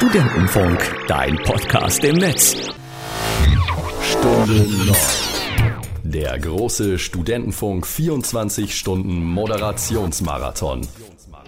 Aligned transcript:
Studentenfunk, 0.00 0.96
dein 1.08 1.36
Podcast 1.44 2.02
im 2.04 2.16
Netz. 2.16 2.56
Stunde 4.02 4.54
9. 4.54 4.96
Der 6.04 6.38
große 6.38 6.98
Studentenfunk 6.98 7.86
24 7.86 8.74
Stunden 8.78 9.22
Moderationsmarathon. 9.22 10.88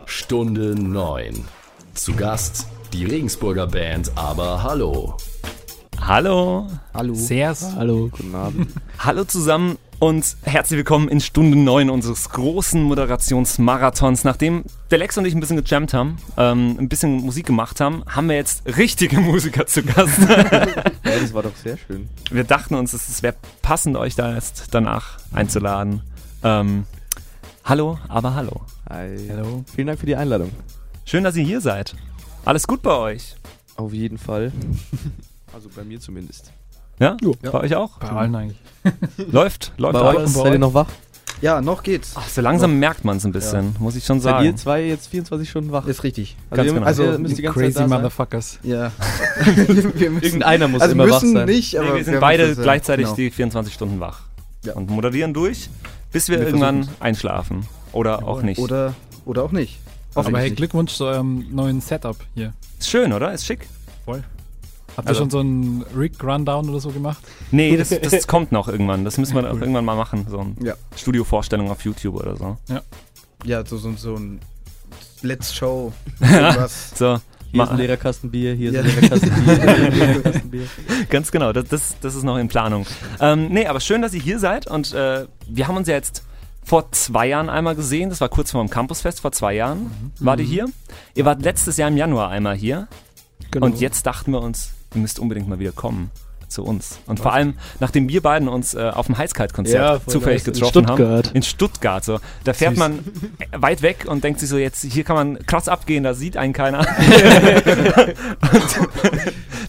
Stunde 0.05 0.75
9. 0.79 1.47
Zu 1.95 2.13
Gast 2.13 2.67
die 2.93 3.07
Regensburger 3.07 3.69
Band 3.69 4.13
Aber 4.17 4.63
Hallo. 4.63 5.17
Hallo. 6.07 6.67
Hallo. 6.93 7.15
Sers. 7.15 7.75
Hallo. 7.75 8.11
Guten 8.13 8.35
Abend. 8.35 8.69
Hallo 8.99 9.25
zusammen 9.25 9.79
und 10.03 10.37
herzlich 10.43 10.79
willkommen 10.79 11.09
in 11.09 11.21
Stunde 11.21 11.57
9 11.57 11.89
unseres 11.89 12.31
großen 12.31 12.83
Moderationsmarathons. 12.83 14.25
Nachdem 14.25 14.65
der 14.91 14.99
Lex 14.99 15.17
und 15.17 15.25
ich 15.25 15.33
ein 15.33 15.39
bisschen 15.39 15.63
gejammt 15.63 15.95
haben, 15.95 16.17
ähm, 16.37 16.77
ein 16.77 16.89
bisschen 16.89 17.19
Musik 17.19 17.47
gemacht 17.47 17.79
haben, 17.81 18.03
haben 18.09 18.29
wir 18.29 18.35
jetzt 18.35 18.67
richtige 18.67 19.21
Musiker 19.21 19.65
zu 19.65 19.85
Gast. 19.85 20.19
ja, 20.29 20.65
das 21.05 21.33
war 21.35 21.45
doch 21.45 21.55
sehr 21.55 21.77
schön. 21.77 22.09
Wir 22.33 22.43
dachten 22.43 22.75
uns, 22.75 22.93
es 22.93 23.23
wäre 23.23 23.37
passend, 23.63 23.97
euch 23.97 24.17
da 24.17 24.35
jetzt 24.35 24.75
danach 24.75 25.19
einzuladen. 25.31 26.03
Ähm, 26.43 26.85
hallo, 27.65 27.97
aber 28.09 28.35
hallo. 28.35 28.63
Hi. 28.91 29.29
Hallo. 29.31 29.65
Vielen 29.73 29.87
Dank 29.87 30.01
für 30.01 30.07
die 30.07 30.17
Einladung. 30.17 30.51
Schön, 31.05 31.23
dass 31.23 31.37
ihr 31.37 31.45
hier 31.45 31.61
seid. 31.61 31.95
Alles 32.45 32.67
gut 32.67 32.83
bei 32.83 32.97
euch? 32.97 33.37
Auf 33.77 33.93
jeden 33.93 34.19
Fall. 34.19 34.51
Also 35.55 35.69
bei 35.69 35.85
mir 35.85 36.01
zumindest. 36.01 36.51
Ja? 36.99 37.17
ja. 37.23 37.51
Bei 37.51 37.61
euch 37.61 37.75
auch? 37.75 37.99
Bei 37.99 38.09
allen 38.11 38.35
eigentlich. 38.35 38.59
läuft, 39.31 39.73
läuft 39.77 39.95
bei 39.95 40.17
euch. 40.17 40.29
Seid 40.29 40.53
ihr 40.53 40.59
noch 40.59 40.75
wach? 40.75 40.89
Ja, 41.43 41.61
noch 41.61 41.83
geht's. 41.83 42.13
Ach, 42.15 42.29
so 42.29 42.41
langsam 42.41 42.73
noch. 42.73 42.79
merkt 42.79 43.05
man 43.05 43.17
es 43.17 43.25
ein 43.25 43.33
bisschen, 43.33 43.75
ja. 43.75 43.81
muss 43.81 43.97
ich 43.97 44.05
schon 44.05 44.21
sagen. 44.21 44.45
Seid 44.45 44.53
ihr 44.53 44.57
zwei 44.57 44.85
jetzt 44.85 45.09
24 45.09 45.51
Stunden 45.51 45.73
wach? 45.73 45.87
Ist 45.89 46.05
richtig. 46.05 46.37
Also, 46.51 46.63
ihr, 46.63 46.73
genau. 46.73 46.87
also 46.87 47.03
ihr 47.03 47.19
müsst 47.19 47.37
die 47.37 47.43
ganze 47.43 47.59
crazy 47.59 47.75
Zeit 47.75 47.91
da 47.91 47.97
Motherfuckers. 47.97 48.61
Ja. 48.63 48.93
wir 49.57 50.11
müssen, 50.11 50.23
Irgendeiner 50.23 50.69
muss 50.69 50.83
also 50.83 50.95
immer 50.95 51.11
wach 51.11 51.21
sein. 51.21 51.47
nicht, 51.47 51.77
aber 51.77 51.91
nee, 51.91 51.97
wir 51.97 52.05
sind 52.05 52.15
wir 52.15 52.21
beide 52.21 52.55
das, 52.55 52.63
gleichzeitig 52.63 53.07
genau. 53.07 53.17
die 53.17 53.31
24 53.33 53.75
Stunden 53.75 53.99
wach. 53.99 54.21
Ja. 54.65 54.75
Und 54.75 54.91
moderieren 54.91 55.35
durch, 55.35 55.69
bis 56.13 56.29
wir, 56.29 56.39
Wir 56.39 56.47
irgendwann 56.47 56.85
versuchen's. 56.85 57.03
einschlafen. 57.03 57.67
Oder 57.93 58.25
auch 58.25 58.43
nicht. 58.43 58.61
Oder, 58.61 58.95
oder 59.25 59.43
auch 59.43 59.53
nicht. 59.53 59.81
Aber 60.15 60.27
hey, 60.27 60.33
Hoffentlich. 60.33 60.57
Glückwunsch 60.57 60.95
zu 60.95 61.07
eurem 61.07 61.47
neuen 61.51 61.81
Setup 61.81 62.17
hier. 62.35 62.53
Ist 62.79 62.89
schön, 62.89 63.13
oder? 63.13 63.33
Ist 63.33 63.47
schick. 63.47 63.67
Habt 64.97 65.09
Also- 65.09 65.21
ihr 65.21 65.23
schon 65.23 65.31
so 65.31 65.39
einen 65.41 65.85
Rig-Rundown 65.97 66.69
oder 66.69 66.81
so 66.81 66.91
gemacht? 66.91 67.23
Nee, 67.51 67.77
das, 67.77 67.89
das 68.03 68.27
kommt 68.27 68.53
noch 68.53 68.69
irgendwann. 68.69 69.05
Das 69.05 69.19
müssen 69.19 69.35
wir 69.35 69.51
auch 69.51 69.59
irgendwann 69.61 69.85
mal 69.85 69.97
machen. 69.97 70.27
So 70.29 70.39
eine 70.41 70.55
Ja. 70.63 70.75
Studiovorstellung 70.97 71.71
auf 71.71 71.83
YouTube 71.85 72.15
oder 72.17 72.37
so. 72.37 72.57
Ja, 73.45 73.65
so, 73.67 73.77
so, 73.79 73.93
so 73.97 74.15
ein 74.17 74.41
Let's 75.23 75.55
Show. 75.55 75.93
Irgendwas. 76.21 76.91
So, 76.97 77.19
Hier 77.53 77.63
ist 77.65 77.71
ein 77.71 77.77
leerer 77.77 77.97
Kasten 77.97 78.31
Bier, 78.31 78.55
hier 78.55 78.71
ist 78.71 78.77
Ja. 78.77 78.83
ein 78.83 78.87
leerer 78.89 79.09
Kasten 79.09 79.31
Bier, 79.45 79.55
hier 79.55 80.11
ist 80.11 80.17
ein 80.17 80.23
Kasten 80.33 80.51
Bier. 80.51 80.67
ganz 81.11 81.31
genau. 81.31 81.53
Das, 81.53 81.65
das, 81.69 81.97
das 82.01 82.15
ist 82.15 82.23
noch 82.25 82.37
in 82.39 82.49
Planung. 82.49 82.87
Ähm, 83.21 83.49
nee, 83.49 83.67
aber 83.67 83.81
schön, 83.81 84.03
dass 84.03 84.15
ihr 84.15 84.21
hier 84.23 84.39
seid. 84.39 84.67
Und 84.69 84.93
äh, 84.95 85.27
wir 85.49 85.69
haben 85.69 85.77
uns 85.77 85.89
ja 85.89 85.95
jetzt 85.95 86.25
vor 86.65 86.91
zwei 86.93 87.27
Jahren 87.27 87.49
einmal 87.51 87.75
gesehen. 87.75 88.11
Das 88.11 88.21
war 88.21 88.29
kurz 88.29 88.53
vor 88.53 88.63
dem 88.63 88.71
Campusfest, 88.71 89.21
vor 89.21 89.33
zwei 89.33 89.55
Jahren. 89.55 90.13
Wart 90.21 90.39
ihr 90.41 90.47
hier? 90.47 90.67
Ihr 91.15 91.25
wart 91.25 91.43
letztes 91.43 91.77
Jahr 91.77 91.89
im 91.89 91.97
Januar 91.97 92.29
einmal 92.31 92.55
hier. 92.57 92.87
Genau. 93.51 93.67
Und 93.67 93.81
jetzt 93.81 94.07
dachten 94.07 94.33
wir 94.33 94.41
uns, 94.41 94.71
ihr 94.95 95.01
müsst 95.01 95.19
unbedingt 95.19 95.49
mal 95.49 95.59
wieder 95.59 95.73
kommen 95.73 96.11
zu 96.53 96.63
uns. 96.65 97.01
Und 97.07 97.19
vor 97.19 97.33
allem, 97.33 97.55
nachdem 97.81 98.09
wir 98.09 98.21
beiden 98.21 98.49
uns 98.49 98.75
äh, 98.75 98.91
auf 98.95 99.07
dem 99.07 99.17
Heißkalt-Konzert 99.19 100.05
Ja, 100.05 100.13
zufällig 100.13 100.47
nice. 100.47 100.49
In 100.49 100.53
getroffen 100.55 100.87
haben. 100.87 100.97
Stuttgart. 100.97 101.31
In 101.35 101.43
Stuttgart. 101.43 102.05
So. 102.05 102.21
Da 102.45 102.53
fährt 102.53 102.73
Süß. 102.73 102.79
man 102.79 102.99
weit 103.57 103.83
weg 103.83 104.05
und 104.07 104.23
denkt 104.23 104.39
sich 104.41 104.49
so, 104.49 104.59
jetzt 104.59 104.83
hier 104.85 105.03
kann 105.05 105.17
man 105.17 105.47
krass 105.47 105.69
abgehen, 105.69 106.05
da 106.05 106.15
sieht 106.15 106.37
einen 106.37 106.53
keiner. 106.53 106.81
und 106.81 106.87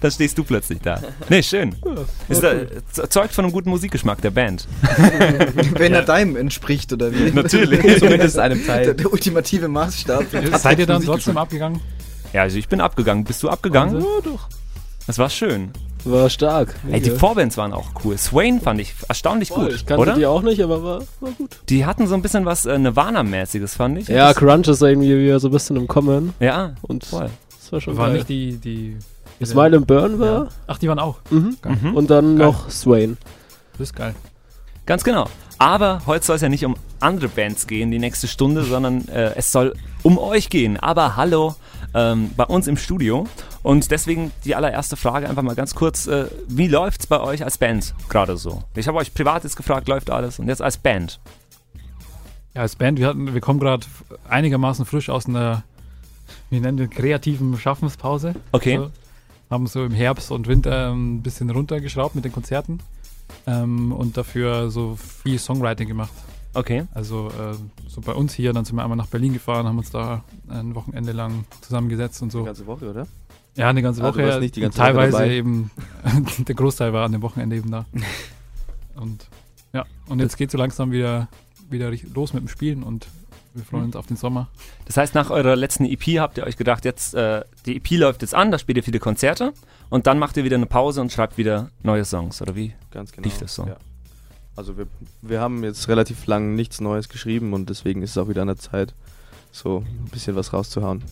dann 0.01 0.11
stehst 0.11 0.37
du 0.37 0.43
plötzlich 0.43 0.81
da. 0.81 0.99
Nee, 1.29 1.41
schön. 1.41 1.75
Ist 2.27 2.43
da, 2.43 2.53
zeugt 3.09 3.33
von 3.33 3.45
einem 3.45 3.53
guten 3.53 3.69
Musikgeschmack 3.69 4.21
der 4.21 4.31
Band. 4.31 4.67
Wenn 5.77 5.93
er 5.93 6.03
deinem 6.03 6.35
entspricht, 6.35 6.91
oder 6.91 7.13
wie? 7.13 7.31
Natürlich. 7.31 7.81
Zumindest 7.99 8.37
einem 8.37 8.57
Der, 8.59 8.67
Teil. 8.67 8.93
der 8.93 9.11
ultimative 9.11 9.67
Maßstab. 9.69 10.25
Seid 10.57 10.79
ihr 10.79 10.85
dann 10.85 11.03
trotzdem 11.03 11.37
abgegangen? 11.37 11.79
Ja, 12.33 12.41
also 12.41 12.57
ich 12.57 12.67
bin 12.67 12.81
abgegangen. 12.81 13.23
Bist 13.23 13.41
du 13.43 13.49
abgegangen? 13.49 13.95
Wahnsinn. 13.95 14.09
Ja, 14.15 14.31
doch. 14.31 14.49
Das 15.07 15.17
war 15.17 15.29
schön. 15.29 15.71
War 16.05 16.29
stark. 16.29 16.75
Ey, 16.91 16.99
die 16.99 17.11
Vorbands 17.11 17.55
waren 17.57 17.71
auch 17.71 17.89
cool. 18.03 18.17
Swain 18.17 18.59
fand 18.59 18.81
ich 18.81 18.93
erstaunlich 19.07 19.49
Voll, 19.49 19.67
gut, 19.67 19.75
Ich 19.75 19.85
kannte 19.85 20.01
oder? 20.01 20.15
die 20.15 20.25
auch 20.25 20.41
nicht, 20.41 20.61
aber 20.61 20.83
war, 20.83 20.99
war 21.21 21.31
gut. 21.37 21.59
Die 21.69 21.85
hatten 21.85 22.07
so 22.07 22.15
ein 22.15 22.21
bisschen 22.21 22.45
was 22.45 22.65
äh, 22.65 22.77
Nirvana-mäßiges, 22.77 23.75
fand 23.75 23.99
ich. 23.99 24.07
Ja, 24.09 24.27
das, 24.29 24.37
Crunch 24.37 24.67
ist 24.67 24.81
irgendwie 24.81 25.17
wieder 25.23 25.39
so 25.39 25.47
ein 25.47 25.51
bisschen 25.51 25.77
im 25.77 25.87
Kommen. 25.87 26.33
ja, 26.41 26.73
Und 26.81 27.05
voll. 27.05 27.29
das 27.57 27.71
war 27.71 27.79
schon 27.81 27.95
War 27.97 28.07
geil. 28.07 28.15
nicht 28.17 28.29
die. 28.29 28.57
die 28.57 28.97
Smile 29.45 29.77
and 29.77 29.87
Burn 29.87 30.19
war. 30.19 30.49
Ach, 30.67 30.77
die 30.77 30.87
waren 30.87 30.99
auch. 30.99 31.19
Mhm. 31.29 31.57
Mhm. 31.65 31.95
Und 31.95 32.09
dann 32.09 32.37
Geil. 32.37 32.47
noch 32.47 32.69
Swain. 32.69 33.17
Das 33.73 33.81
ist 33.89 33.95
geil. 33.95 34.13
Ganz 34.85 35.03
genau. 35.03 35.27
Aber 35.57 36.01
heute 36.05 36.25
soll 36.25 36.35
es 36.37 36.41
ja 36.41 36.49
nicht 36.49 36.65
um 36.65 36.75
andere 36.99 37.27
Bands 37.29 37.67
gehen, 37.67 37.91
die 37.91 37.99
nächste 37.99 38.27
Stunde, 38.27 38.63
sondern 38.63 39.07
äh, 39.07 39.33
es 39.35 39.51
soll 39.51 39.73
um 40.01 40.17
euch 40.17 40.49
gehen. 40.49 40.77
Aber 40.77 41.15
hallo, 41.17 41.55
ähm, 41.93 42.31
bei 42.35 42.45
uns 42.45 42.67
im 42.67 42.77
Studio. 42.77 43.27
Und 43.61 43.91
deswegen 43.91 44.31
die 44.45 44.55
allererste 44.55 44.97
Frage 44.97 45.29
einfach 45.29 45.43
mal 45.43 45.55
ganz 45.55 45.75
kurz. 45.75 46.07
Äh, 46.07 46.27
wie 46.47 46.67
läuft's 46.67 47.07
bei 47.07 47.19
euch 47.19 47.43
als 47.43 47.57
Band 47.57 47.93
gerade 48.09 48.37
so? 48.37 48.63
Ich 48.75 48.87
habe 48.87 48.97
euch 48.97 49.13
privat 49.13 49.43
jetzt 49.43 49.55
gefragt, 49.55 49.87
läuft 49.87 50.09
alles? 50.09 50.39
Und 50.39 50.47
jetzt 50.47 50.61
als 50.61 50.77
Band. 50.77 51.19
Ja, 52.53 52.61
als 52.61 52.75
Band, 52.75 52.99
wir, 52.99 53.07
hatten, 53.07 53.33
wir 53.33 53.41
kommen 53.41 53.59
gerade 53.59 53.85
einigermaßen 54.29 54.85
frisch 54.85 55.09
aus 55.09 55.25
einer, 55.25 55.63
wie 56.49 56.59
nennen 56.59 56.77
wir, 56.77 56.87
kreativen 56.87 57.57
Schaffenspause. 57.57 58.35
Okay. 58.51 58.77
So, 58.77 58.91
haben 59.49 59.67
so 59.67 59.85
im 59.85 59.93
Herbst 59.93 60.31
und 60.31 60.47
Winter 60.47 60.91
ein 60.91 61.21
bisschen 61.21 61.49
runtergeschraubt 61.49 62.15
mit 62.15 62.25
den 62.25 62.31
Konzerten 62.31 62.79
ähm, 63.47 63.91
und 63.91 64.17
dafür 64.17 64.69
so 64.69 64.97
viel 65.23 65.39
Songwriting 65.39 65.87
gemacht. 65.87 66.13
Okay. 66.53 66.85
Also 66.93 67.29
äh, 67.29 67.55
so 67.89 68.01
bei 68.01 68.13
uns 68.13 68.33
hier, 68.33 68.53
dann 68.53 68.65
sind 68.65 68.75
wir 68.75 68.83
einmal 68.83 68.97
nach 68.97 69.07
Berlin 69.07 69.33
gefahren, 69.33 69.65
haben 69.65 69.77
uns 69.77 69.89
da 69.91 70.23
ein 70.49 70.75
Wochenende 70.75 71.11
lang 71.11 71.45
zusammengesetzt 71.61 72.21
und 72.21 72.29
Die 72.31 72.37
so. 72.37 72.43
ganze 72.43 72.65
Woche, 72.67 72.89
oder? 72.89 73.07
Ja, 73.55 73.69
eine 73.69 73.81
ganze 73.81 74.01
Ah, 74.03 74.11
du 74.11 74.17
Woche. 74.19 74.27
warst 74.27 74.39
nicht 74.39 74.55
die 74.55 74.61
ganze 74.61 74.77
teilweise 74.77 75.13
Woche 75.13 75.21
dabei. 75.23 75.33
eben, 75.35 75.71
der 76.47 76.55
Großteil 76.55 76.93
war 76.93 77.05
an 77.05 77.11
dem 77.11 77.21
Wochenende 77.21 77.55
eben 77.55 77.71
da. 77.71 77.85
Und 78.95 79.27
ja, 79.73 79.85
und 80.07 80.19
jetzt 80.19 80.37
geht 80.37 80.51
so 80.51 80.57
langsam 80.59 80.91
wieder, 80.91 81.27
wieder 81.69 81.91
los 82.13 82.33
mit 82.33 82.43
dem 82.43 82.47
Spielen 82.47 82.83
und 82.83 83.07
wir 83.55 83.63
freuen 83.63 83.85
uns 83.85 83.95
auf 83.95 84.05
den 84.05 84.17
Sommer. 84.17 84.49
Das 84.85 84.97
heißt, 84.97 85.15
nach 85.15 85.31
eurer 85.31 85.55
letzten 85.55 85.85
EP 85.85 86.19
habt 86.19 86.37
ihr 86.37 86.45
euch 86.45 86.57
gedacht, 86.57 86.85
jetzt 86.85 87.15
äh, 87.15 87.43
die 87.65 87.77
EP 87.77 87.89
läuft 87.97 88.21
jetzt 88.21 88.35
an, 88.35 88.51
da 88.51 88.59
spielt 88.59 88.77
ihr 88.77 88.83
viele 88.83 88.99
Konzerte 88.99 89.51
und 89.89 90.05
dann 90.05 90.19
macht 90.19 90.37
ihr 90.37 90.43
wieder 90.43 90.57
eine 90.57 90.67
Pause 90.67 91.01
und 91.01 91.11
schreibt 91.11 91.37
wieder 91.39 91.71
neue 91.81 92.05
Songs, 92.05 92.39
oder 92.41 92.55
wie? 92.55 92.73
Ganz 92.91 93.11
genau. 93.11 93.25
Lief 93.25 93.39
das 93.39 93.55
so? 93.55 93.65
Ja. 93.65 93.77
Also 94.55 94.77
wir, 94.77 94.87
wir 95.21 95.39
haben 95.41 95.63
jetzt 95.63 95.87
relativ 95.87 96.25
lang 96.27 96.55
nichts 96.55 96.79
Neues 96.81 97.09
geschrieben 97.09 97.53
und 97.53 97.69
deswegen 97.69 98.01
ist 98.03 98.11
es 98.11 98.17
auch 98.17 98.29
wieder 98.29 98.41
an 98.43 98.47
der 98.49 98.57
Zeit, 98.57 98.93
so 99.51 99.79
ein 99.79 100.09
bisschen 100.09 100.35
was 100.35 100.53
rauszuhauen. 100.53 101.03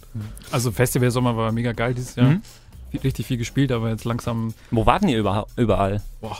Also 0.51 0.71
Festival 0.71 1.09
Sommer 1.11 1.35
war 1.35 1.51
mega 1.51 1.71
geil 1.73 1.93
dieses 1.93 2.15
Jahr. 2.15 2.29
Mhm. 2.29 2.41
Viel- 2.91 2.99
Richtig 3.01 3.25
viel 3.25 3.37
gespielt, 3.37 3.71
aber 3.71 3.89
jetzt 3.89 4.03
langsam, 4.05 4.53
Wo 4.69 4.85
warten 4.85 5.07
ihr 5.07 5.19
überha- 5.23 5.47
überall? 5.55 6.01
boah, 6.19 6.37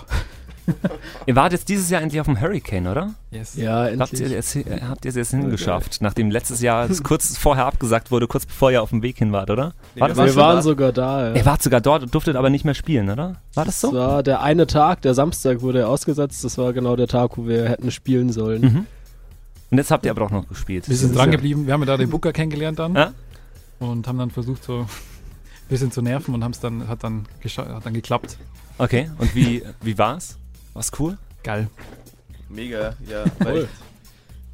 Ihr 1.25 1.35
wart 1.35 1.51
jetzt 1.53 1.69
dieses 1.69 1.89
Jahr 1.89 2.01
endlich 2.01 2.19
auf 2.22 2.27
dem 2.27 2.39
Hurricane, 2.39 2.88
oder? 2.88 3.13
yes. 3.31 3.55
Ja, 3.55 3.85
Habt 3.99 4.13
ihr, 4.13 4.19
endlich. 4.22 4.33
es, 4.38 4.55
äh, 4.55 4.81
habt 4.88 5.05
ihr 5.05 5.09
es 5.09 5.16
jetzt 5.16 5.31
hingeschafft, 5.31 6.01
nachdem 6.01 6.29
letztes 6.31 6.61
Jahr 6.61 6.89
es 6.89 7.03
kurz 7.03 7.38
vorher 7.38 7.66
abgesagt 7.66 8.11
wurde, 8.11 8.27
kurz 8.27 8.45
bevor 8.45 8.71
ihr 8.71 8.81
auf 8.81 8.89
dem 8.89 9.01
Weg 9.01 9.17
hin 9.17 9.31
wart, 9.31 9.50
oder? 9.50 9.73
Nee, 9.95 10.01
War 10.01 10.07
wir 10.09 10.09
das 10.09 10.17
waren 10.17 10.25
Wir 10.27 10.33
schon 10.33 10.41
waren 10.41 10.55
da. 10.57 10.61
sogar 10.61 10.91
da. 10.91 11.29
Ja. 11.29 11.35
Ihr 11.35 11.45
wart 11.45 11.61
sogar 11.63 11.81
dort 11.81 12.03
und 12.03 12.13
durftet 12.13 12.35
aber 12.35 12.50
nicht 12.50 12.63
mehr 12.66 12.73
spielen, 12.75 13.09
oder? 13.09 13.38
War 13.53 13.66
das 13.66 13.79
Das 13.81 13.91
so? 13.91 13.94
war 13.94 14.23
der 14.23 14.41
eine 14.41 14.67
Tag, 14.67 15.01
der 15.01 15.13
Samstag 15.13 15.61
wurde 15.61 15.88
ausgesetzt. 15.88 16.44
Das 16.44 16.57
war 16.57 16.73
genau 16.73 16.95
der 16.95 17.07
Tag, 17.07 17.38
wo 17.38 17.47
wir 17.47 17.67
hätten 17.69 17.91
spielen 17.91 18.31
sollen. 18.31 18.61
Mhm. 18.61 18.85
Und 19.71 19.77
jetzt 19.77 19.89
habt 19.91 20.05
ihr 20.05 20.11
aber 20.11 20.23
auch 20.23 20.31
noch 20.31 20.47
gespielt. 20.47 20.88
Wir 20.89 20.97
sind 20.97 21.16
dran 21.16 21.31
geblieben, 21.31 21.66
wir 21.66 21.73
haben 21.73 21.81
ja 21.81 21.85
da 21.88 21.97
den 21.97 22.09
Booker 22.09 22.33
kennengelernt 22.33 22.77
dann 22.79 22.94
Ja? 22.95 23.13
und 23.79 24.07
haben 24.07 24.17
dann 24.17 24.29
versucht 24.29 24.63
so 24.63 24.79
ein 24.81 24.85
bisschen 25.69 25.91
zu 25.91 26.01
nerven 26.01 26.33
und 26.36 26.44
haben 26.44 26.51
es 26.51 26.59
dann, 26.59 26.88
hat 26.88 27.03
dann, 27.03 27.25
hat 27.57 27.86
dann 27.86 27.94
geklappt. 27.94 28.38
Okay, 28.77 29.09
und 29.18 29.33
wie, 29.36 29.63
wie 29.81 29.97
war's? 29.97 30.38
War's 30.73 30.91
cool? 31.00 31.18
Geil. 31.44 31.68
Mega, 32.50 32.95
ja. 33.09 33.23
Weil 33.39 33.68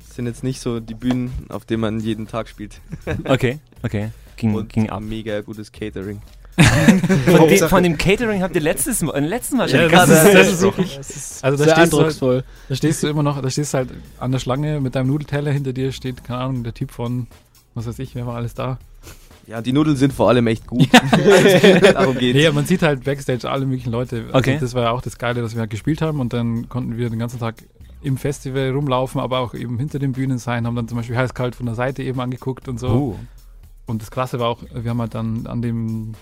es 0.08 0.16
sind 0.16 0.26
jetzt 0.26 0.44
nicht 0.44 0.60
so 0.62 0.80
die 0.80 0.94
Bühnen, 0.96 1.32
auf 1.50 1.66
denen 1.66 1.82
man 1.82 2.00
jeden 2.00 2.28
Tag 2.28 2.48
spielt. 2.50 2.80
Okay, 3.26 3.60
okay. 3.84 4.12
Ging, 4.36 4.54
Und 4.56 4.70
ging 4.72 4.90
ab. 4.90 5.02
mega 5.02 5.42
gutes 5.42 5.72
Catering. 5.72 6.22
Von, 6.58 7.48
dem, 7.50 7.70
von 7.70 7.84
dem 7.84 7.98
Catering 8.00 8.42
habt 8.42 8.56
ihr 8.56 8.62
letztes 8.62 9.04
Mal, 9.04 9.20
letzten 9.24 9.58
Mal 9.58 9.70
schon 9.70 9.80
Ja, 9.80 9.88
das 9.90 10.10
ist- 10.10 10.24
das 10.24 10.26
ist 10.26 10.34
gesprochen. 10.62 10.62
wirklich- 10.78 10.98
Das 10.98 11.10
ist 11.12 11.44
Also 11.44 11.58
da 11.58 11.64
sehr 11.66 11.74
stehst, 11.76 11.94
du 11.94 11.98
halt, 11.98 12.06
eindrucksvoll. 12.08 12.44
da 12.70 12.76
stehst 12.76 13.04
du 13.04 13.08
immer 13.10 13.22
noch, 13.22 13.40
da 13.40 13.50
stehst 13.52 13.74
du 13.76 13.78
halt 13.78 13.90
an 14.20 14.32
der 14.32 14.40
Schlange 14.40 14.80
mit 14.82 14.96
deinem 14.96 15.06
Nudelteller, 15.08 15.52
hinter 15.52 15.72
dir 15.74 15.92
steht, 15.92 16.24
keine 16.24 16.40
Ahnung, 16.40 16.64
der 16.64 16.74
Typ 16.74 16.90
von, 16.90 17.28
was 17.76 17.86
weiß 17.86 18.00
ich, 18.00 18.16
wer 18.16 18.26
war 18.26 18.38
alles 18.38 18.56
da. 18.56 18.80
Ja, 19.48 19.62
die 19.62 19.72
Nudeln 19.72 19.96
sind 19.96 20.12
vor 20.14 20.28
allem 20.30 20.46
echt 20.48 20.68
gut. 20.68 20.90
Darum 21.94 22.18
geht's. 22.18 22.38
Nee, 22.38 22.52
man 22.52 22.66
sieht 22.66 22.82
halt 22.82 23.04
Backstage 23.06 23.50
alle 23.50 23.66
möglichen 23.66 23.92
Leute. 23.92 24.26
Also 24.28 24.38
Okay. 24.38 24.58
Das 24.60 24.74
war 24.74 24.84
ja 24.84 24.92
auch 24.92 25.02
das 25.02 25.18
Geile, 25.18 25.42
dass 25.42 25.54
wir 25.56 25.62
halt 25.62 25.70
gespielt 25.70 26.02
haben 26.02 26.20
und 26.20 26.34
dann 26.34 26.68
konnten 26.70 26.98
wir 26.98 27.10
den 27.10 27.20
ganzen 27.20 27.40
Tag 27.40 27.56
im 28.02 28.18
Festival 28.18 28.72
rumlaufen, 28.72 29.20
aber 29.22 29.40
auch 29.40 29.54
eben 29.54 29.80
hinter 29.80 30.00
den 30.00 30.12
Bühnen 30.12 30.38
sein, 30.38 30.68
haben 30.68 30.76
dann 30.76 30.88
zum 30.88 30.98
Beispiel 30.98 31.18
heiß-kalt 31.18 31.56
von 31.56 31.66
der 31.66 31.76
Seite 31.76 32.04
eben 32.04 32.20
angeguckt 32.20 32.68
und 32.68 32.80
so. 32.80 32.88
Uh. 32.90 33.16
Und 33.86 34.02
das 34.02 34.12
Krasse 34.12 34.40
war 34.40 34.50
auch, 34.50 34.60
wir 34.74 34.90
haben 34.92 35.00
halt 35.02 35.16
dann 35.16 35.48
an 35.48 35.62
dem, 35.62 36.14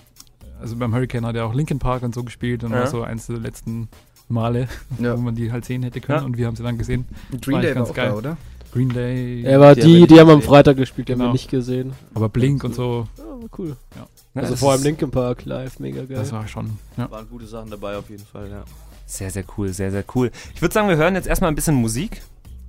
also 0.60 0.76
beim 0.76 0.94
Hurricane 0.94 1.26
hat 1.26 1.34
er 1.36 1.44
auch 1.46 1.54
Linkin 1.54 1.78
Park 1.80 2.02
und 2.04 2.14
so 2.14 2.22
gespielt 2.24 2.62
und 2.64 2.70
Ja. 2.72 2.78
war 2.80 2.86
so 2.86 3.02
eins 3.02 3.26
der 3.26 3.38
letzten 3.38 3.88
Male, 4.28 4.68
Ja. 5.00 5.16
wo 5.16 5.20
man 5.20 5.34
die 5.34 5.52
halt 5.52 5.64
sehen 5.64 5.82
hätte 5.82 6.00
können 6.00 6.20
Ja. 6.20 6.24
und 6.24 6.36
wir 6.38 6.46
haben 6.46 6.56
sie 6.56 6.62
dann 6.62 6.78
gesehen. 6.78 7.04
Green 7.42 7.56
War 7.56 7.60
Day 7.62 7.70
war 7.70 7.74
ganz 7.74 7.90
auch 7.90 7.94
geil. 7.94 8.08
da, 8.10 8.14
oder? 8.14 8.36
Green 8.76 8.88
Day, 8.90 9.42
Er 9.44 9.58
war 9.60 9.74
Die 9.74 9.80
die, 9.80 9.86
haben 9.86 10.00
wir 10.00 10.06
die, 10.06 10.20
haben 10.20 10.30
am. 10.30 10.42
Freitag 10.42 10.76
gespielt, 10.76 11.08
die 11.08 11.12
haben 11.12 11.18
Genau. 11.20 11.30
wir 11.30 11.34
nicht 11.34 11.50
gesehen. 11.50 11.92
aber 12.14 12.28
Blink 12.28 12.62
und 12.64 12.74
so, 12.74 13.06
Ja, 13.16 13.24
war 13.24 13.48
cool. 13.58 13.76
Ja, 13.96 14.06
Also 14.34 14.50
das 14.52 14.60
vor 14.60 14.72
allem 14.72 14.82
Linkin 14.82 15.10
Park 15.10 15.44
live, 15.46 15.78
mega 15.78 16.04
geil. 16.04 16.16
das 16.18 16.30
war 16.32 16.46
schon, 16.46 16.78
ja. 16.96 17.10
Waren 17.10 17.26
gute 17.30 17.46
Sachen 17.46 17.70
dabei 17.70 17.96
auf 17.96 18.10
jeden 18.10 18.24
Fall, 18.26 18.50
ja. 18.50 18.64
Sehr, 19.06 19.30
sehr 19.30 19.44
cool, 19.56 19.68
sehr, 19.72 19.90
sehr 19.90 20.04
cool. 20.14 20.30
Ich 20.54 20.60
würde 20.60 20.74
sagen, 20.74 20.88
wir 20.88 20.96
hören 20.96 21.14
jetzt 21.14 21.26
erstmal 21.28 21.50
ein 21.50 21.54
bisschen 21.54 21.76
Musik, 21.76 22.22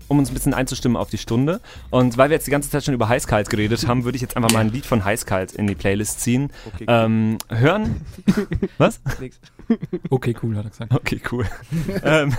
um 0.07 0.19
uns 0.19 0.29
ein 0.31 0.33
bisschen 0.33 0.53
einzustimmen 0.53 0.95
auf 0.97 1.09
die 1.09 1.17
Stunde. 1.17 1.59
Und 1.89 2.17
weil 2.17 2.29
wir 2.29 2.35
jetzt 2.35 2.47
die 2.47 2.51
ganze 2.51 2.69
Zeit 2.69 2.83
schon 2.83 2.93
über 2.93 3.09
Heißkalt 3.09 3.49
geredet 3.49 3.87
haben, 3.87 4.03
würde 4.05 4.15
ich 4.15 4.21
jetzt 4.21 4.35
einfach 4.37 4.51
mal 4.51 4.59
ein 4.59 4.71
Lied 4.71 4.85
von 4.85 5.03
Heißkalt 5.03 5.53
in 5.53 5.67
die 5.67 5.75
Playlist 5.75 6.21
ziehen. 6.21 6.51
Okay, 6.73 6.85
Ähm, 6.87 7.37
hören. 7.49 8.01
Was? 8.77 9.01
nix. 9.19 9.39
Okay, 10.09 10.33
cool, 10.41 10.55
hat 10.55 10.65
er 10.65 10.69
gesagt. 10.69 10.93
Okay, 10.93 11.19
cool. 11.31 11.45
ähm, 12.03 12.33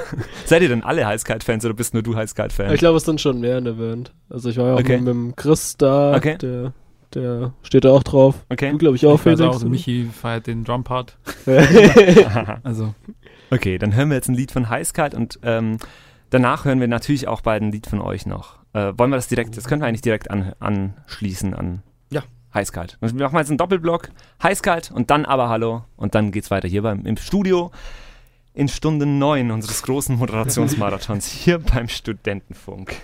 seid 0.46 0.62
ihr 0.62 0.68
denn 0.68 0.82
alle 0.82 1.06
Heißkalt-Fans 1.06 1.64
oder 1.64 1.74
bist 1.74 1.92
nur 1.94 2.02
du 2.02 2.16
Heißkalt-Fan? 2.16 2.72
Ich 2.72 2.78
glaube, 2.80 2.96
es 2.96 3.04
sind 3.04 3.20
schon 3.20 3.40
mehr 3.40 3.58
in 3.58 3.64
der 3.64 3.72
Band. 3.72 4.12
Also 4.30 4.48
ich 4.48 4.56
war 4.56 4.66
ja 4.68 4.74
auch 4.74 4.78
Okay. 4.80 4.96
mit, 4.96 5.04
mit 5.04 5.08
dem 5.14 5.36
Chris 5.36 5.76
da, 5.76 6.14
Okay. 6.14 6.38
der, 6.38 6.72
der 7.14 7.52
steht 7.62 7.84
da 7.84 7.90
auch 7.90 8.02
drauf. 8.02 8.34
Okay. 8.48 8.70
Du 8.70 8.78
glaube 8.78 8.96
ich 8.96 9.04
auch, 9.06 9.16
ich 9.16 9.20
Felix. 9.20 9.40
auch, 9.42 9.62
Michi 9.64 10.08
feiert 10.10 10.46
den 10.46 10.64
Drumpart. 10.64 11.18
Also, 12.62 12.94
okay, 13.50 13.78
dann 13.78 13.94
hören 13.94 14.08
wir 14.10 14.16
jetzt 14.16 14.28
ein 14.28 14.34
Lied 14.34 14.52
von 14.52 14.68
Heißkalt 14.68 15.14
und 15.14 15.38
ähm, 15.42 15.78
danach 16.30 16.64
hören 16.64 16.80
wir 16.80 16.88
natürlich 16.88 17.28
auch 17.28 17.40
bald 17.40 17.62
ein 17.62 17.72
Lied 17.72 17.86
von 17.86 18.00
euch 18.00 18.26
noch. 18.26 18.58
Äh, 18.72 18.92
wollen 18.96 19.10
wir 19.10 19.16
das 19.16 19.28
direkt, 19.28 19.56
das 19.56 19.64
können 19.64 19.82
wir 19.82 19.88
eigentlich 19.88 20.02
direkt 20.02 20.30
an, 20.30 20.52
anschließen 20.58 21.54
an 21.54 21.82
Ja. 22.10 22.22
Heißkalt. 22.54 22.98
Wir 23.00 23.12
machen 23.24 23.36
jetzt 23.36 23.48
einen 23.50 23.58
Doppelblock, 23.58 24.10
Heißkalt 24.42 24.90
und 24.90 25.10
dann 25.10 25.24
aber 25.24 25.48
Hallo 25.48 25.84
und 25.96 26.14
dann 26.14 26.32
geht's 26.32 26.50
weiter 26.50 26.68
hier 26.68 26.82
beim, 26.82 27.04
im 27.04 27.16
Studio 27.16 27.70
in 28.54 28.68
Stunde 28.68 29.06
9 29.06 29.50
unseres 29.50 29.82
großen 29.82 30.16
Moderationsmarathons 30.16 31.26
hier 31.30 31.58
beim 31.58 31.88
Studentenfunk. 31.88 32.96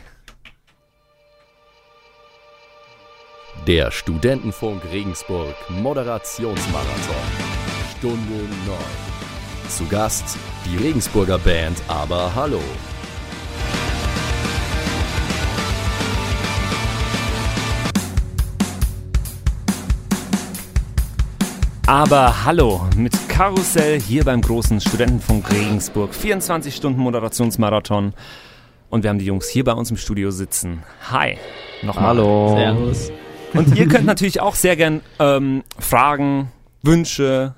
Der 3.66 3.90
Studentenfunk 3.90 4.82
Regensburg 4.90 5.54
Moderationsmarathon. 5.70 7.14
Stunde 7.96 8.34
9. 8.66 8.76
Zu 9.68 9.86
Gast 9.86 10.36
die 10.66 10.76
Regensburger 10.76 11.38
Band 11.38 11.80
Aber 11.88 12.34
Hallo. 12.34 12.60
Aber 21.86 22.46
hallo 22.46 22.80
mit 22.96 23.12
Karussell 23.28 24.00
hier 24.00 24.24
beim 24.24 24.40
großen 24.40 24.80
Studentenfunk 24.80 25.52
Regensburg. 25.52 26.14
24 26.14 26.74
Stunden 26.74 26.98
Moderationsmarathon. 26.98 28.14
Und 28.88 29.02
wir 29.02 29.10
haben 29.10 29.18
die 29.18 29.26
Jungs 29.26 29.48
hier 29.48 29.64
bei 29.64 29.72
uns 29.72 29.90
im 29.90 29.98
Studio 29.98 30.30
sitzen. 30.30 30.82
Hi. 31.10 31.36
Nochmal. 31.82 32.06
Hallo. 32.06 32.56
Servus. 32.56 33.12
Und 33.52 33.76
ihr 33.76 33.86
könnt 33.86 34.06
natürlich 34.06 34.40
auch 34.40 34.54
sehr 34.54 34.76
gern 34.76 35.02
ähm, 35.18 35.62
Fragen, 35.78 36.50
Wünsche, 36.82 37.54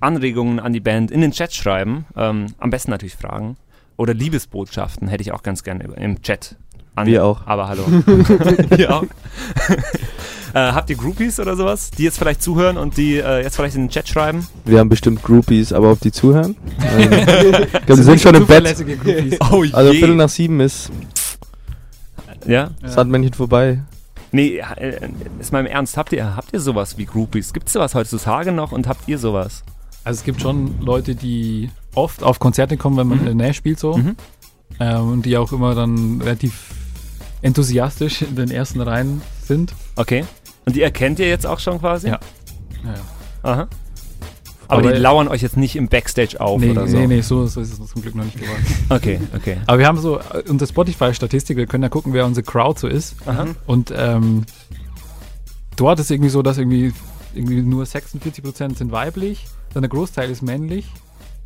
Anregungen 0.00 0.58
an 0.58 0.72
die 0.72 0.80
Band 0.80 1.10
in 1.10 1.20
den 1.20 1.32
Chat 1.32 1.52
schreiben. 1.52 2.06
Ähm, 2.16 2.46
am 2.56 2.70
besten 2.70 2.90
natürlich 2.90 3.14
Fragen. 3.14 3.58
Oder 3.98 4.14
Liebesbotschaften 4.14 5.06
hätte 5.08 5.20
ich 5.20 5.32
auch 5.32 5.42
ganz 5.42 5.64
gerne 5.64 5.84
im 5.84 6.22
Chat. 6.22 6.56
An 7.00 7.06
Wir 7.06 7.24
auch. 7.24 7.40
Aber 7.46 7.68
hallo. 7.68 7.82
Wir 8.76 8.94
auch. 8.94 9.02
äh, 10.54 10.72
habt 10.72 10.90
ihr 10.90 10.96
Groupies 10.96 11.38
oder 11.40 11.56
sowas, 11.56 11.90
die 11.90 12.02
jetzt 12.04 12.18
vielleicht 12.18 12.42
zuhören 12.42 12.76
und 12.76 12.96
die 12.96 13.16
äh, 13.18 13.42
jetzt 13.42 13.56
vielleicht 13.56 13.76
in 13.76 13.82
den 13.84 13.90
Chat 13.90 14.08
schreiben? 14.08 14.46
Wir 14.64 14.78
haben 14.78 14.88
bestimmt 14.88 15.22
Groupies, 15.22 15.72
aber 15.72 15.92
ob 15.92 16.00
die 16.00 16.12
zuhören? 16.12 16.56
Ähm, 16.98 17.96
die 17.98 18.02
sind 18.02 18.20
schon 18.20 18.34
im 18.34 18.46
Bett. 18.46 18.66
Zuverlässige 18.66 18.96
Groupies. 18.96 19.38
Oh 19.52 19.64
Also 19.72 19.92
Viertel 19.92 20.16
nach 20.16 20.28
sieben 20.28 20.60
ist 20.60 20.90
Ja? 22.46 22.70
das 22.82 22.94
Sandmännchen 22.94 23.32
vorbei. 23.34 23.80
Nee, 24.32 24.62
äh, 24.76 25.08
ist 25.40 25.52
mal 25.52 25.60
im 25.60 25.66
Ernst, 25.66 25.96
habt 25.96 26.12
ihr, 26.12 26.36
habt 26.36 26.52
ihr 26.52 26.60
sowas 26.60 26.96
wie 26.98 27.04
Groupies? 27.04 27.52
Gibt 27.52 27.66
es 27.66 27.72
sowas 27.72 27.94
heutzutage 27.94 28.52
noch 28.52 28.72
und 28.72 28.86
habt 28.88 29.08
ihr 29.08 29.18
sowas? 29.18 29.62
Also 30.04 30.18
es 30.18 30.24
gibt 30.24 30.40
schon 30.40 30.80
Leute, 30.80 31.14
die 31.14 31.70
oft 31.94 32.22
auf 32.22 32.38
Konzerte 32.38 32.76
kommen, 32.76 32.96
wenn 32.96 33.08
man 33.08 33.18
Mhm. 33.20 33.26
in 33.28 33.38
der 33.38 33.46
Nähe 33.46 33.54
spielt 33.54 33.78
so. 33.80 33.96
Mhm. 33.96 34.16
Ähm, 34.78 35.08
und 35.12 35.26
die 35.26 35.36
auch 35.36 35.52
immer 35.52 35.74
dann 35.74 36.20
relativ 36.22 36.52
enthusiastisch 37.42 38.22
in 38.22 38.36
den 38.36 38.50
ersten 38.50 38.80
Reihen 38.80 39.22
sind. 39.44 39.74
Okay. 39.96 40.24
Und 40.66 40.76
die 40.76 40.82
erkennt 40.82 41.18
ihr 41.18 41.28
jetzt 41.28 41.46
auch 41.46 41.58
schon 41.58 41.78
quasi? 41.80 42.08
Ja. 42.08 42.20
Ja, 42.84 42.90
ja. 42.94 43.00
Aha. 43.42 43.68
Aber, 44.68 44.82
Aber- 44.82 44.92
die 44.92 44.98
lauern 45.00 45.26
euch 45.26 45.42
jetzt 45.42 45.56
nicht 45.56 45.74
im 45.74 45.88
Backstage 45.88 46.40
auf 46.40 46.60
nee, 46.60 46.70
oder 46.70 46.86
so? 46.86 46.96
nee, 46.96 47.06
nee, 47.08 47.20
so, 47.22 47.46
so 47.46 47.60
ist 47.60 47.72
es 47.80 47.90
zum 47.90 48.02
Glück 48.02 48.14
noch 48.14 48.24
nicht 48.24 48.38
geworden. 48.38 48.64
Okay, 48.88 49.20
okay. 49.34 49.56
Aber 49.66 49.78
wir 49.78 49.86
haben 49.86 49.98
so 49.98 50.18
äh, 50.18 50.42
unsere 50.48 50.68
Spotify-Statistik, 50.68 51.56
wir 51.56 51.66
können 51.66 51.82
ja 51.82 51.88
gucken, 51.88 52.12
wer 52.12 52.24
unsere 52.24 52.44
Crowd 52.44 52.78
so 52.78 52.86
ist. 52.86 53.16
Aha. 53.26 53.46
Und 53.66 53.92
ähm, 53.96 54.44
dort 55.76 55.98
ist 55.98 56.10
irgendwie 56.10 56.30
so, 56.30 56.42
dass 56.42 56.58
irgendwie, 56.58 56.92
irgendwie 57.34 57.62
nur 57.62 57.84
46% 57.84 58.76
sind 58.76 58.92
weiblich, 58.92 59.46
dann 59.74 59.82
der 59.82 59.88
Großteil 59.90 60.30
ist 60.30 60.42
männlich 60.42 60.86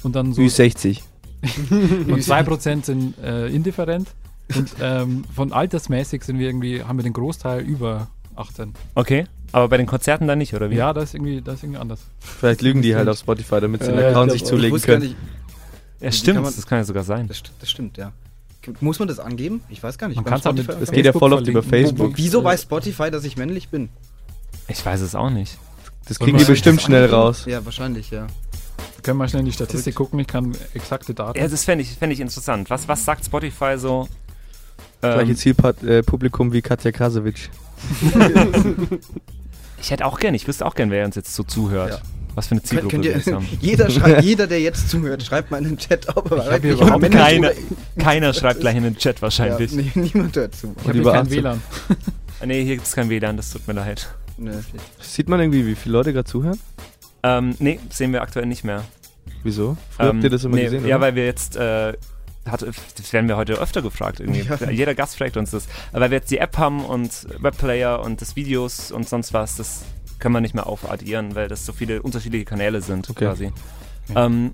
und 0.02 0.14
dann 0.14 0.35
so 0.35 0.43
Ü60. 0.43 1.00
und 1.70 2.20
2% 2.20 2.85
sind 2.85 3.19
äh, 3.23 3.46
indifferent. 3.49 4.08
Und 4.55 4.75
ähm, 4.81 5.25
von 5.35 5.52
altersmäßig 5.52 6.23
sind 6.25 6.38
wir 6.38 6.46
irgendwie, 6.49 6.82
haben 6.82 6.99
wir 6.99 7.02
den 7.02 7.12
Großteil 7.14 7.61
über 7.62 8.08
18. 8.37 8.75
Okay. 8.94 9.26
Aber 9.52 9.69
bei 9.69 9.76
den 9.76 9.87
Konzerten 9.87 10.26
dann 10.26 10.38
nicht, 10.38 10.52
oder 10.55 10.69
wie? 10.70 10.75
Ja, 10.75 10.93
das 10.93 11.05
ist 11.05 11.14
irgendwie, 11.14 11.41
das 11.41 11.55
ist 11.56 11.62
irgendwie 11.62 11.81
anders. 11.81 12.00
Vielleicht 12.19 12.61
lügen 12.62 12.82
die 12.82 12.94
halt 12.96 13.08
auf 13.08 13.19
Spotify, 13.19 13.61
damit 13.61 13.85
sie 13.85 13.93
den 13.93 14.05
Account 14.05 14.32
sich 14.32 14.44
zulegen 14.44 14.81
können. 14.81 15.02
nicht, 15.02 15.17
Ja, 16.00 16.11
stimmt. 16.12 16.37
kann 16.37 16.43
man- 16.44 16.55
das 16.56 16.67
kann 16.67 16.79
ja 16.79 16.85
sogar 16.85 17.05
sein. 17.05 17.29
das, 17.29 17.38
st- 17.38 17.50
das 17.61 17.70
stimmt, 17.70 17.96
ja. 17.96 18.12
Muss 18.81 18.99
man 18.99 19.08
das 19.08 19.19
angeben? 19.20 19.62
Ich 19.69 19.82
weiß 19.82 19.96
gar 19.99 20.08
nicht. 20.08 20.17
Man 20.17 20.25
kann 20.25 20.41
es 20.41 20.46
auch 20.46 20.52
mit 20.52 20.64
Spotify- 20.64 20.81
Das 20.81 20.91
geht 20.91 21.05
ja 21.06 21.12
voll 21.12 21.32
oft 21.35 21.46
über. 21.46 21.62
Facebook. 21.62 22.12
Wieso 22.17 22.43
weiß 22.43 22.62
Spotify, 22.62 23.11
dass 23.11 23.25
ich 23.25 23.37
männlich 23.37 23.69
bin? 23.69 23.91
Ich 24.69 24.85
weiß 24.85 25.02
es 25.02 25.14
auch 25.14 25.31
nicht. 25.31 25.58
Das 26.08 26.19
kriegen 26.19 26.37
die 26.38 26.44
bestimmt 26.44 26.81
schnell 26.82 27.06
raus. 27.06 27.44
Ja, 27.46 27.64
wahrscheinlich, 27.64 28.11
ja. 28.11 28.26
Wir 28.26 29.02
können 29.02 29.19
mal 29.19 29.29
schnell 29.29 29.41
in 29.41 29.46
die 29.46 29.52
Statistik 29.52 29.94
gucken, 29.94 30.19
ich 30.19 30.26
kann 30.26 30.52
exakte 30.73 31.12
Daten. 31.14 31.38
Ja, 31.38 31.46
das 31.46 31.64
fände 31.64 31.82
ich, 31.82 31.91
fänd 31.91 32.12
ich 32.12 32.20
interessant. 32.20 32.70
Was, 32.70 32.88
was 32.88 33.05
sagt 33.05 33.25
Spotify 33.26 33.75
so? 33.76 34.08
Gleiche 35.12 35.31
Ähm, 35.33 35.37
Zielpublikum 35.37 36.53
wie 36.53 36.62
Katja 36.62 36.91
Krasowitsch. 36.93 37.49
ich 39.81 39.91
hätte 39.91 40.06
auch 40.06 40.19
gern, 40.19 40.35
ich 40.35 40.47
wüsste 40.49 40.65
auch 40.67 40.75
gern, 40.75 40.91
wer 40.91 41.05
uns 41.05 41.17
jetzt 41.17 41.35
so 41.35 41.43
zuhört. 41.43 41.91
Ja. 41.91 41.99
Was 42.35 42.49
für 42.49 42.53
eine 42.53 42.62
Zielgruppe 42.62 42.91
könnt 42.91 43.05
wir 43.05 43.13
ihr, 43.13 43.17
jetzt 43.19 43.31
haben. 43.32 43.46
jeder, 43.61 43.89
schrei- 43.91 44.20
jeder, 44.23 44.46
der 44.49 44.61
jetzt 44.61 44.91
zuhört, 44.91 45.23
schreibt 45.23 45.51
mal 45.53 45.58
in 45.58 45.65
den 45.65 45.79
Chat, 45.79 46.17
ob 46.17 46.31
er 46.32 46.39
Ich 46.39 46.51
wirklich 46.63 46.81
überhaupt 46.81 47.11
keine- 47.13 47.53
Keiner 47.99 48.32
schreibt 48.32 48.61
gleich 48.61 48.77
in 48.77 48.82
den 48.82 48.96
Chat 48.96 49.23
wahrscheinlich. 49.23 49.70
Ja, 49.73 49.82
nee, 49.82 49.93
niemand 50.13 50.34
hört 50.37 50.55
zu. 50.56 50.75
ich 50.81 50.84
Und 50.89 50.99
habe 51.06 51.13
kein 51.13 51.27
18. 51.27 51.31
WLAN. 51.43 51.63
Nee, 52.44 52.65
hier 52.65 52.75
gibt 52.75 52.87
es 52.89 52.93
kein 52.94 53.08
WLAN, 53.08 53.37
das 53.37 53.51
tut 53.53 53.67
mir 53.69 53.75
leid. 53.75 54.08
Nee. 54.37 54.51
Sieht 55.01 55.29
man 55.29 55.39
irgendwie, 55.39 55.65
wie 55.65 55.77
viele 55.77 55.93
Leute 55.93 56.13
gerade 56.13 56.29
zuhören? 56.29 56.58
Ähm, 57.23 57.55
nee, 57.61 57.79
sehen 57.91 58.13
wir 58.13 58.20
aktuell 58.23 58.46
nicht 58.46 58.65
mehr. 58.65 58.82
Wieso? 59.44 59.77
Früher 59.91 60.08
Ähm, 60.11 60.17
habt 60.17 60.25
ihr 60.25 60.31
das 60.31 60.44
immer 60.44 60.56
nee, 60.56 60.65
gesehen, 60.65 60.87
Ja, 60.89 60.96
oder? 60.96 61.05
weil 61.06 61.15
wir 61.15 61.25
jetzt, 61.27 61.55
äh, 61.56 61.93
hat, 62.48 62.63
das 62.63 63.13
werden 63.13 63.29
wir 63.29 63.36
heute 63.36 63.55
öfter 63.55 63.82
gefragt 63.82 64.20
irgendwie. 64.20 64.43
Ja. 64.43 64.70
Jeder 64.70 64.94
Gast 64.94 65.17
fragt 65.17 65.36
uns 65.36 65.51
das. 65.53 65.67
Aber 65.93 66.03
weil 66.03 66.10
wir 66.10 66.19
jetzt 66.19 66.31
die 66.31 66.39
App 66.39 66.58
haben 66.58 66.84
und 66.84 67.27
Webplayer 67.43 68.01
und 68.03 68.20
das 68.20 68.36
Videos 68.36 68.91
und 68.93 69.08
sonst 69.08 69.32
was, 69.32 69.56
das 69.56 69.82
können 70.19 70.34
wir 70.34 70.41
nicht 70.41 70.55
mehr 70.55 70.67
aufaddieren, 70.67 71.34
weil 71.34 71.48
das 71.48 71.65
so 71.67 71.72
viele 71.72 72.03
unterschiedliche 72.03 72.44
Kanäle 72.44 72.81
sind 72.81 73.08
Okay. 73.10 73.24
quasi. 73.27 73.53
Ja. 74.15 74.27
Ähm, 74.27 74.53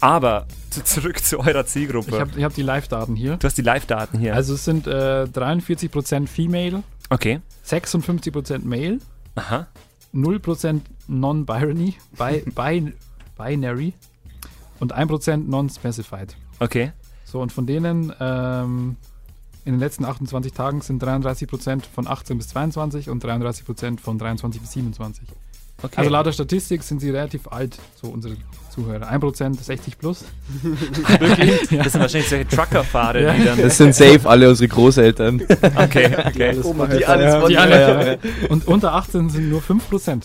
aber 0.00 0.46
zu, 0.70 0.82
zurück 0.82 1.22
zu 1.24 1.38
eurer 1.40 1.64
Zielgruppe. 1.66 2.10
Ich 2.10 2.20
habe 2.20 2.42
hab 2.44 2.54
die 2.54 2.62
Live-Daten 2.62 3.14
hier. 3.16 3.36
du 3.36 3.46
hast 3.46 3.56
die 3.58 3.62
Live-Daten 3.62 4.18
hier. 4.18 4.34
Also 4.34 4.54
es 4.54 4.64
sind 4.64 4.86
äh, 4.86 4.90
43% 5.32 6.26
Female, 6.26 6.82
okay. 7.10 7.40
56% 7.66 8.64
Male, 8.64 8.98
Aha. 9.36 9.66
0% 10.14 10.80
Non-Binary, 11.06 11.94
bi, 12.16 12.42
bi, 12.54 12.92
Binary 13.36 13.92
und 14.80 14.94
1% 14.96 15.36
Non-Specified. 15.48 16.36
Okay. 16.60 16.92
So, 17.30 17.40
und 17.42 17.52
von 17.52 17.66
denen 17.66 18.10
ähm, 18.20 18.96
in 19.66 19.72
den 19.74 19.80
letzten 19.80 20.06
28 20.06 20.52
Tagen 20.54 20.80
sind 20.80 21.02
33% 21.02 21.82
von 21.94 22.06
18 22.08 22.38
bis 22.38 22.48
22 22.48 23.10
und 23.10 23.22
33% 23.22 24.00
von 24.00 24.16
23 24.18 24.62
bis 24.62 24.72
27. 24.72 25.24
okay. 25.82 25.92
Also 25.96 26.10
laut 26.10 26.24
der 26.24 26.32
Statistik 26.32 26.82
sind 26.82 27.00
sie 27.00 27.10
relativ 27.10 27.46
alt, 27.48 27.78
so 28.00 28.08
unsere 28.08 28.36
Zuhörer. 28.70 29.12
1% 29.12 29.62
60 29.62 29.98
plus. 29.98 30.24
Wirklich? 30.62 31.68
Das 31.82 31.92
sind 31.92 32.00
wahrscheinlich 32.00 32.30
solche 32.30 32.48
Truckerfahrer, 32.48 33.20
Ja. 33.20 33.34
die 33.34 33.44
dann. 33.44 33.60
Das 33.60 33.76
sind 33.76 33.94
safe 33.94 34.26
alle 34.26 34.48
unsere 34.48 34.68
Großeltern. 34.68 35.42
Okay, 35.76 36.16
okay. 36.24 36.56
Die 36.98 37.04
alles 37.06 37.34
Die 37.34 37.36
Spotify 37.36 37.56
alle, 37.56 38.18
haben. 38.18 38.48
Und 38.48 38.66
unter 38.66 38.94
18 38.94 39.28
sind 39.28 39.50
nur 39.50 39.60
5%. 39.60 40.22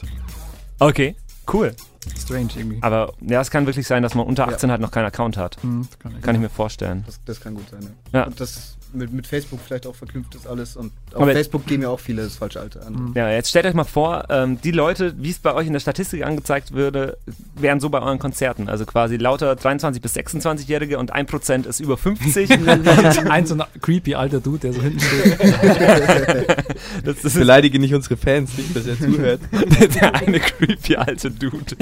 Okay, 0.80 1.16
cool. 1.52 1.76
Strange 2.18 2.50
irgendwie. 2.56 2.82
Aber 2.82 3.14
ja, 3.22 3.42
es 3.42 3.52
kann 3.52 3.66
wirklich 3.66 3.88
sein, 3.88 4.04
dass 4.04 4.16
man 4.16 4.26
unter 4.26 4.48
18 4.48 4.72
halt 4.72 4.82
noch 4.82 4.92
keinen 4.92 5.06
Account 5.06 5.38
hat. 5.38 5.62
Hm, 5.62 5.88
das 5.90 6.00
kann, 6.00 6.12
echt 6.14 6.24
Kann 6.24 6.36
ich 6.36 6.42
mir 6.42 6.50
vorstellen. 6.50 7.04
Das, 7.06 7.20
das 7.26 7.42
kann 7.42 7.56
gut 7.56 7.70
sein, 7.70 7.82
ja. 8.12 8.20
Ja. 8.20 8.26
Und 8.26 8.40
das 8.40 8.78
mit, 8.94 9.14
mit 9.14 9.28
Facebook 9.28 9.60
vielleicht 9.66 9.88
auch 9.88 9.96
verknüpft 9.96 10.36
ist 10.36 10.48
alles. 10.48 10.76
Und 10.76 10.92
auf 11.14 11.22
Aber- 11.24 11.34
Facebook 11.34 11.66
geben 11.66 11.84
ja 11.84 11.90
auch 11.90 12.00
viele 12.00 12.24
das 12.24 12.36
falsche 12.36 12.60
Alter 12.60 12.86
an. 12.86 13.14
Ja, 13.16 13.30
jetzt 13.32 13.50
stellt 13.50 13.66
euch 13.66 13.74
mal 13.74 13.84
vor, 13.84 14.26
ähm, 14.30 14.60
die 14.62 14.72
Leute, 14.72 15.14
wie 15.18 15.30
es 15.30 15.40
bei 15.40 15.54
euch 15.54 15.68
in 15.68 15.74
der 15.74 15.80
Statistik 15.80 16.26
angezeigt 16.26 16.74
würde, 16.74 17.18
wären 17.56 17.80
so 17.80 17.90
bei 17.90 18.02
euren 18.02 18.20
Konzerten. 18.20 18.70
Also 18.70 18.86
quasi 18.86 19.18
lauter 19.18 19.54
23- 19.54 20.02
bis 20.02 20.16
26-Jährige 20.16 20.98
und 21.00 21.14
1% 21.14 21.68
ist 21.68 21.80
über 21.80 21.98
50. 21.98 22.50
Ein 23.30 23.46
so 23.46 23.56
ein 23.56 23.64
creepy 23.82 24.16
alter 24.16 24.40
Dude, 24.40 24.60
der 24.60 24.74
so 24.74 24.82
hinten 24.82 25.00
steht. 25.00 25.40
das, 27.06 27.22
das 27.22 27.34
Beleidige 27.34 27.80
nicht 27.80 27.94
unsere 27.94 28.18
Fans, 28.18 28.58
nicht, 28.58 28.76
dass 28.76 28.86
er 28.88 28.98
zuhört. 28.98 29.42
der 30.02 30.16
eine 30.16 30.40
creepy 30.40 30.96
alte 30.96 31.32
Dude. 31.32 31.76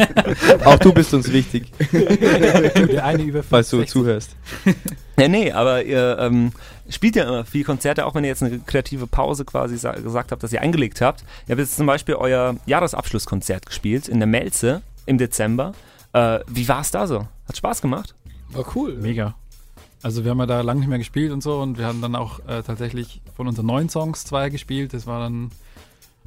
Auch 0.66 0.80
du 0.80 0.94
bist 0.94 1.14
uns 1.14 1.32
wichtig, 1.32 1.72
der 1.92 3.06
eine 3.06 3.24
über 3.24 3.44
falls 3.44 3.70
du 3.70 3.78
60. 3.78 3.92
zuhörst. 3.92 4.36
Ja, 5.20 5.28
nee, 5.28 5.52
aber 5.52 5.84
ihr 5.84 6.18
ähm, 6.20 6.52
spielt 6.92 7.16
ja 7.16 7.24
immer 7.24 7.46
viel 7.46 7.64
Konzerte, 7.64 8.06
auch 8.06 8.16
wenn 8.16 8.24
ihr 8.24 8.30
jetzt 8.30 8.44
eine 8.44 8.60
kreative 8.60 9.08
Pause 9.08 9.46
quasi 9.46 9.78
sa 9.78 9.94
gesagt 9.94 10.32
habt, 10.32 10.44
dass 10.44 10.52
ihr 10.54 10.62
eingelegt 10.62 11.02
habt. 11.02 11.22
Ihr 11.48 11.54
habt 11.54 11.60
jetzt 11.60 11.76
zum 11.76 11.86
Beispiel 11.86 12.16
euer 12.16 12.56
Jahresabschlusskonzert 12.66 13.66
gespielt 13.66 14.08
in 14.08 14.20
der 14.20 14.28
Melze 14.28 14.82
im 15.06 15.18
Dezember. 15.18 15.74
Äh, 16.14 16.40
wie 16.48 16.68
war 16.68 16.82
es 16.82 16.92
da 16.92 17.08
so? 17.08 17.28
Hat 17.48 17.58
Spaß 17.58 17.82
gemacht? 17.82 18.16
War 18.50 18.66
cool. 18.76 18.98
Mega. 18.98 19.36
Also 20.04 20.24
wir 20.24 20.32
haben 20.32 20.40
ja 20.40 20.46
da 20.48 20.62
lange 20.62 20.80
nicht 20.80 20.90
mehr 20.90 20.98
gespielt 20.98 21.32
und 21.32 21.42
so 21.44 21.62
und 21.62 21.78
wir 21.78 21.86
haben 21.86 22.02
dann 22.02 22.16
auch 22.16 22.40
äh, 22.48 22.64
tatsächlich 22.64 23.22
von 23.36 23.48
unseren 23.48 23.68
neuen 23.68 23.88
Songs 23.88 24.26
zwei 24.26 24.50
gespielt. 24.50 24.94
Das 24.94 25.06
war 25.06 25.20
dann 25.20 25.52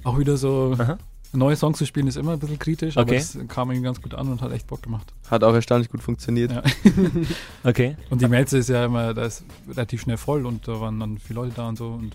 auch 0.04 0.18
wieder 0.18 0.36
so, 0.36 0.76
Aha. 0.78 0.98
Neue 1.34 1.56
Songs 1.56 1.78
zu 1.78 1.86
spielen 1.86 2.06
ist 2.06 2.16
immer 2.16 2.32
ein 2.32 2.38
bisschen 2.38 2.58
kritisch, 2.58 2.96
aber 2.96 3.10
Okay. 3.10 3.18
das 3.18 3.36
kam 3.48 3.70
irgendwie 3.70 3.84
ganz 3.86 4.00
gut 4.00 4.14
an 4.14 4.28
und 4.28 4.40
hat 4.40 4.52
echt 4.52 4.66
Bock 4.66 4.82
gemacht. 4.82 5.12
Hat 5.30 5.42
auch 5.44 5.54
erstaunlich 5.54 5.90
gut 5.90 6.02
funktioniert. 6.02 6.52
Ja. 6.52 6.62
Okay. 7.64 7.96
Und 8.10 8.20
die 8.20 8.28
Melze 8.28 8.58
ist 8.58 8.68
ja 8.68 8.84
immer, 8.84 9.14
da 9.14 9.24
ist 9.24 9.44
relativ 9.68 10.02
schnell 10.02 10.16
voll 10.16 10.46
und 10.46 10.66
da 10.68 10.80
waren 10.80 10.98
dann 11.00 11.18
viele 11.18 11.40
Leute 11.40 11.52
da 11.56 11.68
und 11.68 11.76
so 11.78 11.88
und 11.88 12.14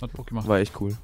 hat 0.00 0.12
Bock 0.12 0.26
gemacht. 0.28 0.48
War 0.48 0.58
echt 0.58 0.80
cool. 0.80 0.96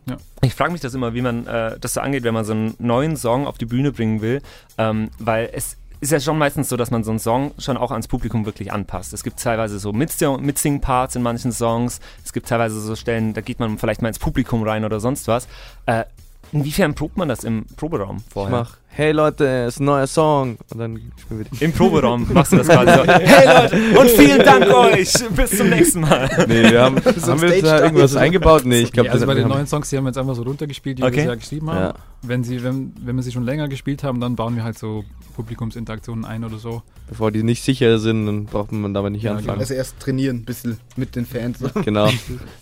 Ich 0.43 0.55
frage 0.55 0.73
mich 0.73 0.81
das 0.81 0.95
immer, 0.95 1.13
wie 1.15 1.21
man 1.23 1.47
äh, 1.47 1.79
das 1.79 1.95
so 1.95 2.01
angeht, 2.01 2.25
wenn 2.25 2.33
man 2.35 2.45
so 2.47 2.53
einen 2.53 2.75
neuen 2.79 3.17
Song 3.17 3.47
auf 3.47 3.59
die 3.59 3.67
Bühne 3.67 3.93
bringen 3.93 4.23
will, 4.23 4.41
ähm, 4.79 5.11
weil 5.19 5.51
es 5.53 5.77
ist 6.01 6.13
ja 6.13 6.21
schon 6.21 6.37
meistens 6.39 6.69
so, 6.69 6.77
dass 6.77 6.91
man 6.91 7.05
so 7.05 7.11
einen 7.11 7.19
Song 7.19 7.53
schon 7.59 7.77
auch 7.79 7.91
ans 7.91 8.07
Publikum 8.09 8.45
wirklich 8.47 8.73
anpasst. 8.73 9.13
Es 9.15 9.23
gibt 9.23 9.41
teilweise 9.41 9.79
so 9.79 9.91
Mitsing- 9.93 10.41
Mitsing-Parts 10.41 11.17
in 11.17 11.23
manchen 11.23 11.53
Songs, 11.53 12.01
es 12.25 12.33
gibt 12.35 12.49
teilweise 12.49 12.81
so 12.81 12.95
Stellen, 12.97 13.33
da 13.35 13.41
geht 13.43 13.61
man 13.61 13.79
vielleicht 13.79 14.03
mal 14.03 14.09
ins 14.09 14.19
Publikum 14.19 14.63
rein 14.63 14.85
oder 14.85 15.01
sonst 15.01 15.27
was. 15.29 15.49
Äh, 15.87 16.05
inwiefern 16.53 16.95
probt 16.95 17.17
man 17.17 17.29
das 17.29 17.45
im 17.45 17.67
Proberaum 17.77 18.19
Ich 18.19 18.33
vorher? 18.33 18.67
Hey 18.97 19.13
Leute, 19.13 19.47
es 19.67 19.75
ist 19.75 19.81
ein 19.81 19.85
neuer 19.85 20.07
Song. 20.07 20.57
Und 20.73 20.79
dann 20.79 21.13
spielen 21.21 21.47
wir. 21.51 21.63
Im 21.63 21.73
Proberaum 21.73 22.27
machst 22.33 22.53
du 22.53 22.57
das 22.57 22.67
quasi 22.69 22.93
so. 22.93 23.13
Hey 23.13 23.47
Leute, 23.47 24.01
und 24.01 24.09
vielen 24.11 24.43
Dank 24.43 24.67
euch. 24.75 25.13
Bis 25.37 25.51
zum 25.57 25.69
nächsten 25.69 26.01
Mal. 26.01 26.29
Nee, 26.49 26.71
wir 26.71 26.81
haben, 26.81 26.97
So 27.17 27.33
haben 27.33 27.43
wir 27.43 27.51
jetzt 27.51 27.67
da 27.67 27.83
irgendwas 27.83 28.17
eingebaut? 28.17 28.65
Nee, 28.65 28.81
ich 28.81 28.93
glaube, 28.93 29.09
nee, 29.09 29.13
also 29.13 29.27
bei 29.27 29.35
den 29.35 29.49
neuen 29.49 29.67
Songs, 29.67 29.91
die 29.91 29.99
haben 29.99 30.05
wir 30.05 30.09
jetzt 30.09 30.19
einfach 30.19 30.35
so 30.35 30.43
runtergespielt, 30.43 30.99
die 30.99 31.03
Okay. 31.03 31.17
wir 31.17 31.23
bisher 31.25 31.37
geschrieben 31.37 31.71
haben. 31.71 31.79
Ja. 31.79 31.95
Wenn, 32.23 32.43
sie, 32.43 32.65
wenn, 32.65 32.95
wenn 33.03 33.17
wir 33.17 33.23
sie 33.23 33.33
schon 33.33 33.45
länger 33.45 33.69
gespielt 33.69 34.03
haben, 34.03 34.19
dann 34.21 34.35
bauen 34.35 34.57
wir 34.57 34.65
halt 34.65 34.79
so 34.79 35.05
Publikumsinteraktionen 35.37 36.25
ein 36.25 36.45
oder 36.45 36.57
so. 36.57 36.83
Bevor 37.09 37.31
die 37.31 37.43
nicht 37.43 37.63
sicher 37.63 37.99
sind, 37.99 38.25
dann 38.25 38.47
braucht 38.47 38.73
man 38.73 38.95
damit 38.95 39.13
nicht 39.13 39.25
Ja, 39.25 39.35
anfangen. 39.35 39.61
Also 39.61 39.75
erst 39.75 40.01
trainieren, 40.01 40.39
ein 40.39 40.45
bisschen 40.47 40.79
mit 40.97 41.15
den 41.15 41.27
Fans. 41.27 41.59
Genau. 41.85 42.09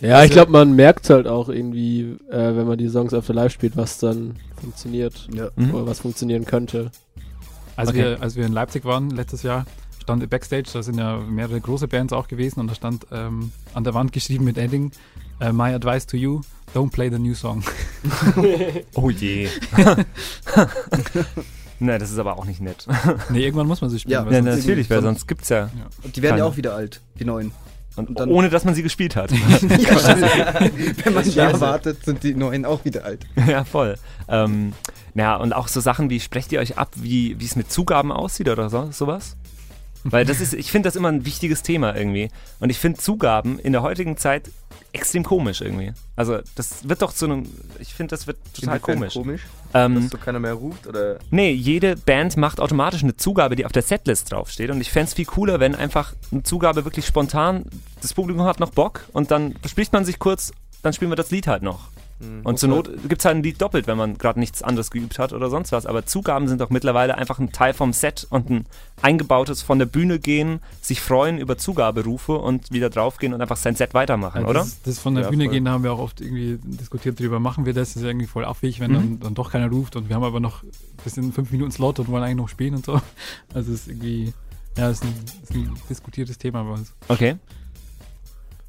Ja, 0.00 0.24
ich 0.24 0.32
glaube, 0.32 0.50
man 0.50 0.74
merkt 0.74 1.08
halt 1.08 1.28
auch 1.28 1.48
irgendwie, 1.48 2.16
äh, 2.30 2.56
wenn 2.56 2.66
man 2.66 2.76
die 2.76 2.88
Songs 2.88 3.14
auf 3.14 3.26
der 3.26 3.36
Live 3.36 3.52
spielt, 3.52 3.76
was 3.76 3.98
dann 3.98 4.36
funktioniert 4.64 5.28
ja. 5.32 5.48
Mhm. 5.56 5.74
oder 5.74 5.86
was 5.86 6.00
funktionieren 6.00 6.44
könnte. 6.44 6.90
Als, 7.76 7.90
Okay. 7.90 7.98
wir, 7.98 8.22
als 8.22 8.36
wir 8.36 8.46
in 8.46 8.52
Leipzig 8.52 8.84
waren 8.84 9.10
letztes 9.10 9.42
Jahr, 9.42 9.66
stand 10.02 10.28
Backstage, 10.30 10.68
da 10.72 10.82
sind 10.82 10.98
ja 10.98 11.18
mehrere 11.18 11.60
große 11.60 11.88
Bands 11.88 12.12
auch 12.12 12.28
gewesen 12.28 12.60
und 12.60 12.68
da 12.70 12.74
stand 12.74 13.06
ähm, 13.12 13.52
an 13.74 13.84
der 13.84 13.94
Wand 13.94 14.12
geschrieben 14.12 14.44
mit 14.44 14.58
Edding, 14.58 14.92
äh, 15.40 15.52
My 15.52 15.72
advice 15.74 16.06
to 16.06 16.16
you, 16.16 16.42
don't 16.74 16.90
play 16.90 17.10
the 17.10 17.18
new 17.18 17.34
song. 17.34 17.62
Oh 18.94 19.10
je. 19.10 19.48
Nein, 21.80 21.98
das 22.00 22.10
ist 22.12 22.18
aber 22.18 22.38
auch 22.38 22.44
nicht 22.44 22.60
nett. 22.60 22.86
nee, 23.30 23.44
irgendwann 23.44 23.66
muss 23.66 23.80
man 23.80 23.90
sie 23.90 23.98
spielen. 23.98 24.12
Ja, 24.12 24.24
weil 24.26 24.32
Ja, 24.34 24.42
natürlich, 24.42 24.88
weil 24.90 25.02
sonst- 25.02 25.26
gibt's 25.26 25.48
ja. 25.48 25.70
Und 26.02 26.14
die 26.16 26.22
werden 26.22 26.36
ja 26.38 26.44
Keine. 26.44 26.52
auch 26.52 26.56
wieder 26.56 26.74
alt, 26.74 27.00
die 27.18 27.24
neuen. 27.24 27.50
Und, 27.96 28.18
dann- 28.18 28.28
ohne 28.30 28.48
dass 28.50 28.64
man 28.64 28.74
sie 28.74 28.82
gespielt 28.82 29.14
hat. 29.16 29.30
Wenn 31.04 31.14
man 31.14 31.30
ja 31.30 31.60
wartet, 31.60 32.04
sind 32.04 32.22
die 32.22 32.34
neuen 32.34 32.64
auch 32.64 32.84
wieder 32.84 33.04
alt. 33.04 33.26
ja, 33.46 33.64
voll. 33.64 33.96
Ähm, 34.28 34.72
ja, 35.14 35.36
und 35.36 35.52
auch 35.52 35.68
so 35.68 35.80
Sachen 35.80 36.10
wie, 36.10 36.18
sprecht 36.20 36.50
ihr 36.52 36.60
euch 36.60 36.76
ab, 36.78 36.90
wie 36.96 37.38
wie 37.38 37.44
es 37.44 37.54
mit 37.56 37.70
Zugaben 37.70 38.10
aussieht 38.10 38.48
oder 38.48 38.68
so, 38.68 38.88
sowas? 38.90 39.36
Weil 40.04 40.24
das 40.26 40.40
ist, 40.40 40.52
ich 40.52 40.70
finde 40.70 40.86
das 40.88 40.96
immer 40.96 41.08
ein 41.08 41.24
wichtiges 41.24 41.62
Thema 41.62 41.96
irgendwie. 41.96 42.30
Und 42.60 42.70
ich 42.70 42.78
finde 42.78 42.98
Zugaben 43.00 43.58
in 43.58 43.72
der 43.72 43.82
heutigen 43.82 44.16
Zeit 44.16 44.50
extrem 44.92 45.24
komisch 45.24 45.60
irgendwie. 45.60 45.92
Also 46.14 46.38
das 46.54 46.88
wird 46.88 47.02
doch 47.02 47.12
zu 47.12 47.24
einem, 47.24 47.46
ich 47.80 47.94
finde 47.94 48.10
das 48.10 48.26
wird 48.26 48.36
total 48.54 48.80
komisch. 48.80 49.14
komisch. 49.14 49.42
Ähm, 49.72 49.94
Dass 49.94 50.10
so 50.10 50.18
keiner 50.18 50.38
mehr 50.38 50.54
ruft 50.54 50.86
oder. 50.86 51.18
Nee, 51.30 51.50
jede 51.50 51.96
Band 51.96 52.36
macht 52.36 52.60
automatisch 52.60 53.02
eine 53.02 53.16
Zugabe, 53.16 53.56
die 53.56 53.66
auf 53.66 53.72
der 53.72 53.82
Setlist 53.82 54.30
draufsteht. 54.30 54.70
Und 54.70 54.80
ich 54.80 54.90
fände 54.92 55.08
es 55.08 55.14
viel 55.14 55.24
cooler, 55.24 55.58
wenn 55.58 55.74
einfach 55.74 56.14
eine 56.30 56.44
Zugabe 56.44 56.84
wirklich 56.84 57.06
spontan, 57.06 57.64
das 58.00 58.14
Publikum 58.14 58.44
hat 58.44 58.60
noch 58.60 58.70
Bock 58.70 59.08
und 59.12 59.30
dann 59.30 59.54
bespricht 59.62 59.92
man 59.92 60.04
sich 60.04 60.18
kurz, 60.18 60.52
dann 60.82 60.92
spielen 60.92 61.10
wir 61.10 61.16
das 61.16 61.30
Lied 61.30 61.46
halt 61.48 61.62
noch. 61.62 61.88
Hm. 62.24 62.40
Und 62.44 62.58
zur 62.58 62.68
Not 62.68 62.90
gibt 63.08 63.20
es 63.20 63.24
halt 63.24 63.36
ein 63.36 63.42
Lied 63.42 63.60
doppelt, 63.60 63.86
wenn 63.86 63.96
man 63.98 64.18
gerade 64.18 64.38
nichts 64.40 64.62
anderes 64.62 64.90
geübt 64.90 65.18
hat 65.18 65.32
oder 65.32 65.50
sonst 65.50 65.72
was. 65.72 65.86
Aber 65.86 66.06
Zugaben 66.06 66.48
sind 66.48 66.60
doch 66.60 66.70
mittlerweile 66.70 67.16
einfach 67.16 67.38
ein 67.38 67.52
Teil 67.52 67.74
vom 67.74 67.92
Set 67.92 68.26
und 68.30 68.50
ein 68.50 68.66
eingebautes 69.02 69.62
von 69.62 69.78
der 69.78 69.86
Bühne 69.86 70.18
gehen, 70.18 70.60
sich 70.80 71.00
freuen 71.00 71.38
über 71.38 71.58
Zugaberufe 71.58 72.36
und 72.38 72.70
wieder 72.72 72.90
draufgehen 72.90 73.34
und 73.34 73.40
einfach 73.40 73.56
sein 73.56 73.74
Set 73.76 73.94
weitermachen, 73.94 74.42
Ja, 74.42 74.48
oder? 74.48 74.60
Das, 74.60 74.82
das 74.82 74.98
von 74.98 75.14
der 75.14 75.24
Ja, 75.24 75.30
Bühne 75.30 75.44
voll. 75.44 75.52
gehen, 75.54 75.64
da 75.64 75.72
haben 75.72 75.84
wir 75.84 75.92
auch 75.92 75.98
oft 75.98 76.20
irgendwie 76.20 76.58
diskutiert 76.62 77.18
drüber, 77.20 77.40
machen 77.40 77.66
wir 77.66 77.74
das, 77.74 77.94
das 77.94 78.02
ist 78.02 78.08
irgendwie 78.08 78.26
voll 78.26 78.44
abwegig, 78.44 78.80
wenn 78.80 78.90
Mhm. 78.92 78.94
dann, 78.94 79.20
dann 79.20 79.34
doch 79.34 79.50
keiner 79.50 79.68
ruft 79.68 79.96
und 79.96 80.08
wir 80.08 80.16
haben 80.16 80.24
aber 80.24 80.40
noch 80.40 80.62
bis 81.02 81.16
in 81.16 81.32
fünf 81.32 81.50
Minuten 81.50 81.70
Slot 81.72 81.98
und 81.98 82.08
wollen 82.08 82.22
eigentlich 82.22 82.36
noch 82.36 82.48
spielen 82.48 82.76
und 82.76 82.84
so. 82.86 83.00
Also 83.52 83.72
es 83.72 83.80
ist 83.82 83.88
irgendwie, 83.88 84.32
ja, 84.76 84.88
es 84.90 84.98
ist 84.98 85.04
ein, 85.04 85.14
es 85.42 85.50
ist 85.50 85.56
ein 85.56 85.76
diskutiertes 85.88 86.38
Thema 86.38 86.62
bei 86.64 86.70
uns. 86.70 86.92
Okay. 87.08 87.36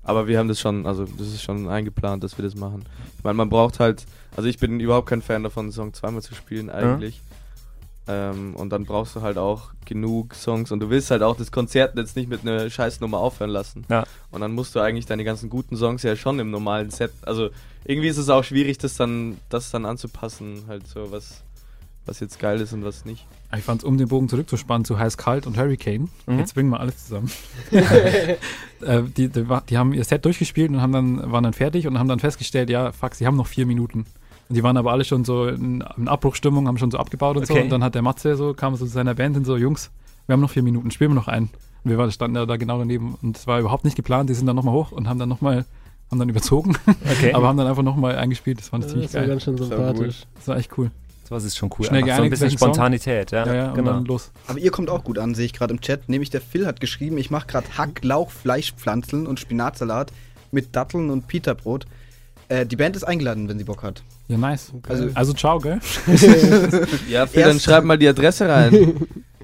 Aber 0.05 0.27
wir 0.27 0.37
haben 0.39 0.47
das 0.47 0.59
schon, 0.59 0.85
also 0.85 1.05
das 1.05 1.27
ist 1.27 1.41
schon 1.41 1.67
eingeplant, 1.67 2.23
dass 2.23 2.37
wir 2.37 2.45
das 2.45 2.55
machen. 2.55 2.85
Ich 3.17 3.23
meine, 3.23 3.35
man 3.35 3.49
braucht 3.49 3.79
halt, 3.79 4.05
also 4.37 4.47
ich 4.47 4.59
bin 4.59 4.79
überhaupt 4.79 5.09
kein 5.09 5.21
Fan 5.21 5.43
davon, 5.43 5.65
einen 5.65 5.71
Song 5.71 5.93
zweimal 5.93 6.21
zu 6.21 6.35
spielen 6.35 6.69
eigentlich. 6.69 7.21
Ähm, 8.07 8.55
und 8.55 8.69
dann 8.69 8.85
brauchst 8.85 9.15
du 9.15 9.21
halt 9.21 9.39
auch 9.39 9.71
genug 9.83 10.35
Songs 10.35 10.71
und 10.71 10.79
du 10.79 10.91
willst 10.91 11.09
halt 11.09 11.23
auch 11.23 11.35
das 11.35 11.51
Konzert 11.51 11.97
jetzt 11.97 12.15
nicht 12.15 12.29
mit 12.29 12.41
einer 12.41 12.69
Scheißnummer 12.69 13.17
aufhören 13.17 13.49
lassen. 13.49 13.83
Ja. 13.89 14.03
Und 14.29 14.41
dann 14.41 14.53
musst 14.53 14.75
du 14.75 14.79
eigentlich 14.79 15.07
deine 15.07 15.23
ganzen 15.23 15.49
guten 15.49 15.75
Songs 15.75 16.03
ja 16.03 16.15
schon 16.15 16.37
im 16.37 16.51
normalen 16.51 16.91
Set, 16.91 17.11
also 17.23 17.49
irgendwie 17.83 18.07
ist 18.07 18.17
es 18.17 18.29
auch 18.29 18.43
schwierig, 18.43 18.77
das 18.77 18.95
dann, 18.95 19.37
das 19.49 19.71
dann 19.71 19.85
anzupassen, 19.85 20.65
halt 20.67 20.87
so 20.87 21.11
was, 21.11 21.41
was 22.05 22.19
jetzt 22.19 22.39
geil 22.39 22.59
ist 22.61 22.73
und 22.73 22.83
was 22.83 23.05
nicht. 23.05 23.25
Ich 23.55 23.63
fand 23.63 23.81
es, 23.81 23.85
um 23.85 23.97
den 23.97 24.07
Bogen 24.07 24.27
zurückzuspannen 24.29 24.85
zu 24.85 24.99
Heiß 24.99 25.17
Kalt 25.17 25.47
und 25.47 25.57
Hurricane, 25.57 26.09
Mhm. 26.27 26.39
jetzt 26.39 26.53
bringen 26.55 26.69
wir 26.69 26.79
alles 26.79 27.05
zusammen. 27.05 27.31
äh, 27.71 29.01
die, 29.17 29.29
die, 29.29 29.45
die 29.69 29.77
haben 29.77 29.93
ihr 29.93 30.03
Set 30.03 30.25
durchgespielt 30.25 30.69
und 30.71 30.81
haben 30.81 30.91
dann, 30.91 31.31
waren 31.31 31.43
dann 31.43 31.53
fertig 31.53 31.87
und 31.87 31.97
haben 31.99 32.07
dann 32.09 32.19
festgestellt, 32.19 32.69
ja, 32.69 32.91
fuck, 32.91 33.15
sie 33.15 33.25
haben 33.25 33.37
noch 33.37 33.47
vier 33.47 33.65
Minuten. 33.65 34.05
Und 34.49 34.55
die 34.55 34.63
waren 34.63 34.77
aber 34.77 34.91
alle 34.91 35.05
schon 35.05 35.25
so 35.25 35.47
in, 35.47 35.83
in 35.97 36.07
Abbruchstimmung, 36.07 36.67
haben 36.67 36.77
schon 36.77 36.91
so 36.91 36.97
abgebaut 36.97 37.37
und 37.37 37.47
so. 37.47 37.53
Okay. 37.53 37.63
Und 37.63 37.69
dann 37.69 37.83
hat 37.83 37.95
der 37.95 38.01
Matze 38.03 38.35
so, 38.35 38.53
kam 38.53 38.75
so 38.75 38.85
zu 38.85 38.91
seiner 38.91 39.15
Band 39.15 39.37
und 39.37 39.45
so, 39.45 39.57
Jungs, 39.57 39.89
wir 40.27 40.33
haben 40.33 40.41
noch 40.41 40.51
vier 40.51 40.63
Minuten, 40.63 40.91
spielen 40.91 41.11
wir 41.11 41.15
noch 41.15 41.27
einen. 41.27 41.49
Und 41.83 41.91
wir 41.91 41.97
waren, 41.97 42.11
standen 42.11 42.35
da 42.47 42.55
genau 42.57 42.77
daneben 42.79 43.15
und 43.21 43.37
es 43.37 43.47
war 43.47 43.59
überhaupt 43.59 43.85
nicht 43.85 43.95
geplant. 43.95 44.29
Die 44.29 44.33
sind 44.33 44.45
dann 44.47 44.55
nochmal 44.55 44.73
hoch 44.75 44.91
und 44.91 45.07
haben 45.07 45.19
dann 45.19 45.29
nochmal, 45.29 45.65
haben 46.11 46.19
dann 46.19 46.29
überzogen, 46.29 46.75
Okay. 47.11 47.33
aber 47.33 47.47
haben 47.47 47.57
dann 47.57 47.67
einfach 47.67 47.83
nochmal 47.83 48.15
eingespielt. 48.17 48.59
Das 48.59 48.69
fand 48.69 48.83
ich 48.83 48.91
Das 48.91 48.93
ziemlich 48.93 49.13
war 49.13 49.21
geil. 49.21 49.29
ganz 49.29 49.43
schön 49.43 49.59
war 49.59 49.65
sympathisch. 49.67 50.23
Das 50.35 50.47
war 50.47 50.57
echt 50.57 50.77
cool. 50.77 50.91
Sowas 51.27 51.43
ist 51.43 51.57
schon 51.57 51.69
cool. 51.77 51.85
Schnell 51.85 52.03
Einfach 52.03 52.17
so 52.17 52.23
ein 52.23 52.29
bisschen. 52.29 52.49
Spontanität, 52.51 53.31
ja. 53.31 53.45
Ja, 53.45 53.53
ja, 53.53 53.67
und 53.69 53.75
genau. 53.75 53.91
dann 53.93 54.05
los. 54.05 54.31
Aber 54.47 54.59
ihr 54.59 54.71
kommt 54.71 54.89
auch 54.89 55.03
gut 55.03 55.17
an, 55.19 55.35
sehe 55.35 55.45
ich 55.45 55.53
gerade 55.53 55.73
im 55.73 55.81
Chat. 55.81 56.07
Nämlich 56.09 56.29
der 56.29 56.41
Phil 56.41 56.65
hat 56.67 56.79
geschrieben, 56.79 57.17
ich 57.17 57.29
mache 57.31 57.47
gerade 57.47 57.67
Hack, 57.77 58.03
Lauch, 58.03 58.31
Fleischpflanzeln 58.31 59.27
und 59.27 59.39
Spinatsalat 59.39 60.11
mit 60.51 60.75
Datteln 60.75 61.09
und 61.09 61.27
Pita-Brot. 61.27 61.85
Äh, 62.47 62.65
die 62.67 62.75
Band 62.75 62.95
ist 62.95 63.03
eingeladen, 63.03 63.49
wenn 63.49 63.57
sie 63.57 63.63
Bock 63.63 63.81
hat. 63.83 64.03
Ja, 64.27 64.37
nice. 64.37 64.71
Also- 64.87 65.09
Also 65.15 65.33
ciao, 65.33 65.59
gell? 65.59 65.79
Ja, 67.09 67.25
Phil, 67.27 67.41
dann 67.43 67.51
Erst- 67.53 67.63
schreib 67.65 67.83
mal 67.83 67.97
die 67.97 68.07
Adresse 68.07 68.47
rein. 68.47 68.95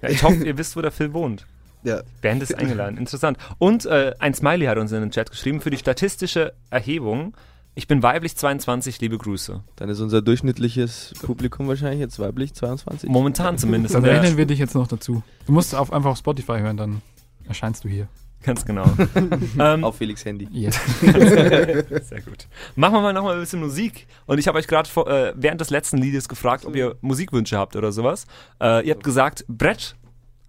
Ja, 0.01 0.09
ich 0.09 0.23
hoffe, 0.23 0.43
ihr 0.43 0.57
wisst, 0.57 0.75
wo 0.75 0.81
der 0.81 0.91
Phil 0.91 1.13
wohnt. 1.13 1.45
Ja, 1.83 2.01
Band 2.21 2.43
ist 2.43 2.53
eingeladen. 2.55 2.97
Interessant. 2.97 3.38
Und 3.57 3.85
äh, 3.88 4.13
ein 4.19 4.33
Smiley 4.35 4.65
hat 4.67 4.77
uns 4.77 4.91
in 4.91 5.01
den 5.01 5.09
Chat 5.11 5.31
geschrieben 5.31 5.61
für 5.61 5.71
die 5.71 5.77
statistische 5.77 6.53
Erhebung. 6.69 7.33
Ich 7.73 7.87
bin 7.87 8.03
weiblich 8.03 8.35
22, 8.35 8.99
liebe 8.99 9.17
Grüße. 9.17 9.63
Dann 9.77 9.87
ist 9.87 10.01
unser 10.01 10.21
durchschnittliches 10.21 11.13
Publikum 11.21 11.69
wahrscheinlich 11.69 12.01
jetzt 12.01 12.19
weiblich 12.19 12.53
22. 12.53 13.09
Momentan 13.09 13.57
zumindest. 13.57 13.95
Dann 13.95 14.03
rechnen 14.03 14.35
wir 14.35 14.45
dich 14.45 14.59
jetzt 14.59 14.75
noch 14.75 14.87
dazu. 14.87 15.23
Du 15.45 15.53
musst 15.53 15.73
auf, 15.73 15.93
einfach 15.93 16.11
auf 16.11 16.17
Spotify 16.17 16.59
hören, 16.59 16.75
dann 16.75 17.01
erscheinst 17.47 17.85
du 17.85 17.89
hier. 17.89 18.09
Ganz 18.43 18.65
genau. 18.65 18.85
ähm, 19.59 19.83
Auf 19.83 19.97
Felix 19.97 20.25
Handy. 20.25 20.47
Yes. 20.51 20.79
Sehr 21.01 22.21
gut. 22.21 22.47
Machen 22.75 22.95
wir 22.95 23.01
mal 23.01 23.13
noch 23.13 23.23
mal 23.23 23.35
ein 23.35 23.39
bisschen 23.39 23.59
Musik. 23.59 24.07
Und 24.25 24.39
ich 24.39 24.47
habe 24.47 24.57
euch 24.57 24.67
gerade 24.67 24.89
äh, 24.89 25.33
während 25.35 25.61
des 25.61 25.69
letzten 25.69 25.97
Liedes 25.97 26.27
gefragt, 26.27 26.65
ob 26.65 26.75
ihr 26.75 26.95
Musikwünsche 27.01 27.57
habt 27.57 27.75
oder 27.75 27.91
sowas. 27.91 28.25
Äh, 28.59 28.85
ihr 28.85 28.93
habt 28.93 29.03
gesagt, 29.03 29.45
Brett 29.47 29.95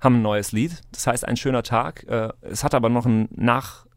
haben 0.01 0.17
ein 0.17 0.23
neues 0.23 0.53
Lied. 0.53 0.81
Das 0.91 1.07
heißt, 1.07 1.29
ein 1.29 1.37
schöner 1.37 1.63
Tag. 1.63 2.05
Äh, 2.09 2.31
es 2.41 2.65
hat 2.65 2.75
aber 2.75 2.89
noch 2.89 3.05
ein 3.05 3.29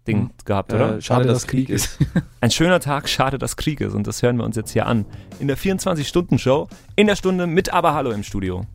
Nachding 0.06 0.24
Mhm. 0.26 0.30
gehabt, 0.46 0.72
oder? 0.74 0.98
Äh, 0.98 1.02
schade, 1.02 1.26
dass 1.26 1.48
Krieg 1.48 1.70
ist. 1.70 1.98
Ein 2.42 2.52
schöner 2.52 2.80
Tag, 2.80 3.10
schade, 3.10 3.40
dass 3.40 3.58
Krieg 3.58 3.82
ist. 3.82 3.94
Und 3.96 4.06
das 4.06 4.22
hören 4.22 4.38
wir 4.38 4.44
uns 4.44 4.56
jetzt 4.56 4.72
hier 4.72 4.86
an. 4.86 5.06
In 5.40 5.48
der 5.48 5.58
24-Stunden-Show. 5.58 6.68
In 6.96 7.08
der 7.08 7.16
Stunde 7.16 7.48
mit 7.48 7.74
Aber 7.74 7.94
Hallo 7.96 8.12
im 8.12 8.22
Studio. 8.24 8.66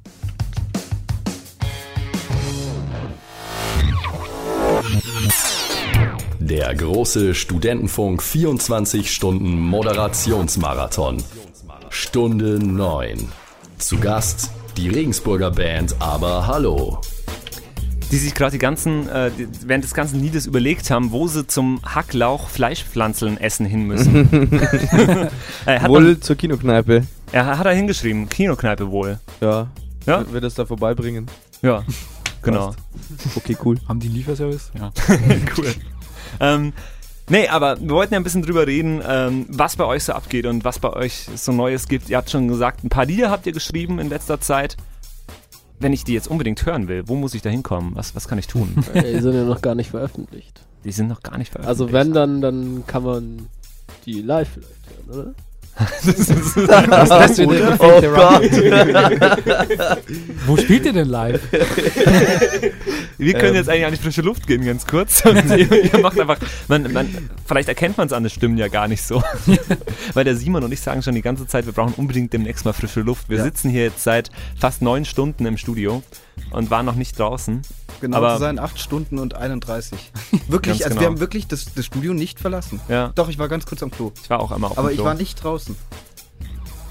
Der 6.38 6.74
große 6.74 7.34
Studentenfunk 7.34 8.22
24 8.22 9.12
Stunden 9.12 9.58
Moderationsmarathon. 9.60 11.22
Stunde 11.90 12.58
9. 12.64 13.28
Zu 13.78 13.98
Gast 13.98 14.50
die 14.76 14.88
Regensburger 14.88 15.50
Band 15.50 15.96
Aber 16.00 16.46
Hallo. 16.46 17.00
Die 18.10 18.16
sich 18.16 18.34
gerade 18.34 18.52
die 18.52 18.58
ganzen, 18.58 19.08
äh, 19.08 19.30
die, 19.30 19.48
während 19.66 19.84
des 19.84 19.94
ganzen 19.94 20.20
Liedes 20.20 20.46
überlegt 20.46 20.90
haben, 20.90 21.12
wo 21.12 21.28
sie 21.28 21.46
zum 21.46 21.80
Hacklauch 21.84 22.48
Fleischpflanzeln 22.48 23.38
essen 23.38 23.66
hin 23.66 23.86
müssen. 23.86 24.30
äh, 25.66 25.88
Wohl 25.88 26.02
man, 26.02 26.22
zur 26.22 26.36
Kinokneipe. 26.36 27.06
er 27.32 27.58
hat 27.58 27.66
da 27.66 27.70
hingeschrieben, 27.70 28.28
Kinokneipe 28.28 28.90
wohl. 28.90 29.20
Ja. 29.40 29.68
Ja? 30.06 30.24
Wird 30.32 30.44
es 30.44 30.54
da 30.54 30.64
vorbeibringen? 30.64 31.26
Ja, 31.62 31.84
genau. 32.42 32.74
Okay, 33.36 33.56
cool. 33.64 33.76
Haben 33.86 34.00
die 34.00 34.08
einen 34.08 34.16
Lieferservice? 34.16 34.72
Ja. 34.78 34.92
cool. 35.58 35.74
Ähm, 36.40 36.72
nee, 37.28 37.48
aber 37.48 37.78
wir 37.80 37.90
wollten 37.90 38.14
ja 38.14 38.20
ein 38.20 38.24
bisschen 38.24 38.42
drüber 38.42 38.66
reden, 38.66 39.02
ähm, 39.06 39.46
was 39.48 39.76
bei 39.76 39.84
euch 39.84 40.04
so 40.04 40.14
abgeht 40.14 40.46
und 40.46 40.64
was 40.64 40.78
bei 40.78 40.90
euch 40.90 41.28
so 41.34 41.52
Neues 41.52 41.86
gibt. 41.86 42.08
Ihr 42.08 42.16
habt 42.16 42.30
schon 42.30 42.48
gesagt, 42.48 42.82
ein 42.82 42.88
paar 42.88 43.04
Lieder 43.04 43.30
habt 43.30 43.46
ihr 43.46 43.52
geschrieben 43.52 43.98
in 43.98 44.08
letzter 44.08 44.40
Zeit. 44.40 44.76
Wenn 45.80 45.92
ich 45.94 46.04
die 46.04 46.12
jetzt 46.12 46.28
unbedingt 46.28 46.64
hören 46.66 46.86
will, 46.88 47.02
wo 47.06 47.16
muss 47.16 47.34
ich 47.34 47.42
da 47.42 47.48
hinkommen? 47.50 47.92
Was, 47.96 48.14
was 48.14 48.28
kann 48.28 48.38
ich 48.38 48.46
tun? 48.46 48.76
Äh, 48.94 49.14
Die 49.14 49.20
sind 49.20 49.34
ja 49.34 49.44
noch 49.44 49.62
gar 49.62 49.74
nicht 49.74 49.90
veröffentlicht. 49.90 50.60
Die 50.84 50.92
sind 50.92 51.08
noch 51.08 51.22
gar 51.22 51.38
nicht 51.38 51.50
veröffentlicht. 51.52 51.68
Also 51.80 51.92
wenn, 51.92 52.12
dann, 52.12 52.40
dann 52.40 52.84
kann 52.86 53.02
man 53.02 53.48
die 54.06 54.20
live 54.22 54.48
vielleicht 54.48 55.08
hören, 55.08 55.20
oder? 55.20 55.34
Das 56.02 57.08
lässt 57.08 57.38
wieder 57.38 57.76
der 57.76 57.80
Oh 57.80 58.00
Round. 58.20 58.52
Wo 60.46 60.56
spielt 60.58 60.84
ihr 60.84 60.92
denn 60.92 61.08
live? 61.08 61.40
Wir 63.20 63.34
können 63.34 63.50
Ähm. 63.50 63.54
jetzt 63.56 63.68
eigentlich 63.68 63.84
an 63.86 63.92
die 63.92 63.98
frische 64.00 64.22
Luft 64.22 64.46
gehen, 64.46 64.64
ganz 64.64 64.86
kurz. 64.86 65.24
Und 65.24 65.36
ihr, 65.56 65.98
macht 66.00 66.18
einfach, 66.18 66.38
man, 66.68 66.92
man, 66.92 67.30
vielleicht 67.46 67.68
erkennt 67.68 67.98
man 67.98 68.06
es 68.06 68.12
an 68.12 68.22
den 68.22 68.30
Stimmen 68.30 68.56
ja 68.58 68.68
gar 68.68 68.88
nicht 68.88 69.02
so. 69.02 69.22
Weil 70.14 70.24
der 70.24 70.36
Simon 70.36 70.64
und 70.64 70.72
ich 70.72 70.80
sagen 70.80 71.02
schon 71.02 71.14
die 71.14 71.22
ganze 71.22 71.46
Zeit, 71.46 71.66
wir 71.66 71.72
brauchen 71.72 71.94
unbedingt 71.96 72.32
demnächst 72.32 72.64
mal 72.64 72.72
frische 72.72 73.00
Luft. 73.00 73.28
Wir 73.28 73.38
Ja. 73.38 73.44
sitzen 73.44 73.70
hier 73.70 73.82
jetzt 73.84 74.02
seit 74.02 74.30
fast 74.58 74.82
neun 74.82 75.04
Stunden 75.04 75.44
im 75.46 75.56
Studio 75.56 76.02
und 76.50 76.70
waren 76.70 76.86
noch 76.86 76.94
nicht 76.94 77.18
draußen. 77.18 77.62
Genau 78.00 78.16
Aber- 78.16 78.34
zu 78.34 78.40
sein, 78.40 78.58
8 78.58 78.78
Stunden 78.80 79.18
und 79.18 79.34
31. 79.34 79.98
Wirklich, 80.48 80.84
also 80.84 80.88
genau. 80.90 81.00
wir 81.00 81.06
haben 81.08 81.20
wirklich 81.20 81.46
das, 81.46 81.66
das 81.74 81.84
Studio 81.84 82.14
nicht 82.14 82.40
verlassen. 82.40 82.80
Ja, 82.88 83.12
Doch, 83.14 83.28
ich 83.28 83.38
war 83.38 83.48
ganz 83.48 83.66
kurz 83.66 83.82
am 83.82 83.90
Klo. 83.90 84.12
ich 84.22 84.30
war 84.30 84.40
auch 84.40 84.50
einmal 84.50 84.70
auf 84.70 84.78
Aber 84.78 84.90
ich 84.92 85.02
war 85.04 85.14
nicht 85.14 85.42
draußen. 85.44 85.76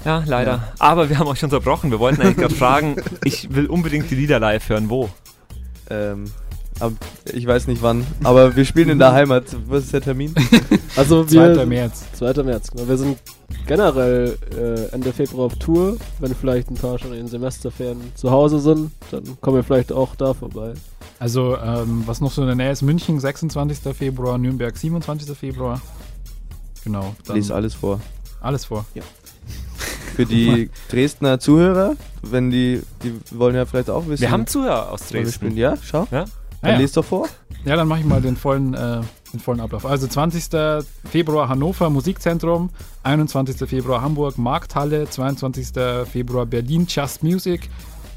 Ja, 0.04 0.22
leider. 0.26 0.72
Aber 0.78 1.10
wir 1.10 1.18
haben 1.18 1.26
euch 1.26 1.42
unterbrochen. 1.44 1.90
Wir 1.90 1.98
wollten 1.98 2.22
eigentlich 2.22 2.38
gerade 2.38 2.54
fragen, 2.54 2.96
ich 3.24 3.52
will 3.54 3.66
unbedingt 3.66 4.10
die 4.10 4.14
Lieder 4.14 4.38
live 4.38 4.68
hören. 4.68 4.88
Wo? 4.88 5.10
Ähm, 5.90 6.24
ab, 6.78 6.92
ich 7.32 7.46
weiß 7.46 7.66
nicht 7.66 7.82
wann, 7.82 8.06
aber 8.22 8.56
wir 8.56 8.64
spielen 8.64 8.90
in 8.90 8.98
der 8.98 9.12
Heimat. 9.12 9.44
Was 9.66 9.84
ist 9.84 9.92
der 9.92 10.00
Termin? 10.00 10.34
Also 10.96 11.24
2. 11.24 11.56
wir, 11.56 11.66
März. 11.66 12.04
2. 12.14 12.42
März, 12.42 12.70
genau. 12.72 12.88
Wir 12.88 12.98
sind 12.98 13.16
generell 13.66 14.36
äh, 14.58 14.92
Ende 14.92 15.12
Februar 15.12 15.46
auf 15.46 15.56
Tour. 15.56 15.96
Wenn 16.18 16.34
vielleicht 16.34 16.68
ein 16.68 16.74
paar 16.74 16.98
schon 16.98 17.12
in 17.12 17.18
den 17.18 17.28
Semesterferien 17.28 18.00
zu 18.16 18.30
Hause 18.30 18.58
sind, 18.58 18.90
dann 19.12 19.22
kommen 19.40 19.56
wir 19.56 19.62
vielleicht 19.62 19.92
auch 19.92 20.16
da 20.16 20.34
vorbei. 20.34 20.74
Also, 21.20 21.56
ähm, 21.58 22.02
was 22.06 22.20
noch 22.20 22.32
so 22.32 22.42
in 22.42 22.48
der 22.48 22.56
Nähe 22.56 22.72
ist, 22.72 22.82
München 22.82 23.20
26. 23.20 23.94
Februar, 23.94 24.36
Nürnberg 24.36 24.76
27. 24.76 25.36
Februar. 25.36 25.80
Genau. 26.84 27.14
Dann 27.26 27.36
Lies 27.36 27.50
alles 27.50 27.74
vor. 27.74 28.00
alles 28.40 28.64
vor. 28.64 28.84
Für 30.14 30.26
die 30.26 30.70
Dresdner 30.90 31.38
Zuhörer, 31.40 31.96
wenn 32.22 32.50
die, 32.50 32.82
die 33.02 33.14
wollen 33.30 33.54
ja 33.54 33.66
vielleicht 33.66 33.90
auch 33.90 34.06
wissen. 34.06 34.22
Wir 34.22 34.30
haben 34.30 34.46
Zuhörer 34.46 34.92
aus. 34.92 35.08
Dresden. 35.08 35.56
Ja, 35.56 35.76
schau. 35.82 36.06
Ja? 36.10 36.24
Dann 36.62 36.72
ja. 36.72 36.78
lest 36.78 36.96
doch 36.96 37.04
vor. 37.04 37.28
Ja, 37.64 37.76
dann 37.76 37.88
mache 37.88 38.00
ich 38.00 38.06
mal 38.06 38.20
den 38.20 38.36
vollen, 38.36 38.74
äh, 38.74 39.00
den 39.32 39.40
vollen 39.40 39.60
Ablauf. 39.60 39.86
Also 39.86 40.06
20. 40.06 40.84
Februar 41.10 41.48
Hannover 41.48 41.90
Musikzentrum, 41.90 42.70
21. 43.02 43.68
Februar 43.68 44.02
Hamburg 44.02 44.38
Markthalle, 44.38 45.08
22. 45.08 45.68
Februar 46.10 46.46
Berlin 46.46 46.86
Just 46.88 47.22
Music. 47.22 47.68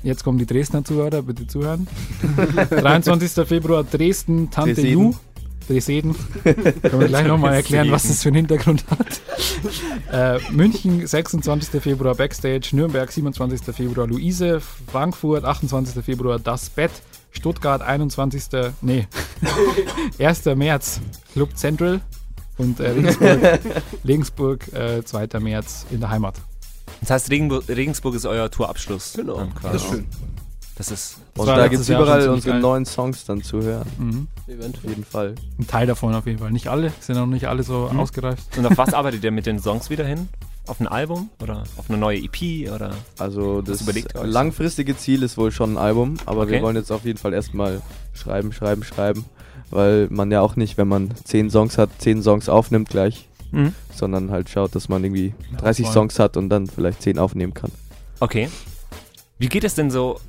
Jetzt 0.03 0.23
kommen 0.23 0.38
die 0.38 0.45
Dresdner 0.45 0.84
Zuhörer, 0.84 1.21
bitte 1.21 1.47
zuhören. 1.47 1.88
23. 2.69 3.47
Februar 3.47 3.84
Dresden 3.84 4.49
Tante 4.51 4.75
Dresden. 4.75 4.91
Ju. 4.91 5.13
Dresden. 5.67 6.15
Können 6.43 6.99
wir 6.99 7.08
gleich 7.08 7.28
nochmal 7.28 7.54
erklären, 7.56 7.91
was 7.91 8.08
das 8.08 8.21
für 8.21 8.30
einen 8.30 8.38
Hintergrund 8.38 8.86
hat. 8.89 9.21
äh, 10.41 10.52
München 10.52 11.06
26. 11.06 11.82
Februar 11.82 12.15
Backstage, 12.15 12.69
Nürnberg 12.73 13.12
27. 13.12 13.76
Februar 13.76 14.08
Luise, 14.08 14.62
Frankfurt 14.91 15.45
28. 15.45 16.04
Februar 16.04 16.39
Das 16.39 16.69
Bett, 16.69 16.91
Stuttgart 17.32 17.82
21. 17.82 18.43
Nee, 18.82 19.08
1. 20.19 20.45
März 20.45 21.02
Club 21.34 21.56
Central 21.56 22.02
und 22.58 22.80
äh, 22.80 22.89
Regensburg, 22.89 23.60
Regensburg 24.06 24.73
äh, 24.73 25.04
2. 25.04 25.39
März 25.39 25.86
in 25.91 25.99
der 25.99 26.10
Heimat. 26.10 26.36
Das 27.02 27.10
heißt, 27.10 27.32
Regenburg, 27.32 27.67
Regensburg 27.67 28.15
ist 28.15 28.26
euer 28.26 28.49
Tourabschluss. 28.49 29.13
Genau. 29.15 29.47
Das 29.62 29.76
ist 29.76 29.89
schön. 29.89 30.08
Das 30.75 30.89
ist 30.89 31.17
Und 31.38 31.45
war 31.47 31.55
da 31.57 31.67
gibt 31.67 31.81
es 31.81 31.89
überall 31.89 32.27
unsere 32.29 32.59
neuen 32.59 32.86
Songs 32.86 33.25
dann 33.25 33.43
zu 33.43 33.62
hören. 33.62 33.88
Mhm. 33.99 34.27
Auf 34.47 34.83
jeden 34.89 35.03
Fall. 35.03 35.36
Ein 35.59 35.67
Teil 35.67 35.86
davon 35.88 36.15
auf 36.15 36.25
jeden 36.25 36.39
Fall. 36.39 36.51
Nicht 36.51 36.67
alle, 36.67 36.91
sind 36.99 37.15
noch 37.15 37.27
nicht 37.27 37.47
alle 37.47 37.62
so 37.63 37.89
Mhm. 37.91 37.99
ausgereift. 37.99 38.57
Und 38.57 38.65
auf 38.65 38.77
was 38.77 38.93
arbeitet 38.93 39.23
ihr 39.23 39.31
mit 39.31 39.45
den 39.45 39.59
Songs 39.59 39.89
wieder 39.91 40.05
hin? 40.05 40.29
Auf 40.65 40.79
ein 40.79 40.88
Album 40.88 41.29
oder 41.41 41.63
auf 41.77 41.89
eine 41.89 41.97
neue 41.99 42.19
EP 42.19 42.71
oder? 42.73 42.91
Also 43.19 43.62
das 43.62 43.83
langfristige 44.23 44.97
Ziel 44.97 45.21
ist 45.21 45.38
wohl 45.38 45.51
schon 45.51 45.73
ein 45.73 45.77
Album, 45.77 46.15
aber 46.25 46.41
Okay. 46.43 46.53
wir 46.53 46.62
wollen 46.62 46.75
jetzt 46.77 46.91
auf 46.91 47.03
jeden 47.05 47.19
Fall 47.19 47.33
erstmal 47.33 47.81
schreiben, 48.13 48.53
schreiben, 48.53 48.83
schreiben, 48.83 49.25
weil 49.69 50.07
man 50.09 50.31
ja 50.31 50.41
auch 50.41 50.55
nicht, 50.55 50.77
wenn 50.77 50.88
man 50.88 51.12
zehn 51.25 51.49
Songs 51.51 51.77
hat, 51.77 51.89
zehn 51.99 52.23
Songs 52.23 52.47
aufnimmt 52.49 52.89
gleich, 52.89 53.27
Mhm. 53.51 53.73
sondern 53.93 54.31
halt 54.31 54.49
schaut, 54.49 54.73
dass 54.73 54.88
man 54.89 55.03
irgendwie 55.03 55.33
Eine 55.49 55.57
30 55.57 55.86
Auswahl. 55.86 55.93
Songs 55.93 56.17
hat 56.19 56.38
und 56.38 56.49
dann 56.49 56.65
vielleicht 56.67 57.01
zehn 57.03 57.19
aufnehmen 57.19 57.53
kann. 57.53 57.71
Okay. 58.21 58.49
Wie 59.38 59.49
geht 59.49 59.65
es 59.65 59.75
denn 59.75 59.91
so, 59.91 60.19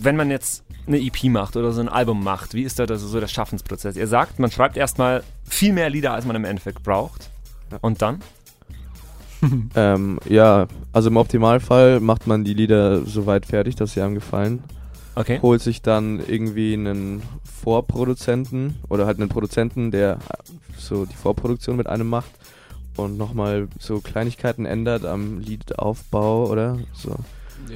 wenn 0.00 0.16
man 0.16 0.30
jetzt 0.30 0.64
eine 0.86 0.98
EP 0.98 1.24
macht 1.24 1.56
oder 1.56 1.72
so 1.72 1.80
ein 1.80 1.88
Album 1.88 2.22
macht? 2.24 2.54
Wie 2.54 2.62
ist 2.62 2.78
da 2.78 2.86
das, 2.86 3.00
so 3.02 3.20
der 3.20 3.28
Schaffensprozess? 3.28 3.96
Ihr 3.96 4.06
sagt, 4.06 4.38
man 4.38 4.50
schreibt 4.50 4.76
erstmal 4.76 5.22
viel 5.44 5.72
mehr 5.72 5.90
Lieder, 5.90 6.12
als 6.12 6.24
man 6.24 6.36
im 6.36 6.44
Endeffekt 6.44 6.82
braucht. 6.82 7.30
Und 7.80 8.02
dann? 8.02 8.20
Ähm, 9.74 10.18
ja, 10.28 10.66
also 10.92 11.08
im 11.08 11.16
Optimalfall 11.16 12.00
macht 12.00 12.26
man 12.26 12.44
die 12.44 12.52
Lieder 12.52 13.06
soweit 13.06 13.46
fertig, 13.46 13.74
dass 13.74 13.94
sie 13.94 14.02
einem 14.02 14.14
gefallen, 14.14 14.62
Okay. 15.14 15.40
holt 15.40 15.62
sich 15.62 15.80
dann 15.80 16.20
irgendwie 16.20 16.74
einen 16.74 17.22
Vorproduzenten 17.62 18.76
oder 18.90 19.06
halt 19.06 19.18
einen 19.18 19.30
Produzenten, 19.30 19.90
der 19.90 20.18
so 20.76 21.06
die 21.06 21.16
Vorproduktion 21.16 21.76
mit 21.76 21.86
einem 21.86 22.08
macht 22.08 22.30
und 22.96 23.16
nochmal 23.16 23.68
so 23.78 24.00
Kleinigkeiten 24.00 24.66
ändert 24.66 25.04
am 25.04 25.40
Liedaufbau 25.40 26.46
oder 26.46 26.78
so. 26.92 27.14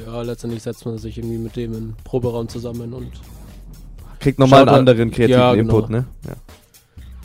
Ja, 0.07 0.23
letztendlich 0.23 0.63
setzt 0.63 0.85
man 0.87 0.99
sich 0.99 1.19
irgendwie 1.19 1.39
mit 1.39 1.57
dem 1.57 1.73
in 1.75 1.95
Proberaum 2.05 2.49
zusammen 2.49 2.93
und 2.93 3.11
Kriegt 4.21 4.39
nochmal 4.39 4.61
einen 4.61 4.69
er- 4.69 4.75
anderen 4.75 5.11
kreativen 5.11 5.41
Ja, 5.41 5.55
genau. 5.55 5.75
Input, 5.77 5.91
ne? 5.91 6.05
Ja. 6.27 6.33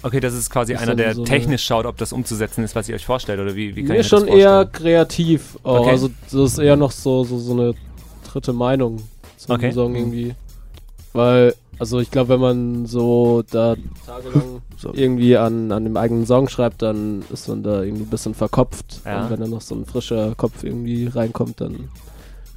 Okay, 0.02 0.20
das 0.20 0.34
ist 0.34 0.50
quasi 0.50 0.74
Ist 0.74 0.82
einer, 0.82 0.96
der 0.96 1.14
so 1.14 1.22
eine- 1.22 1.30
technisch 1.30 1.64
schaut, 1.66 1.86
ob 1.86 1.98
das 1.98 2.14
umzusetzen 2.14 2.64
ist, 2.64 2.76
was 2.76 2.88
ihr 2.90 2.96
euch 2.96 3.06
vorstellt, 3.06 3.40
oder 3.40 3.56
wie, 3.56 3.76
wie 3.76 3.84
kann 3.84 3.96
mir 3.96 4.02
ich 4.02 4.08
schon 4.08 4.26
das 4.28 4.36
eher 4.36 4.66
kreativ. 4.66 5.58
Auch. 5.64 5.82
Okay. 5.82 5.90
Also 5.92 6.10
das 6.32 6.34
ist 6.54 6.58
eher 6.60 6.76
noch 6.78 6.92
so, 6.92 7.24
so, 7.24 7.38
so 7.38 7.54
eine 7.54 7.74
dritte 8.30 8.54
Meinung 8.54 9.02
zum 9.38 9.56
Okay. 9.56 9.72
Song 9.72 9.96
irgendwie. 9.96 10.36
Weil, 11.14 11.54
also 11.80 12.00
ich 12.00 12.12
glaube, 12.12 12.30
wenn 12.30 12.40
man 12.40 12.86
so 12.86 13.44
da 13.50 13.76
tagelang 14.06 14.62
So. 14.78 14.94
irgendwie 14.94 15.36
an, 15.38 15.72
an 15.72 15.84
dem 15.86 15.98
eigenen 15.98 16.26
Song 16.26 16.48
schreibt, 16.50 16.82
dann 16.82 17.24
ist 17.32 17.48
man 17.50 17.64
da 17.64 17.82
irgendwie 17.84 18.04
ein 18.04 18.10
bisschen 18.10 18.34
verkopft. 18.36 19.02
Ja. 19.06 19.24
Und 19.24 19.32
wenn 19.32 19.40
dann 19.40 19.50
noch 19.50 19.62
so 19.62 19.76
ein 19.76 19.86
frischer 19.86 20.34
Kopf 20.36 20.64
irgendwie 20.64 21.08
reinkommt, 21.08 21.60
dann 21.62 21.90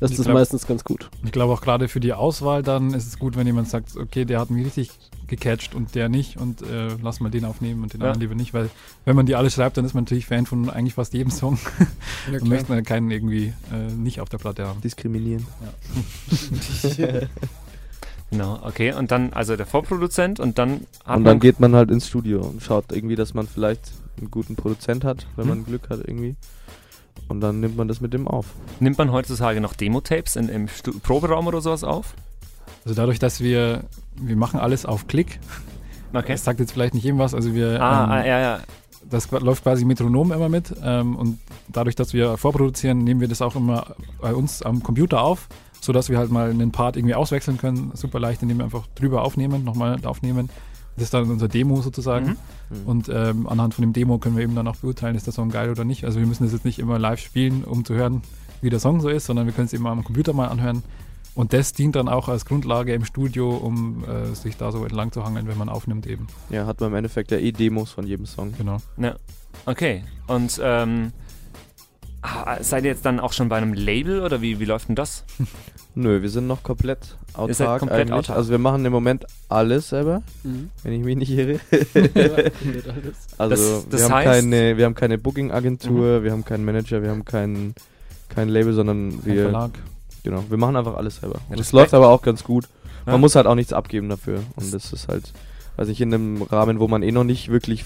ist 0.05 0.11
Ich 0.13 0.17
das 0.19 0.27
glaub- 0.27 0.35
meistens 0.39 0.67
ganz 0.67 0.85
gut. 0.85 1.09
Ich 1.25 1.33
glaube 1.33 1.53
auch 1.53 1.61
gerade 1.61 1.89
für 1.89 2.01
die 2.01 2.13
Auswahl 2.13 2.63
dann 2.63 2.93
ist 2.95 3.07
es 3.07 3.19
gut, 3.19 3.37
wenn 3.37 3.47
jemand 3.47 3.69
sagt, 3.69 3.97
okay, 3.97 4.25
der 4.25 4.41
hat 4.41 4.51
mich 4.51 4.65
richtig 4.67 4.91
gecatcht 5.29 5.75
und 5.75 5.95
der 5.95 6.09
nicht 6.11 6.37
und 6.37 6.61
äh, 6.63 6.89
lass 7.03 7.21
mal 7.21 7.31
den 7.31 7.45
aufnehmen 7.47 7.83
und 7.83 7.93
den 7.95 8.01
Ja. 8.03 8.09
anderen 8.09 8.21
lieber 8.21 8.35
nicht, 8.35 8.53
weil 8.53 8.69
wenn 9.07 9.17
man 9.17 9.25
die 9.27 9.35
alle 9.35 9.51
schreibt, 9.51 9.77
dann 9.79 9.85
ist 9.85 9.95
man 9.95 10.05
natürlich 10.05 10.27
Fan 10.27 10.45
von 10.47 10.69
eigentlich 10.69 10.95
fast 10.95 11.15
jedem 11.15 11.31
Song 11.31 11.59
und 12.31 12.45
möchte 12.49 12.75
dann 12.75 12.85
keinen 12.85 13.11
irgendwie 13.11 13.55
äh, 13.73 13.93
nicht 13.97 14.21
auf 14.21 14.29
der 14.29 14.39
Platte 14.39 14.67
haben. 14.67 14.81
Diskriminieren. 14.83 15.47
Genau, 18.31 18.61
okay. 18.63 18.95
Und 18.95 19.11
dann, 19.11 19.33
also 19.35 19.57
der 19.57 19.67
Vorproduzent 19.67 20.41
und 20.41 20.57
dann 20.57 20.87
hat 21.05 21.17
Und 21.19 21.23
man 21.23 21.25
dann 21.25 21.41
geht 21.41 21.61
man 21.61 21.75
halt 21.75 21.91
ins 21.91 22.09
Studio 22.09 22.41
und 22.41 22.63
schaut 22.63 22.91
irgendwie, 22.91 23.15
dass 23.15 23.35
man 23.35 23.47
vielleicht 23.47 23.93
einen 24.17 24.31
guten 24.31 24.57
Produzent 24.57 25.05
hat, 25.05 25.27
wenn 25.37 25.45
Hm. 25.45 25.49
man 25.51 25.65
Glück 25.67 25.91
hat 25.91 26.01
irgendwie. 26.07 26.35
Und 27.29 27.41
dann 27.41 27.61
nimmt 27.61 27.77
man 27.77 27.89
das 27.89 28.01
mit 28.01 28.13
dem 28.13 28.29
auf. 28.29 28.47
Nimmt 28.81 28.99
man 28.99 29.11
heutzutage 29.13 29.61
noch 29.61 29.73
Demo-Tapes 29.75 30.37
in, 30.37 30.49
im 30.49 30.69
Stu 30.69 30.93
Proberaum 31.01 31.47
oder 31.47 31.61
sowas 31.61 31.83
auf? 31.85 32.15
Also 32.85 32.95
dadurch, 32.95 33.19
dass 33.19 33.41
wir, 33.41 33.85
wir 34.17 34.37
machen 34.37 34.61
alles 34.61 34.85
auf 34.87 35.07
Klick, 35.07 35.39
Okay. 36.15 36.33
das 36.33 36.45
sagt 36.45 36.61
jetzt 36.61 36.73
vielleicht 36.73 36.93
nicht 36.93 37.05
jedem 37.05 37.19
was, 37.19 37.33
also 37.33 37.55
wir, 37.55 37.81
Ah, 37.81 38.05
ähm, 38.05 38.11
ah, 38.11 38.27
ja, 38.27 38.39
ja. 38.41 38.59
das 39.09 39.31
läuft 39.31 39.63
quasi 39.63 39.87
Metronom 39.87 40.31
immer 40.33 40.51
mit 40.51 40.75
ähm, 40.85 41.17
und 41.17 41.39
dadurch, 41.69 41.97
dass 41.97 42.13
wir 42.13 42.37
vorproduzieren, 42.37 42.99
nehmen 42.99 43.21
wir 43.21 43.29
das 43.29 43.41
auch 43.41 43.57
immer 43.57 43.95
bei 44.21 44.35
uns 44.35 44.61
am 44.61 44.83
Computer 44.83 45.23
auf, 45.23 45.49
sodass 45.81 46.11
wir 46.11 46.19
halt 46.19 46.31
mal 46.31 46.51
einen 46.51 46.71
Part 46.71 46.97
irgendwie 46.99 47.15
auswechseln 47.15 47.57
können, 47.57 47.93
super 47.95 48.21
leicht, 48.21 48.43
indem 48.43 48.59
wir 48.59 48.65
einfach 48.65 48.87
drüber 48.95 49.23
aufnehmen, 49.23 49.65
nochmal 49.65 49.97
aufnehmen. 50.05 50.51
Das 50.97 51.05
ist 51.05 51.15
dann 51.15 51.31
unser 51.31 51.49
Demo 51.49 51.81
sozusagen. 51.81 52.37
Mhm. 52.71 52.79
Mhm. 52.79 52.87
Und 52.87 53.09
ähm, 53.09 53.47
anhand 53.47 53.75
von 53.75 53.83
dem 53.83 53.93
Demo 53.93 54.19
können 54.19 54.37
wir 54.37 54.45
eben 54.45 54.55
dann 54.55 54.69
auch 54.69 54.77
beurteilen, 54.77 55.17
ist 55.17 55.27
der 55.27 55.33
Song 55.33 55.51
geil 55.51 55.71
oder 55.71 55.85
nicht. 55.85 56.05
Also 56.05 56.19
wir 56.21 56.27
müssen 56.27 56.45
das 56.45 56.53
jetzt 56.53 56.65
nicht 56.65 56.79
immer 56.79 56.99
live 56.99 57.21
spielen, 57.21 57.65
um 57.65 57.85
zu 57.85 57.95
hören, 57.95 58.23
wie 58.61 58.71
der 58.71 58.81
Song 58.81 59.01
so 59.01 59.09
ist, 59.09 59.27
sondern 59.27 59.47
wir 59.47 59.53
können 59.53 59.67
es 59.67 59.73
eben 59.73 59.87
am 59.87 60.05
Computer 60.05 60.33
mal 60.33 60.49
anhören. 60.49 60.83
Und 61.35 61.55
das 61.55 61.73
dient 61.73 61.97
dann 61.97 62.09
auch 62.09 62.29
als 62.29 62.45
Grundlage 62.45 62.93
im 62.93 63.07
Studio, 63.07 63.51
um 63.51 64.05
äh, 64.05 64.35
sich 64.35 64.59
da 64.59 64.71
so 64.71 64.85
entlang 64.85 65.13
zu 65.13 65.25
hangeln, 65.25 65.49
wenn 65.49 65.57
man 65.57 65.71
aufnimmt 65.71 66.07
eben. 66.07 66.27
Ja, 66.51 66.67
hat 66.67 66.81
man 66.81 66.91
im 66.91 66.97
Endeffekt 66.97 67.31
ja 67.31 67.39
eh 67.39 67.53
Demos 67.53 67.91
von 67.91 68.07
jedem 68.07 68.27
Song. 68.27 68.53
Genau. 68.59 68.79
Okay. 69.65 70.05
Und 70.27 70.61
ähm, 70.63 71.13
ah, 72.23 72.59
seid 72.63 72.85
ihr 72.85 72.91
jetzt 72.91 73.05
dann 73.05 73.21
auch 73.21 73.33
schon 73.33 73.49
bei 73.49 73.57
einem 73.57 73.75
Label 73.75 74.21
oder 74.23 74.41
wie, 74.41 74.59
wie 74.61 74.65
läuft 74.65 74.89
denn 74.89 74.97
das? 74.97 75.25
Nö, 75.95 76.23
wir 76.23 76.31
sind 76.31 76.47
noch 76.47 76.63
komplett 76.63 77.17
Ihr 77.37 77.53
seid 77.55 77.67
autark 77.67 77.81
komplett 77.81 78.01
eigentlich. 78.01 78.13
autark. 78.15 78.39
Also 78.39 78.51
wir 78.51 78.59
machen 78.59 78.85
im 78.87 78.93
Moment 78.93 79.27
alles 79.51 79.91
selber, 79.91 80.23
Mhm. 80.43 80.71
wenn 80.83 80.93
ich 80.95 81.03
mich 81.05 81.17
nicht 81.17 81.31
irre. 81.31 81.61
Ja. 82.15 82.51
Also 83.39 83.55
Das- 83.75 83.89
das 83.91 84.01
wir, 84.01 84.09
haben 84.09 84.15
heißt- 84.27 84.43
Mhm. 84.43 84.51
keine, 84.51 84.77
wir 84.79 84.85
haben 84.87 84.95
keine 84.95 85.19
Booking-Agentur, 85.19 86.23
wir 86.25 86.33
haben 86.33 86.45
keinen 86.45 86.65
Manager, 86.65 87.03
wir 87.03 87.11
haben 87.11 87.25
keinen 87.25 87.75
kein 88.29 88.49
Label, 88.49 88.73
sondern 88.73 89.09
Ein 89.09 89.25
wir, 89.27 89.43
Verlag. 89.43 89.71
genau, 90.23 90.45
wir 90.49 90.57
machen 90.57 90.77
einfach 90.77 90.97
alles 90.97 91.17
selber. 91.17 91.41
Und 91.51 91.59
das 91.61 91.73
läuft 91.73 91.93
aber 91.93 92.09
auch 92.09 92.23
ganz 92.23 92.45
gut. 92.45 92.67
Man 93.05 93.17
Ja. 93.17 93.19
muss 93.19 93.35
halt 93.37 93.47
auch 93.47 93.55
nichts 93.57 93.73
abgeben 93.75 94.09
dafür. 94.09 94.41
Und 94.57 94.73
das 94.73 94.93
ist 94.93 95.09
halt, 95.09 95.33
weiß 95.77 95.89
ich, 95.89 96.01
in 96.01 96.15
einem 96.15 96.41
Rahmen, 96.43 96.79
wo 96.81 96.89
man 96.89 97.03
eh 97.03 97.13
noch 97.13 97.25
nicht 97.25 97.51
wirklich 97.51 97.85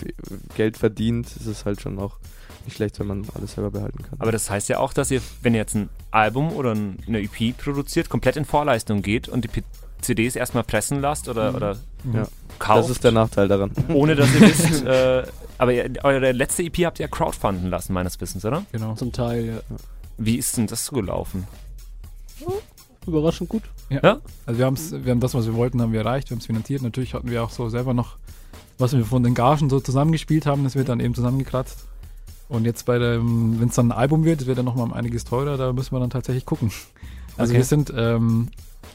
Geld 0.55 0.77
verdient, 0.77 1.27
ist 1.27 1.46
es 1.46 1.64
halt 1.64 1.81
schon 1.81 1.99
auch 1.99 2.18
nicht 2.66 2.76
schlecht, 2.76 2.98
wenn 3.00 3.07
man 3.07 3.26
alles 3.35 3.52
selber 3.55 3.70
behalten 3.70 4.02
kann. 4.02 4.18
Aber 4.20 4.31
das 4.33 4.50
heißt 4.50 4.68
ja 4.68 4.79
auch, 4.79 4.92
dass 4.92 5.11
ihr, 5.11 5.22
wenn 5.42 5.55
ihr 5.55 5.61
jetzt 5.61 5.74
ein 5.74 5.88
Album 6.11 6.52
oder 6.52 6.72
ein- 6.74 6.98
eine 7.07 7.20
EP 7.22 7.52
produziert, 7.57 8.09
komplett 8.11 8.37
in 8.37 8.44
Vorleistung 8.44 9.00
geht 9.02 9.29
und 9.29 9.44
die 9.44 9.62
CDs 10.02 10.37
erstmal 10.37 10.62
pressen 10.64 11.00
lasst 11.00 11.29
oder, 11.29 11.50
Mhm. 11.50 11.57
oder 11.57 11.76
Ja. 12.12 12.29
kauft, 12.59 12.85
das 12.85 12.90
ist 12.90 13.05
der 13.05 13.12
Nachteil 13.12 13.48
daran. 13.48 13.70
ohne 13.88 14.14
dass 14.14 14.33
ihr 14.35 14.40
wisst, 14.42 14.85
äh, 14.85 15.24
aber 15.59 15.72
ihr, 15.72 15.90
eure 16.05 16.33
letzte 16.33 16.62
EP 16.62 16.85
habt 16.85 17.00
ihr 17.00 17.05
ja 17.07 17.09
crowdfunden 17.09 17.70
lassen, 17.70 17.92
meines 17.94 18.20
Wissens, 18.20 18.44
oder? 18.44 18.64
Genau. 18.72 18.94
Zum 18.94 19.12
Teil, 19.12 19.46
ja. 19.46 19.76
Wie 20.18 20.37
ist 20.37 20.57
denn 20.57 20.66
das 20.66 20.85
so 20.87 20.96
gelaufen? 20.96 21.46
Überraschend 23.07 23.48
gut. 23.48 23.62
Ja? 23.88 24.18
Also 24.46 24.59
wir, 24.59 24.66
haben's, 24.66 24.92
wir 24.92 25.11
haben 25.12 25.20
das, 25.20 25.35
was 25.35 25.46
wir 25.46 25.55
wollten, 25.55 25.81
haben 25.81 25.92
wir 25.92 26.00
erreicht, 26.00 26.29
wir 26.31 26.35
haben 26.35 26.40
es 26.40 26.46
finanziert. 26.46 26.83
Natürlich 26.83 27.14
hatten 27.14 27.31
wir 27.31 27.42
auch 27.44 27.50
so 27.50 27.68
selber 27.68 27.94
noch, 27.94 28.16
was 28.79 28.92
wir 28.96 29.05
von 29.05 29.22
den 29.22 29.35
Gagen 29.35 29.70
so 29.70 29.79
zusammengespielt 29.81 30.44
haben, 30.44 30.64
das 30.64 30.74
wird 30.74 30.88
dann 30.88 31.00
eben 31.00 31.14
zusammengekratzt. 31.14 31.85
Und 32.48 32.64
jetzt 32.64 32.87
bei 32.87 32.98
dem, 32.98 33.59
wenn 33.61 33.68
es 33.68 33.74
dann 33.74 33.90
ein 33.90 33.98
Album 33.98 34.24
wird, 34.24 34.46
wird 34.46 34.59
dann 34.59 34.64
nochmal 34.64 34.85
um 34.87 34.92
einiges 34.92 35.24
teurer, 35.24 35.56
da 35.56 35.72
müssen 35.72 35.92
wir 35.94 36.00
dann 36.00 36.11
tatsächlich 36.11 36.44
gucken. 36.46 36.70
Also 37.37 37.50
Okay. 37.50 37.59
wir 37.59 37.64
sind, 37.64 37.92
ähm, 37.96 38.48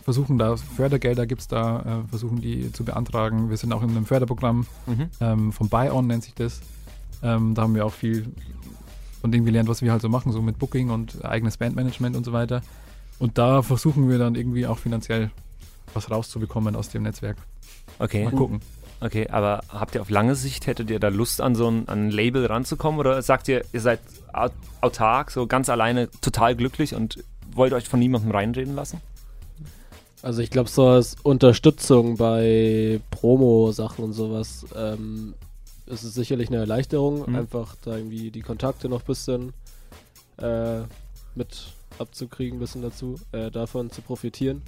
versuchen 0.04 0.38
da, 0.38 0.56
Fördergelder 0.58 1.28
gibt 1.28 1.42
es 1.42 1.48
da, 1.48 1.80
äh, 2.06 2.10
versuchen 2.10 2.42
die 2.42 2.72
zu 2.72 2.84
beantragen. 2.86 3.50
Wir 3.50 3.58
sind 3.58 3.72
auch 3.74 3.84
in 3.84 3.90
einem 3.90 4.06
Förderprogramm, 4.06 4.66
Mhm. 4.88 5.10
ähm, 5.20 5.52
vom 5.52 5.70
Buy-On 5.70 6.08
nennt 6.08 6.24
sich 6.24 6.34
das. 6.34 6.62
Ähm, 7.22 7.54
da 7.54 7.64
haben 7.64 7.76
wir 7.76 7.86
auch 7.86 7.94
viel 7.94 8.28
von 9.22 9.32
dem 9.32 9.46
gelernt, 9.46 9.70
was 9.70 9.82
wir 9.84 9.92
halt 9.92 10.02
so 10.02 10.10
machen, 10.10 10.32
so 10.32 10.42
mit 10.42 10.58
Booking 10.58 10.90
und 10.90 11.24
eigenes 11.24 11.58
Bandmanagement 11.58 12.16
und 12.16 12.26
so 12.26 12.34
weiter. 12.34 12.62
Und 13.20 13.38
da 13.38 13.62
versuchen 13.62 14.10
wir 14.10 14.18
dann 14.18 14.34
irgendwie 14.34 14.66
auch 14.66 14.80
finanziell 14.80 15.30
was 15.94 16.10
rauszubekommen 16.10 16.76
aus 16.76 16.90
dem 16.90 17.04
Netzwerk. 17.04 17.38
Okay. 18.00 18.24
Mal 18.24 18.32
gucken. 18.32 18.62
Okay, 19.04 19.28
aber 19.30 19.62
habt 19.70 19.96
ihr 19.96 20.02
auf 20.02 20.10
lange 20.12 20.36
Sicht, 20.36 20.68
hättet 20.68 20.90
ihr 20.92 21.00
da 21.00 21.08
Lust 21.08 21.42
an 21.42 21.56
so 21.56 21.68
ein, 21.70 21.88
an 21.90 22.08
ein 22.08 22.12
Label 22.12 22.46
ranzukommen 22.46 23.00
oder 23.00 23.20
sagt 23.24 23.48
ihr, 23.48 23.64
ihr 23.74 23.82
seid 23.82 24.00
au- 24.32 24.50
autark, 24.80 25.32
so 25.32 25.48
ganz 25.48 25.70
alleine 25.70 26.10
total 26.22 26.56
glücklich 26.56 26.94
und 26.94 27.24
wollt 27.54 27.74
euch 27.74 27.90
von 27.90 28.00
niemandem 28.00 28.32
reinreden 28.32 28.76
lassen? 28.76 29.02
Also 30.22 30.44
ich 30.44 30.52
glaube, 30.52 30.70
so 30.70 30.88
als 30.88 31.16
Unterstützung 31.24 32.16
bei 32.18 33.02
Promo-Sachen 33.10 34.04
und 34.06 34.14
sowas 34.14 34.68
ähm, 34.76 35.34
ist 35.88 36.04
es 36.04 36.14
sicherlich 36.14 36.50
eine 36.50 36.58
Erleichterung, 36.58 37.28
Mhm. 37.28 37.36
einfach 37.38 37.76
da 37.84 37.98
irgendwie 37.98 38.30
die 38.30 38.42
Kontakte 38.42 38.88
noch 38.88 39.02
ein 39.02 39.08
bisschen 39.08 39.54
äh, 40.38 40.82
mit 41.34 41.74
abzukriegen, 41.98 42.58
ein 42.58 42.60
bisschen 42.60 42.84
dazu, 42.84 43.20
äh, 43.32 43.50
davon 43.50 43.90
zu 43.90 44.04
profitieren. 44.04 44.62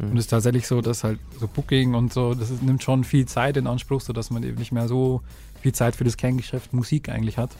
Mhm. 0.00 0.10
Und 0.10 0.16
es 0.18 0.24
ist 0.24 0.30
tatsächlich 0.30 0.66
so, 0.66 0.80
dass 0.80 1.04
halt 1.04 1.18
so 1.38 1.48
Booking 1.48 1.94
und 1.94 2.12
so, 2.12 2.34
das 2.34 2.50
ist, 2.50 2.62
nimmt 2.62 2.82
schon 2.82 3.04
viel 3.04 3.26
Zeit 3.26 3.56
in 3.56 3.66
Anspruch, 3.66 4.00
sodass 4.00 4.30
man 4.30 4.42
eben 4.42 4.58
nicht 4.58 4.72
mehr 4.72 4.88
so 4.88 5.22
viel 5.60 5.72
Zeit 5.72 5.96
für 5.96 6.04
das 6.04 6.16
Kerngeschäft 6.16 6.72
Musik 6.72 7.08
eigentlich 7.08 7.38
hat. 7.38 7.50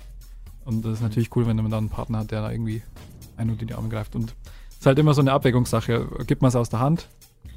Und 0.65 0.85
das 0.85 0.95
ist 0.95 1.03
natürlich 1.03 1.35
cool, 1.37 1.47
wenn 1.47 1.57
man 1.57 1.71
dann 1.71 1.79
einen 1.85 1.89
Partner 1.89 2.19
hat, 2.19 2.31
der 2.31 2.43
da 2.43 2.51
irgendwie 2.51 2.83
einen 3.37 3.51
unter 3.51 3.65
die 3.67 3.75
Arme 3.75 3.89
greift. 3.89 4.15
Und 4.17 4.35
es 4.71 4.79
ist 4.81 4.87
halt 4.87 4.99
immer 4.99 5.15
so 5.15 5.21
eine 5.21 5.33
Abwägungssache. 5.33 6.07
Gibt 6.27 6.43
man 6.43 6.49
es 6.49 6.57
aus 6.57 6.69
der 6.69 6.81
Hand 6.81 7.09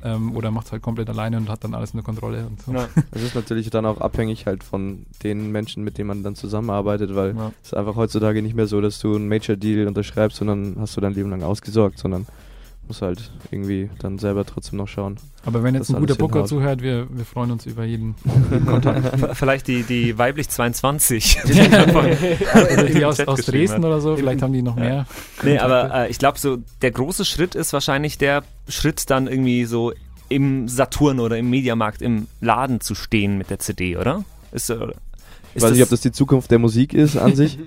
ähm, 0.04 0.36
oder 0.36 0.52
macht 0.52 0.68
es 0.68 0.72
halt 0.72 0.82
komplett 0.82 1.10
alleine 1.10 1.38
und 1.38 1.50
hat 1.50 1.64
dann 1.64 1.74
alles 1.74 1.92
unter 1.92 2.04
Kontrolle 2.06 2.46
und 2.46 2.62
so. 2.62 2.72
Ja. 2.72 2.88
Es 3.12 3.24
ist 3.24 3.36
natürlich 3.36 3.70
dann 3.70 3.86
auch 3.86 4.00
abhängig 4.00 4.46
halt 4.46 4.64
von 4.64 5.06
den 5.24 5.52
Menschen, 5.52 5.84
mit 5.84 5.98
denen 5.98 6.08
man 6.08 6.24
dann 6.24 6.36
zusammenarbeitet, 6.36 7.16
weil 7.16 7.36
Ja. 7.36 7.52
es 7.62 7.70
ist 7.70 7.74
einfach 7.74 7.96
heutzutage 7.96 8.42
nicht 8.42 8.56
mehr 8.56 8.68
so, 8.68 8.80
dass 8.80 9.00
du 9.00 9.16
einen 9.16 9.28
Major-Deal 9.28 9.88
unterschreibst 9.88 10.40
und 10.42 10.48
dann 10.48 10.76
hast 10.80 10.96
du 10.96 11.02
dein 11.02 11.14
Leben 11.14 11.30
lang 11.30 11.42
ausgesorgt, 11.44 11.98
sondern 11.98 12.26
musst 12.90 13.02
halt 13.02 13.32
irgendwie 13.52 13.90
dann 14.00 14.20
selber 14.20 14.46
trotzdem 14.46 14.78
noch 14.78 14.88
schauen. 14.90 15.18
Aber 15.46 15.64
wenn 15.64 15.74
jetzt 15.76 15.90
ein 15.90 16.00
guter 16.00 16.16
Booker 16.16 16.34
hinhaut. 16.40 16.50
zuhört, 16.50 16.82
wir, 16.82 17.08
wir 17.10 17.24
freuen 17.24 17.52
uns 17.52 17.66
über 17.66 17.86
jeden, 17.86 18.16
jeden 18.52 18.66
Kontakt. 18.66 19.36
Vielleicht 19.38 19.68
die, 19.68 19.84
die 19.84 20.18
weiblich 20.18 20.50
22. 20.50 21.38
Oder 21.46 22.84
die 22.94 23.06
aus, 23.06 23.20
aus 23.22 23.46
Dresden 23.46 23.78
hat. 23.78 23.86
oder 23.86 24.02
so, 24.02 24.18
vielleicht 24.18 24.42
haben 24.42 24.52
die 24.52 24.62
noch 24.62 24.76
Ja. 24.78 24.84
mehr. 24.84 25.06
Nee, 25.44 25.58
aber 25.60 25.94
äh, 25.94 26.10
ich 26.10 26.18
glaube, 26.20 26.38
so 26.40 26.58
der 26.82 26.92
große 26.92 27.24
Schritt 27.24 27.56
ist 27.56 27.72
wahrscheinlich 27.72 28.18
der 28.18 28.44
Schritt, 28.68 29.10
dann 29.10 29.28
irgendwie 29.28 29.64
so 29.66 29.94
im 30.28 30.68
Saturn 30.68 31.20
oder 31.20 31.38
im 31.38 31.50
Mediamarkt 31.50 32.02
im 32.02 32.28
Laden 32.42 32.82
zu 32.82 32.94
stehen 32.96 33.38
mit 33.38 33.50
der 33.50 33.60
CD, 33.60 33.96
oder? 33.98 34.26
Ist, 34.52 34.70
äh, 34.70 34.76
Ich 34.76 35.56
ist 35.56 35.64
weiß 35.64 35.72
nicht, 35.72 35.84
ob 35.84 35.90
das 35.90 36.02
die 36.02 36.12
Zukunft 36.12 36.52
der 36.52 36.60
Musik 36.60 36.94
ist 36.94 37.16
an 37.18 37.36
sich. 37.36 37.58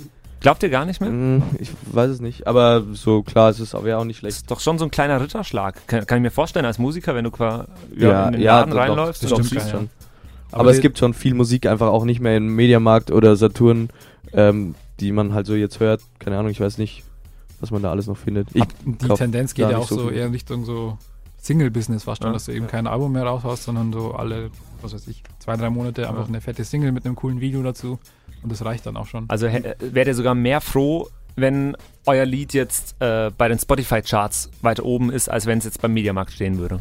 Glaubt 0.43 0.63
ihr 0.63 0.71
gar 0.71 0.85
nicht 0.85 1.01
mehr? 1.01 1.09
Hm, 1.11 1.43
ich 1.61 1.71
weiß 1.93 2.11
es 2.11 2.21
nicht, 2.21 2.47
aber 2.47 2.83
so 2.93 3.23
klar, 3.23 3.51
es 3.51 3.61
ist 3.61 3.75
aber 3.75 3.89
ja 3.89 3.99
auch 3.99 4.05
nicht 4.05 4.17
Das 4.19 4.21
schlecht. 4.21 4.37
ist 4.39 4.51
doch 4.51 4.61
schon 4.61 4.77
so 4.79 4.85
ein 4.85 4.91
kleiner 4.91 5.21
Ritterschlag. 5.21 5.87
Kann, 5.87 6.05
kann 6.07 6.19
ich 6.19 6.23
mir 6.23 6.31
vorstellen, 6.33 6.65
als 6.67 6.79
Musiker, 6.79 7.15
wenn 7.15 7.25
du 7.25 7.31
qua 7.31 7.67
ja, 7.97 8.09
Ja, 8.11 8.27
in 8.27 8.33
den 8.33 8.43
ja, 8.43 8.57
Laden 8.61 8.71
doch, 8.73 8.79
reinläufst. 8.79 9.23
das 9.23 9.33
und 9.33 9.39
Doch, 9.41 9.47
stimmt 9.47 9.71
schon. 9.71 9.81
nicht. 9.83 9.93
Aber, 10.51 10.71
es 10.71 10.81
gibt 10.81 10.99
schon 10.99 11.15
viel 11.15 11.33
Musik 11.35 11.65
einfach 11.67 11.87
auch 11.89 12.05
nicht 12.05 12.21
mehr 12.21 12.37
im 12.37 12.55
Mediamarkt 12.55 13.11
oder 13.11 13.37
Saturn, 13.37 13.89
ähm, 14.35 14.75
die 15.01 15.11
man 15.13 15.33
halt 15.33 15.47
so 15.47 15.55
jetzt 15.55 15.81
hört. 15.81 16.03
Keine 16.19 16.37
Ahnung, 16.39 16.51
ich 16.51 16.61
weiß 16.61 16.77
nicht, 16.77 17.05
was 17.61 17.71
man 17.71 17.81
da 17.83 17.91
alles 17.91 18.07
noch 18.07 18.19
findet. 18.19 18.49
Ich, 18.53 18.65
die 18.85 19.09
Tendenz 19.09 19.55
geht 19.55 19.71
ja 19.71 19.79
auch 19.79 19.89
so 19.89 19.97
so 19.99 20.11
eher 20.11 20.27
in 20.27 20.33
Richtung 20.33 20.65
so 20.67 20.99
Single-Business 21.41 22.05
fast 22.05 22.23
schon, 22.23 22.31
Ja. 22.31 22.35
dass 22.35 22.45
du 22.47 22.53
eben 22.53 22.67
kein 22.67 22.87
Album 22.87 23.13
mehr 23.13 23.25
raushaust, 23.25 23.63
sondern 23.65 23.93
so 23.93 24.13
alle, 24.13 24.51
was 24.83 24.93
weiß 24.93 25.07
ich, 25.09 25.23
zwei, 25.39 25.57
drei 25.57 25.71
Monate 25.71 26.09
einfach 26.09 26.29
eine 26.29 26.41
fette 26.41 26.65
Single 26.65 26.93
mit 26.93 27.07
einem 27.07 27.15
coolen 27.17 27.41
Video 27.41 27.63
dazu 27.63 27.99
und 28.43 28.51
das 28.53 28.65
reicht 28.65 28.87
dann 28.87 28.97
auch 28.97 29.07
schon. 29.07 29.25
Also 29.29 29.47
wärt 29.79 30.07
ihr 30.07 30.15
sogar 30.15 30.35
mehr 30.35 30.61
froh, 30.61 31.09
wenn 31.37 31.77
euer 32.07 32.25
Lied 32.27 32.53
jetzt 32.53 32.97
äh, 33.01 33.31
bei 33.37 33.49
den 33.49 33.59
Spotify-Charts 33.59 34.51
weiter 34.61 34.85
oben 34.85 35.11
ist, 35.11 35.29
als 35.31 35.47
wenn 35.47 35.59
es 35.59 35.65
jetzt 35.65 35.81
beim 35.81 35.93
Mediamarkt 35.95 36.33
stehen 36.33 36.59
würde? 36.59 36.81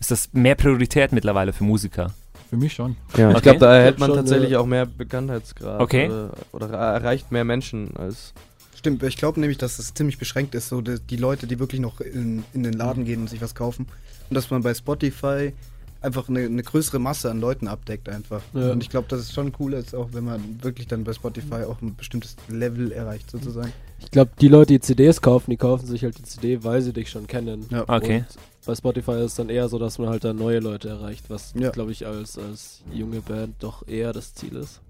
Ist 0.00 0.10
das 0.10 0.32
mehr 0.32 0.54
Priorität 0.54 1.12
mittlerweile 1.12 1.52
für 1.52 1.64
Musiker? 1.64 2.12
Für 2.50 2.56
mich 2.56 2.72
schon. 2.72 2.96
ja, 3.16 3.28
Okay. 3.28 3.36
ich 3.36 3.42
glaube, 3.42 3.58
da 3.58 3.76
erhält 3.76 3.98
man 3.98 4.08
schon, 4.10 4.16
tatsächlich 4.18 4.52
äh, 4.52 4.56
auch 4.56 4.66
mehr 4.66 4.86
Bekanntheitsgrad. 4.86 5.80
Okay. 5.80 6.06
Oder, 6.08 6.30
oder 6.52 6.68
erreicht 6.70 7.30
mehr 7.32 7.44
Menschen 7.44 7.96
als. 7.96 8.32
Stimmt, 8.76 9.02
ich 9.02 9.16
glaube 9.16 9.40
nämlich, 9.40 9.58
dass 9.58 9.78
es 9.78 9.92
ziemlich 9.92 10.18
beschränkt 10.18 10.54
ist, 10.54 10.68
so 10.68 10.80
die, 10.80 10.98
die 11.00 11.16
Leute, 11.16 11.46
die 11.46 11.58
wirklich 11.58 11.80
noch 11.80 12.00
in, 12.00 12.44
in 12.54 12.62
den 12.62 12.74
Laden 12.74 13.04
gehen 13.04 13.20
und 13.22 13.28
sich 13.28 13.42
was 13.42 13.54
kaufen. 13.54 13.86
Und 14.30 14.34
dass 14.34 14.50
man 14.50 14.62
bei 14.62 14.72
Spotify 14.72 15.52
einfach 16.00 16.28
eine, 16.28 16.40
eine 16.40 16.62
größere 16.62 16.98
Masse 16.98 17.30
an 17.30 17.40
Leuten 17.40 17.68
abdeckt 17.68 18.08
einfach. 18.08 18.42
Ja. 18.54 18.70
Und 18.72 18.82
ich 18.82 18.90
glaube, 18.90 19.08
dass 19.08 19.20
es 19.20 19.32
schon 19.32 19.52
cool 19.58 19.72
ist, 19.74 19.94
auch 19.94 20.08
wenn 20.12 20.24
man 20.24 20.62
wirklich 20.62 20.86
dann 20.86 21.04
bei 21.04 21.12
Spotify 21.12 21.64
auch 21.64 21.80
ein 21.82 21.96
bestimmtes 21.96 22.36
Level 22.48 22.92
erreicht 22.92 23.30
sozusagen. 23.30 23.72
Ich 24.00 24.10
glaube, 24.10 24.30
die 24.40 24.48
Leute, 24.48 24.74
die 24.74 24.80
CDs 24.80 25.20
kaufen, 25.20 25.50
die 25.50 25.56
kaufen 25.56 25.86
sich 25.86 26.04
halt 26.04 26.16
die 26.18 26.22
CD, 26.22 26.62
weil 26.62 26.82
sie 26.82 26.92
dich 26.92 27.10
schon 27.10 27.26
kennen. 27.26 27.66
Ja. 27.70 27.82
Okay. 27.88 28.18
Und 28.18 28.26
bei 28.66 28.74
Spotify 28.74 29.12
ist 29.12 29.24
es 29.24 29.34
dann 29.36 29.48
eher 29.48 29.68
so, 29.68 29.78
dass 29.78 29.98
man 29.98 30.08
halt 30.08 30.22
dann 30.24 30.36
neue 30.36 30.60
Leute 30.60 30.88
erreicht, 30.88 31.24
was, 31.28 31.52
Ja. 31.58 31.70
glaube 31.70 31.90
ich, 31.90 32.06
als, 32.06 32.38
als 32.38 32.82
junge 32.92 33.20
Band 33.20 33.54
doch 33.60 33.86
eher 33.88 34.12
das 34.12 34.34
Ziel 34.34 34.54
ist. 34.56 34.80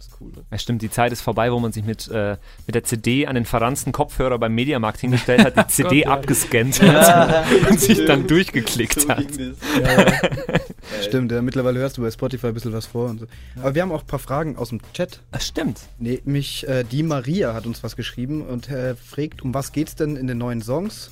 Das 0.00 0.06
ist 0.06 0.16
cool. 0.18 0.32
Ne? 0.34 0.46
Ja, 0.50 0.56
stimmt, 0.56 0.80
die 0.80 0.88
Zeit 0.88 1.12
ist 1.12 1.20
vorbei, 1.20 1.52
wo 1.52 1.58
man 1.58 1.72
sich 1.72 1.84
mit, 1.84 2.08
äh, 2.08 2.38
mit 2.66 2.74
der 2.74 2.84
CD 2.84 3.26
an 3.26 3.34
den 3.34 3.44
verransten 3.44 3.92
Kopfhörer 3.92 4.38
beim 4.38 4.54
Mediamarkt 4.54 4.98
hingestellt 4.98 5.44
hat, 5.44 5.58
die 5.58 5.66
CD 5.68 6.02
ja. 6.04 6.08
abgescannt 6.08 6.80
hat 6.80 7.44
und 7.70 7.78
sich 7.78 8.06
dann 8.06 8.26
durchgeklickt 8.26 9.06
hat. 9.10 9.26
Stimmt, 11.02 11.32
ja, 11.32 11.42
mittlerweile 11.42 11.80
hörst 11.80 11.98
du 11.98 12.02
bei 12.02 12.10
Spotify 12.10 12.46
ein 12.46 12.54
bisschen 12.54 12.72
was 12.72 12.86
vor 12.86 13.10
und 13.10 13.20
so. 13.20 13.26
Aber 13.58 13.74
wir 13.74 13.82
haben 13.82 13.92
auch 13.92 14.00
ein 14.00 14.06
paar 14.06 14.18
Fragen 14.18 14.56
aus 14.56 14.70
dem 14.70 14.80
Chat. 14.94 15.20
Das 15.32 15.46
stimmt. 15.46 15.80
Nämlich 15.98 16.66
äh, 16.66 16.82
die 16.82 17.02
Maria 17.02 17.52
hat 17.52 17.66
uns 17.66 17.82
was 17.82 17.94
geschrieben 17.94 18.40
und 18.40 18.70
äh, 18.70 18.94
fragt, 18.94 19.42
um 19.42 19.52
was 19.52 19.72
geht's 19.72 19.96
denn 19.96 20.16
in 20.16 20.26
den 20.26 20.38
neuen 20.38 20.62
Songs? 20.62 21.10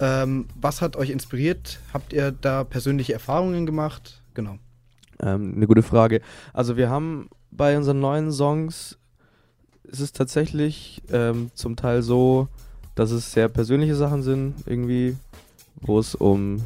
Ähm, 0.00 0.46
was 0.60 0.82
hat 0.82 0.96
euch 0.96 1.10
inspiriert? 1.10 1.78
Habt 1.94 2.12
ihr 2.12 2.32
da 2.32 2.64
persönliche 2.64 3.12
Erfahrungen 3.12 3.64
gemacht? 3.64 4.22
Genau. 4.34 4.58
Ähm, 5.20 5.54
eine 5.54 5.68
gute 5.68 5.82
Frage. 5.82 6.20
Also 6.52 6.76
wir 6.76 6.90
haben 6.90 7.28
bei 7.50 7.76
unseren 7.76 8.00
neuen 8.00 8.32
Songs, 8.32 8.98
ist 9.84 10.00
es 10.00 10.12
tatsächlich 10.12 11.02
ähm, 11.10 11.50
zum 11.54 11.76
Teil 11.76 12.02
so, 12.02 12.48
dass 12.94 13.10
es 13.10 13.32
sehr 13.32 13.48
persönliche 13.48 13.94
Sachen 13.94 14.22
sind, 14.22 14.54
irgendwie, 14.66 15.16
wo 15.80 15.98
es 15.98 16.14
um 16.14 16.62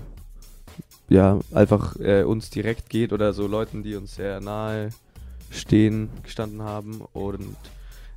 ja, 1.09 1.41
einfach 1.53 1.97
äh, 1.97 2.23
uns 2.23 2.51
direkt 2.51 2.89
geht 2.89 3.13
oder 3.13 3.33
so 3.33 3.47
Leuten, 3.47 3.83
die 3.83 3.97
uns 3.97 4.15
sehr 4.15 4.41
nahe 4.41 4.91
stehen, 5.51 6.09
gestanden 6.23 6.63
haben. 6.63 7.03
Und 7.13 7.57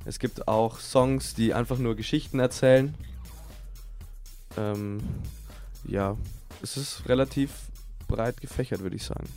es 0.04 0.18
gibt 0.18 0.48
auch 0.48 0.80
Songs, 0.80 1.34
die 1.34 1.52
einfach 1.52 1.78
nur 1.78 1.94
Geschichten 1.94 2.38
erzählen. 2.38 2.94
Ähm, 4.56 5.00
ja, 5.86 6.16
es 6.62 6.76
ist 6.76 7.08
relativ 7.08 7.50
breit 8.08 8.40
gefächert, 8.40 8.80
würde 8.80 8.96
ich 8.96 9.04
sagen. 9.04 9.28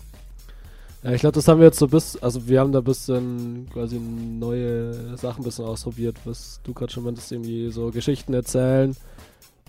Ja, 1.04 1.12
ich 1.14 1.22
glaube, 1.22 1.36
das 1.36 1.48
haben 1.48 1.60
wir 1.60 1.68
jetzt 1.68 1.80
so 1.80 1.88
bis, 1.88 2.18
also 2.18 2.48
wir 2.48 2.60
haben 2.60 2.74
da 2.74 2.80
ein 2.80 2.84
bisschen 2.84 3.70
quasi 3.72 4.00
neue 4.00 5.18
Sachen 5.18 5.42
ein 5.42 5.46
bisschen 5.46 5.66
ausprobiert, 5.66 6.18
was 6.26 6.60
du 6.64 6.74
gerade 6.74 6.92
schon 6.92 7.06
meintest, 7.06 7.32
irgendwie 7.32 7.70
so 7.72 7.90
Geschichten 7.90 8.34
erzählen, 8.34 8.96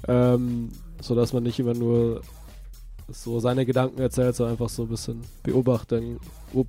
ähm, 0.08 0.70
so 1.00 1.14
dass 1.14 1.32
man 1.32 1.44
nicht 1.44 1.60
immer 1.60 1.74
nur 1.74 2.22
so 3.12 3.40
seine 3.40 3.66
Gedanken 3.66 4.00
erzählt, 4.00 4.36
sondern 4.36 4.54
einfach 4.54 4.68
so 4.68 4.82
ein 4.82 4.88
bisschen 4.88 5.20
Beobachten, 5.42 6.18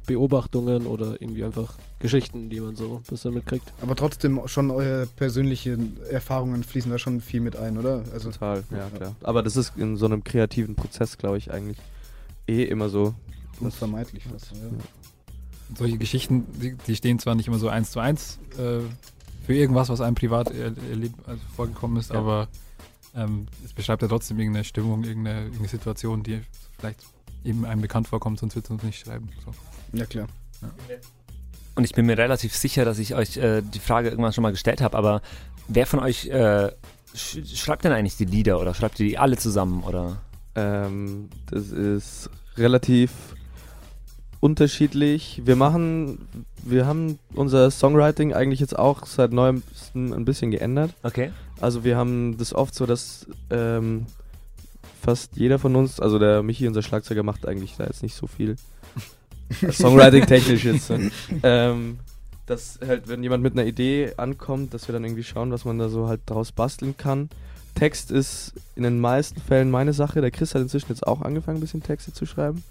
Beobachtungen 0.05 0.85
oder 0.85 1.21
irgendwie 1.21 1.43
einfach 1.43 1.75
Geschichten, 1.99 2.49
die 2.49 2.59
man 2.59 2.75
so 2.75 2.97
ein 2.97 3.03
bisschen 3.03 3.33
mitkriegt. 3.33 3.71
Aber 3.81 3.95
trotzdem 3.95 4.41
schon 4.45 4.71
eure 4.71 5.07
persönlichen 5.07 5.97
Erfahrungen 6.09 6.63
fließen 6.63 6.91
da 6.91 6.97
schon 6.97 7.21
viel 7.21 7.41
mit 7.41 7.55
ein, 7.55 7.77
oder? 7.77 8.03
Also 8.13 8.31
Total, 8.31 8.63
ja, 8.71 8.89
klar. 8.95 9.15
Aber 9.23 9.43
das 9.43 9.55
ist 9.55 9.73
in 9.77 9.97
so 9.97 10.05
einem 10.05 10.23
kreativen 10.23 10.75
Prozess, 10.75 11.17
glaube 11.17 11.37
ich, 11.37 11.51
eigentlich 11.51 11.77
eh 12.47 12.63
immer 12.63 12.89
so. 12.89 13.13
Unvermeidlich 13.61 14.23
was. 14.31 14.51
Ja. 14.51 14.57
Solche 15.77 15.97
Geschichten, 15.97 16.45
die, 16.59 16.75
die 16.75 16.95
stehen 16.95 17.19
zwar 17.19 17.35
nicht 17.35 17.47
immer 17.47 17.59
so 17.59 17.69
eins 17.69 17.91
zu 17.91 17.99
eins 17.99 18.39
äh, 18.57 18.81
für 19.45 19.53
irgendwas, 19.53 19.89
was 19.89 20.01
einem 20.01 20.15
privat 20.15 20.51
er, 20.51 20.73
erleb, 20.89 21.13
also 21.25 21.41
vorgekommen 21.55 21.97
ist, 21.97 22.11
Ja. 22.11 22.19
aber 22.19 22.47
ähm, 23.15 23.47
es 23.65 23.73
beschreibt 23.73 24.01
ja 24.01 24.07
trotzdem 24.07 24.39
irgendeine 24.39 24.63
Stimmung, 24.65 25.03
irgendeine, 25.03 25.41
irgendeine 25.43 25.69
Situation, 25.69 26.23
die 26.23 26.41
vielleicht 26.77 26.99
eben 27.43 27.65
einem 27.65 27.81
bekannt 27.81 28.07
vorkommt, 28.07 28.39
sonst 28.39 28.55
wird 28.55 28.65
es 28.65 28.71
uns 28.71 28.83
nicht 28.83 28.99
schreiben. 28.99 29.29
So. 29.43 29.53
ja, 29.97 30.05
klar. 30.05 30.27
Und 31.75 31.83
ich 31.85 31.93
bin 31.93 32.05
mir 32.05 32.17
relativ 32.17 32.55
sicher, 32.55 32.85
dass 32.85 32.99
ich 32.99 33.15
euch 33.15 33.37
äh, 33.37 33.61
die 33.61 33.79
Frage 33.79 34.09
irgendwann 34.09 34.33
schon 34.33 34.41
mal 34.43 34.51
gestellt 34.51 34.81
habe, 34.81 34.97
aber 34.97 35.21
wer 35.67 35.87
von 35.87 35.99
euch 35.99 36.27
äh, 36.27 36.71
sch 37.15 37.39
schreibt 37.55 37.83
denn 37.83 37.91
eigentlich 37.93 38.17
die 38.17 38.25
Lieder 38.25 38.59
oder 38.59 38.73
schreibt 38.73 38.99
ihr 38.99 39.07
die 39.07 39.17
alle 39.17 39.37
zusammen 39.37 39.83
oder? 39.83 40.21
Ähm, 40.55 41.29
das 41.49 41.71
ist 41.71 42.29
relativ 42.57 43.11
unterschiedlich. 44.41 45.41
Wir 45.45 45.55
machen, 45.55 46.27
wir 46.63 46.85
haben 46.85 47.19
unser 47.33 47.71
Songwriting 47.71 48.33
eigentlich 48.33 48.59
jetzt 48.59 48.77
auch 48.77 49.05
seit 49.05 49.31
neuem 49.31 49.63
ein 49.95 50.25
bisschen 50.25 50.51
geändert. 50.51 50.91
Okay. 51.03 51.31
Also 51.61 51.85
wir 51.85 51.95
haben 51.95 52.37
das 52.37 52.53
oft 52.53 52.75
so, 52.75 52.85
dass 52.85 53.27
ähm, 53.51 54.07
fast 55.01 55.37
jeder 55.37 55.59
von 55.59 55.75
uns, 55.75 55.99
also 55.99 56.19
der 56.19 56.43
Michi, 56.43 56.67
unser 56.67 56.81
Schlagzeuger, 56.81 57.23
macht 57.23 57.47
eigentlich 57.47 57.75
da 57.77 57.85
jetzt 57.85 58.03
nicht 58.03 58.15
so 58.15 58.27
viel. 58.27 58.55
Songwriting 59.71 60.25
technisch 60.25 60.65
jetzt. 60.65 60.89
ne? 60.89 61.11
ähm, 61.43 61.99
dass 62.47 62.79
halt, 62.85 63.07
wenn 63.07 63.23
jemand 63.23 63.43
mit 63.43 63.53
einer 63.53 63.65
Idee 63.65 64.13
ankommt, 64.17 64.73
dass 64.73 64.87
wir 64.87 64.93
dann 64.93 65.03
irgendwie 65.03 65.23
schauen, 65.23 65.51
was 65.51 65.65
man 65.65 65.77
da 65.77 65.87
so 65.87 66.07
halt 66.07 66.21
draus 66.25 66.51
basteln 66.51 66.97
kann. 66.97 67.29
Text 67.75 68.11
ist 68.11 68.53
in 68.75 68.83
den 68.83 68.99
meisten 68.99 69.39
Fällen 69.39 69.71
meine 69.71 69.93
Sache. 69.93 70.19
Der 70.19 70.31
Chris 70.31 70.55
hat 70.55 70.61
inzwischen 70.61 70.89
jetzt 70.89 71.05
auch 71.05 71.21
angefangen, 71.21 71.57
ein 71.57 71.61
bisschen 71.61 71.83
Texte 71.83 72.11
zu 72.11 72.25
schreiben. 72.25 72.63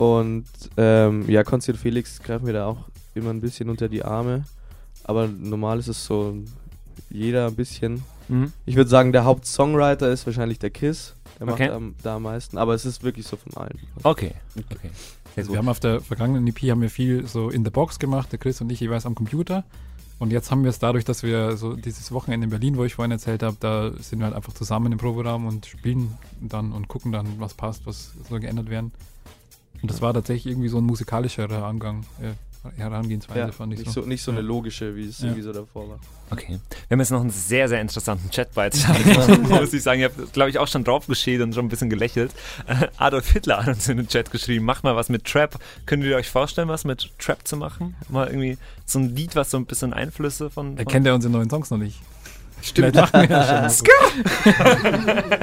Und 0.00 0.46
ähm, 0.78 1.28
ja, 1.28 1.44
Konsti 1.44 1.72
und 1.72 1.76
Felix 1.76 2.22
greifen 2.22 2.46
mir 2.46 2.54
da 2.54 2.66
auch 2.66 2.78
immer 3.14 3.28
ein 3.28 3.42
bisschen 3.42 3.68
unter 3.68 3.86
die 3.86 4.02
Arme. 4.02 4.44
Aber 5.04 5.26
normal 5.28 5.78
ist 5.78 5.88
es 5.88 6.06
so, 6.06 6.34
jeder 7.10 7.48
ein 7.48 7.54
bisschen. 7.54 8.02
Mhm. 8.28 8.50
Ich 8.64 8.76
würde 8.76 8.88
sagen, 8.88 9.12
der 9.12 9.24
Hauptsongwriter 9.24 10.10
ist 10.10 10.24
wahrscheinlich 10.24 10.58
der 10.58 10.70
Chris. 10.70 11.14
Der 11.38 11.48
Okay. 11.48 11.66
macht 11.66 11.76
am, 11.76 11.94
da 12.02 12.16
am 12.16 12.22
meisten. 12.22 12.56
Aber 12.56 12.72
es 12.72 12.86
ist 12.86 13.02
wirklich 13.02 13.26
so 13.26 13.36
von 13.36 13.52
allen. 13.62 13.78
Okay. 14.02 14.32
okay. 14.56 14.90
Also 15.36 15.52
wir 15.52 15.58
haben 15.58 15.68
auf 15.68 15.80
der 15.80 16.00
vergangenen 16.00 16.46
EP 16.46 16.70
haben 16.70 16.80
wir 16.80 16.88
viel 16.90 17.26
so 17.26 17.50
in 17.50 17.62
the 17.62 17.70
box 17.70 17.98
gemacht, 17.98 18.32
der 18.32 18.38
Chris 18.38 18.60
und 18.62 18.72
ich 18.72 18.80
jeweils 18.80 19.04
am 19.04 19.14
Computer. 19.14 19.64
Und 20.18 20.32
jetzt 20.32 20.50
haben 20.50 20.62
wir 20.64 20.70
es 20.70 20.78
dadurch, 20.78 21.04
dass 21.04 21.22
wir 21.22 21.58
so 21.58 21.74
dieses 21.76 22.10
Wochenende 22.10 22.44
in 22.44 22.50
Berlin, 22.50 22.78
wo 22.78 22.84
ich 22.84 22.94
vorhin 22.94 23.12
erzählt 23.12 23.42
habe, 23.42 23.56
da 23.60 23.90
sind 24.00 24.18
wir 24.20 24.26
halt 24.26 24.34
einfach 24.34 24.54
zusammen 24.54 24.92
im 24.92 24.98
Proberaum 24.98 25.46
und 25.46 25.66
spielen 25.66 26.16
dann 26.40 26.72
und 26.72 26.88
gucken 26.88 27.12
dann, 27.12 27.26
was 27.38 27.52
passt, 27.52 27.84
was 27.86 28.12
soll 28.28 28.40
geändert 28.40 28.70
werden. 28.70 28.92
Und 29.82 29.90
das 29.90 30.02
war 30.02 30.12
tatsächlich 30.14 30.52
irgendwie 30.52 30.68
so 30.68 30.78
ein 30.78 30.84
musikalischerer 30.84 31.64
Angang, 31.64 32.04
äh, 32.20 32.32
Herangehensweise, 32.76 33.52
fand 33.52 33.72
ich 33.72 33.78
nicht 33.80 33.92
so. 33.92 34.02
so. 34.02 34.06
Nicht 34.06 34.22
so 34.22 34.32
eine 34.32 34.42
logische, 34.42 34.94
wie 34.94 35.06
es 35.08 35.20
Ja. 35.20 35.26
irgendwie 35.26 35.42
so 35.42 35.52
davor 35.52 35.88
war. 35.88 35.98
Okay. 36.30 36.60
Wir 36.88 36.94
haben 36.94 37.00
jetzt 37.00 37.10
noch 37.10 37.22
einen 37.22 37.30
sehr, 37.30 37.68
sehr 37.68 37.80
interessanten 37.80 38.28
Chat-Beitrag. 38.30 39.38
muss 39.48 39.72
ich 39.72 39.82
sagen, 39.82 40.00
ihr 40.00 40.10
habt, 40.10 40.32
glaube 40.34 40.50
ich, 40.50 40.58
auch 40.58 40.68
schon 40.68 40.84
drauf 40.84 41.06
geschält 41.06 41.40
und 41.40 41.54
schon 41.54 41.64
ein 41.64 41.68
bisschen 41.70 41.88
gelächelt. 41.88 42.32
Äh, 42.66 42.88
Adolf 42.98 43.30
Hitler 43.30 43.64
hat 43.64 43.68
uns 43.68 43.88
in 43.88 43.96
den 43.96 44.08
Chat 44.08 44.30
geschrieben, 44.30 44.66
macht 44.66 44.84
mal 44.84 44.94
was 44.94 45.08
mit 45.08 45.24
Trap. 45.24 45.58
Könnt 45.86 46.04
ihr 46.04 46.14
euch 46.16 46.28
vorstellen, 46.28 46.68
was 46.68 46.84
mit 46.84 47.10
Trap 47.18 47.48
zu 47.48 47.56
machen? 47.56 47.94
Mal 48.10 48.26
irgendwie 48.26 48.58
so 48.84 48.98
ein 48.98 49.16
Lied, 49.16 49.36
was 49.36 49.50
so 49.50 49.56
ein 49.56 49.64
bisschen 49.64 49.94
Einflüsse 49.94 50.50
von... 50.50 50.76
Er 50.76 50.84
von 50.84 50.92
kennt 50.92 51.06
ja 51.06 51.14
unsere 51.14 51.32
neuen 51.32 51.48
Songs 51.48 51.70
noch 51.70 51.78
nicht. 51.78 51.98
Stimmt. 52.62 52.94
Machen 52.94 53.22
wir 53.22 53.30
ja 53.30 53.70
schon. 53.70 53.86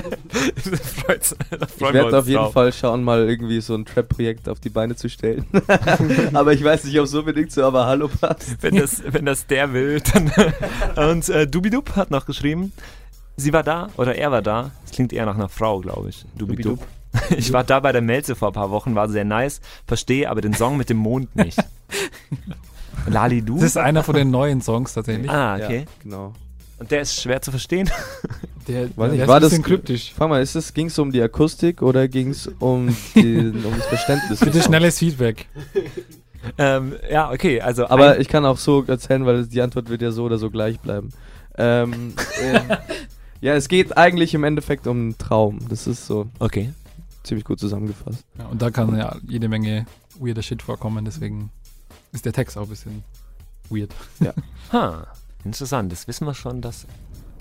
Freut's- 1.05 1.35
Ich 1.75 1.81
werde 1.81 2.17
auf 2.19 2.27
jeden 2.27 2.37
drauf. 2.39 2.53
Fall 2.53 2.73
schauen, 2.73 3.03
mal 3.03 3.27
irgendwie 3.27 3.61
so 3.61 3.75
ein 3.75 3.85
Trap-Projekt 3.85 4.49
auf 4.49 4.59
die 4.59 4.69
Beine 4.69 4.95
zu 4.95 5.09
stellen. 5.09 5.45
aber 6.33 6.53
ich 6.53 6.63
weiß 6.63 6.83
nicht, 6.85 6.97
ob 6.99 7.05
es 7.05 7.13
unbedingt 7.13 7.51
so 7.51 7.63
aber 7.63 7.85
Hallo 7.85 8.07
passt. 8.07 8.57
wenn 8.61 8.75
das, 8.75 9.01
wenn 9.07 9.25
das 9.25 9.47
der 9.47 9.73
will, 9.73 10.01
dann. 10.13 10.31
Und 11.11 11.29
äh, 11.29 11.47
Dubidub 11.47 11.95
hat 11.95 12.11
noch 12.11 12.25
geschrieben, 12.25 12.71
sie 13.35 13.53
war 13.53 13.63
da 13.63 13.89
oder 13.97 14.15
er 14.15 14.31
war 14.31 14.41
da. 14.41 14.71
Das 14.83 14.91
klingt 14.91 15.13
eher 15.13 15.25
nach 15.25 15.35
einer 15.35 15.49
Frau, 15.49 15.79
glaube 15.79 16.09
ich. 16.09 16.25
Dubidub. 16.37 16.79
Ich 17.35 17.51
war 17.51 17.63
da 17.63 17.79
bei 17.79 17.91
der 17.91 18.01
Melze 18.01 18.35
vor 18.35 18.49
ein 18.49 18.53
paar 18.53 18.69
Wochen, 18.69 18.93
war 18.93 19.09
sehr 19.09 19.25
nice, 19.25 19.59
verstehe 19.87 20.29
aber 20.29 20.41
den 20.41 20.53
Song 20.53 20.77
mit 20.77 20.89
dem 20.89 20.97
Mond 20.97 21.35
nicht. 21.35 21.57
Lali 23.07 23.41
Du? 23.41 23.55
Das 23.55 23.63
ist 23.63 23.77
einer 23.77 24.03
von 24.03 24.13
den 24.15 24.29
neuen 24.29 24.61
Songs 24.61 24.93
tatsächlich. 24.93 25.29
ah, 25.31 25.55
okay. 25.55 25.79
Ja, 25.79 25.85
genau. 26.03 26.33
Und 26.79 26.91
der 26.91 27.01
ist 27.01 27.21
schwer 27.21 27.41
zu 27.41 27.51
verstehen. 27.51 27.89
Der, 28.67 28.89
Weiß 28.97 29.11
nicht, 29.11 29.21
der 29.21 29.29
war 29.29 29.37
ist 29.37 29.39
ein 29.39 29.41
das- 29.43 29.49
bisschen 29.51 29.63
kryptisch. 29.63 30.13
Frag 30.13 30.27
mal, 30.27 30.45
ging 30.73 30.87
es 30.87 30.99
um 30.99 31.13
die 31.13 31.21
Akustik 31.21 31.81
oder 31.81 32.09
ging 32.09 32.31
es 32.31 32.47
um, 32.59 32.89
um 33.15 33.73
das 33.77 33.85
Verständnis? 33.87 34.41
Bitte 34.41 34.61
schnelles 34.61 34.99
Feedback. 34.99 35.47
ähm, 36.57 36.93
ja, 37.09 37.31
okay, 37.31 37.61
also. 37.61 37.87
Aber 37.87 38.19
ich 38.19 38.27
kann 38.27 38.45
auch 38.45 38.57
so 38.57 38.83
erzählen, 38.83 39.25
weil 39.25 39.47
die 39.47 39.61
Antwort 39.61 39.87
wird 39.87 40.01
ja 40.01 40.11
so 40.11 40.25
oder 40.25 40.37
so 40.37 40.49
gleich 40.49 40.81
bleiben. 40.81 41.11
Ähm, 41.57 42.13
äh, 42.41 42.59
ja, 43.39 43.53
es 43.53 43.69
geht 43.69 43.97
eigentlich 43.97 44.33
im 44.33 44.43
Endeffekt 44.43 44.85
um 44.85 44.97
einen 44.97 45.17
Traum. 45.17 45.59
Das 45.69 45.87
ist 45.87 46.05
so 46.05 46.27
okay. 46.39 46.73
ziemlich 47.23 47.45
gut 47.45 47.61
zusammengefasst. 47.61 48.25
Ja, 48.37 48.47
und 48.47 48.61
da 48.61 48.69
kann 48.69 48.97
ja 48.97 49.15
jede 49.27 49.47
Menge 49.47 49.85
weirder 50.19 50.41
Shit 50.41 50.61
vorkommen, 50.61 51.05
deswegen 51.05 51.51
ist 52.11 52.25
der 52.25 52.33
Text 52.33 52.57
auch 52.57 52.63
ein 52.63 52.69
bisschen 52.69 53.03
weird. 53.69 53.91
Ha, 54.73 55.07
interessant. 55.47 55.91
Das 55.91 56.07
wissen 56.07 56.25
wir 56.27 56.33
schon, 56.33 56.61
dass 56.61 56.85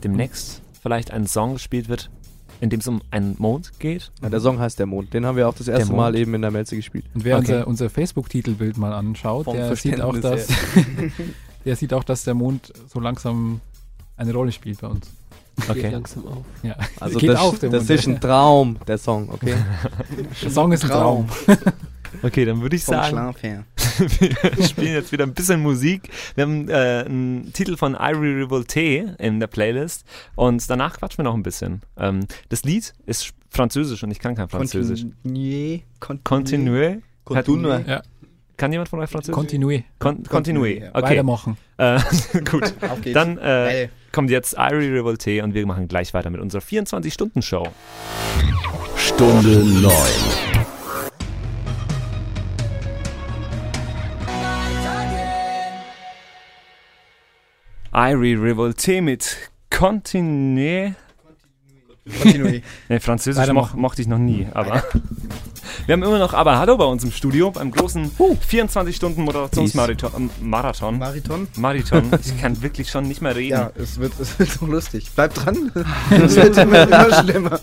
demnächst 0.03 0.63
vielleicht 0.83 1.11
ein 1.11 1.27
Song 1.27 1.55
gespielt 1.55 1.89
wird, 1.89 2.11
in 2.61 2.71
dem 2.71 2.81
es 2.81 2.89
um 2.89 3.03
einen 3.11 3.35
Mond 3.39 3.79
geht. 3.79 4.11
Ja, 4.23 4.31
der 4.31 4.41
Song 4.41 4.59
heißt 4.59 4.79
Der 4.79 4.87
Mond. 4.87 5.13
Den 5.13 5.27
haben 5.27 5.37
wir 5.37 5.49
auch 5.49 5.55
das 5.55 5.69
erste. 5.69 5.93
Mal 5.93 6.17
eben 6.17 6.33
in 6.35 6.43
der 6.43 6.51
Melze 6.51 6.77
gespielt. 6.77 7.05
Und 7.15 7.25
wer 7.25 7.37
Okay. 7.39 7.53
unser, 7.55 7.67
unser 7.69 7.91
Facebook-Titelbild 7.91 8.79
mal 8.79 8.93
anschaut, 8.93 9.45
Vom 9.45 9.55
der 9.57 9.75
sieht, 9.77 10.01
auch, 10.01 10.17
dass, 10.19 10.49
der 11.65 11.77
sieht 11.77 11.93
auch, 11.93 12.05
dass 12.05 12.25
der 12.25 12.35
Mond 12.35 12.73
so 12.89 13.01
langsam 13.01 13.61
eine 14.17 14.33
Rolle 14.33 14.53
spielt 14.53 14.81
bei 14.81 14.87
uns. 14.89 15.11
Geht 15.59 15.71
Okay. 15.71 15.89
langsam 15.91 16.27
auf. 16.27 16.45
Ja. 16.63 16.77
Also 17.01 17.19
Geht 17.19 17.31
das, 17.31 17.41
auf, 17.41 17.59
der 17.59 17.71
das 17.71 17.81
Mond. 17.89 17.91
ist 17.91 18.07
ein 18.07 18.21
Traum, 18.21 18.77
der 18.87 18.99
Song, 18.99 19.31
okay? 19.31 19.55
Der 20.43 20.51
Song 20.51 20.71
ist 20.73 20.85
ein 20.85 20.91
Traum. 20.91 21.29
Okay, 22.23 22.45
dann 22.45 22.61
würde 22.61 22.77
ich 22.77 22.85
Vom 22.85 22.95
sagen, 22.95 23.09
Schlaf 23.09 23.43
her. 23.43 23.65
Wir 23.99 24.65
spielen 24.65 24.93
jetzt 24.93 25.13
wieder 25.13 25.25
ein 25.25 25.35
bisschen 25.35 25.61
Musik. 25.61 26.11
Wir 26.35 26.45
haben 26.45 26.69
äh, 26.69 27.05
einen 27.07 27.53
Titel 27.53 27.77
von 27.77 27.95
Irie 27.95 28.43
Revolte 28.43 29.17
in 29.19 29.41
der 29.41 29.47
Playlist 29.47 30.05
und 30.35 30.69
danach 30.69 30.99
quatschen 30.99 31.19
wir 31.19 31.25
noch 31.25 31.35
ein 31.35 31.43
bisschen. 31.43 31.83
Ähm, 31.97 32.27
das 32.49 32.65
Lied 32.65 32.93
ist 33.07 33.33
französisch 33.51 34.03
und 34.03 34.11
ich 34.11 34.19
kann 34.19 34.35
kein 34.35 34.49
Französisch. 34.49 35.07
Continue. 35.23 35.83
Continue. 36.25 37.03
Continue. 37.25 37.85
Ja. 37.87 38.03
Kann 38.57 38.73
jemand 38.73 38.89
von 38.89 39.01
euch 39.01 39.11
Französisch? 39.11 39.35
Continue. 39.35 39.85
Con 39.99 40.23
Continue. 40.25 40.91
Okay. 40.93 41.03
Weitermachen. 41.03 41.57
Äh, 41.77 42.01
gut. 42.51 42.75
Dann 43.13 43.39
äh, 43.39 43.89
kommt 44.13 44.31
jetzt 44.31 44.55
Irie 44.59 44.93
Revolte 44.93 45.43
und 45.43 45.55
wir 45.55 45.67
machen 45.67 45.89
gleich 45.89 46.15
weiter 46.15 46.31
mit 46.31 46.41
unserer 46.41 46.63
24-Stunden-Show. 46.63 47.69
Stunde 48.97 49.65
9. 49.65 50.46
Irie 57.99 58.35
Revolte 58.35 59.01
mit 59.01 59.51
Continue. 59.71 60.95
Continue. 62.23 62.61
Nee, 62.91 63.01
Französisch 63.01 63.51
mo 63.53 63.67
mochte 63.75 64.03
ich 64.03 64.09
noch 64.09 64.19
nie, 64.19 64.47
aber. 64.53 64.85
Wir 65.87 65.95
haben 65.95 66.03
immer 66.03 66.19
noch 66.19 66.35
aber 66.35 66.59
Hallo 66.59 66.77
bei 66.77 66.85
uns 66.85 67.05
im 67.05 67.11
Studio 67.11 67.51
beim 67.51 67.71
großen 67.71 68.11
24-Stunden-Moderationsmarathon. 68.19 70.13
ähm, 70.15 70.31
Marathon. 70.41 70.99
Marathon? 70.99 71.49
Marathon. 71.57 72.11
Ich 72.23 72.39
kann 72.39 72.61
wirklich 72.61 72.91
schon 72.91 73.09
nicht 73.09 73.23
mehr 73.23 73.35
reden. 73.35 73.53
Ja, 73.53 73.71
es 73.77 73.99
wird, 73.99 74.13
es 74.21 74.39
wird 74.39 74.51
so 74.51 74.67
lustig. 74.67 75.11
Bleib 75.15 75.33
dran. 75.33 75.73
Es 76.11 76.37
wird 76.37 76.59
immer, 76.59 76.83
immer 76.83 77.15
schlimmer. 77.23 77.61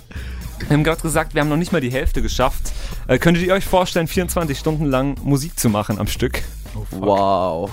Wir 0.67 0.69
haben 0.71 0.83
gerade 0.83 1.01
gesagt, 1.03 1.35
wir 1.35 1.41
haben 1.41 1.49
noch 1.49 1.57
nicht 1.57 1.71
mal 1.71 1.81
die 1.81 1.91
Hälfte 1.91 2.23
geschafft. 2.23 2.71
Äh, 3.07 3.19
könntet 3.19 3.43
ihr 3.43 3.53
euch 3.53 3.65
vorstellen, 3.65 4.07
24 4.07 4.57
Stunden 4.57 4.85
lang 4.85 5.15
Musik 5.23 5.59
zu 5.59 5.69
machen 5.69 5.99
am 5.99 6.07
Stück? 6.07 6.41
Oh. 6.75 6.85
Wow. 6.89 7.69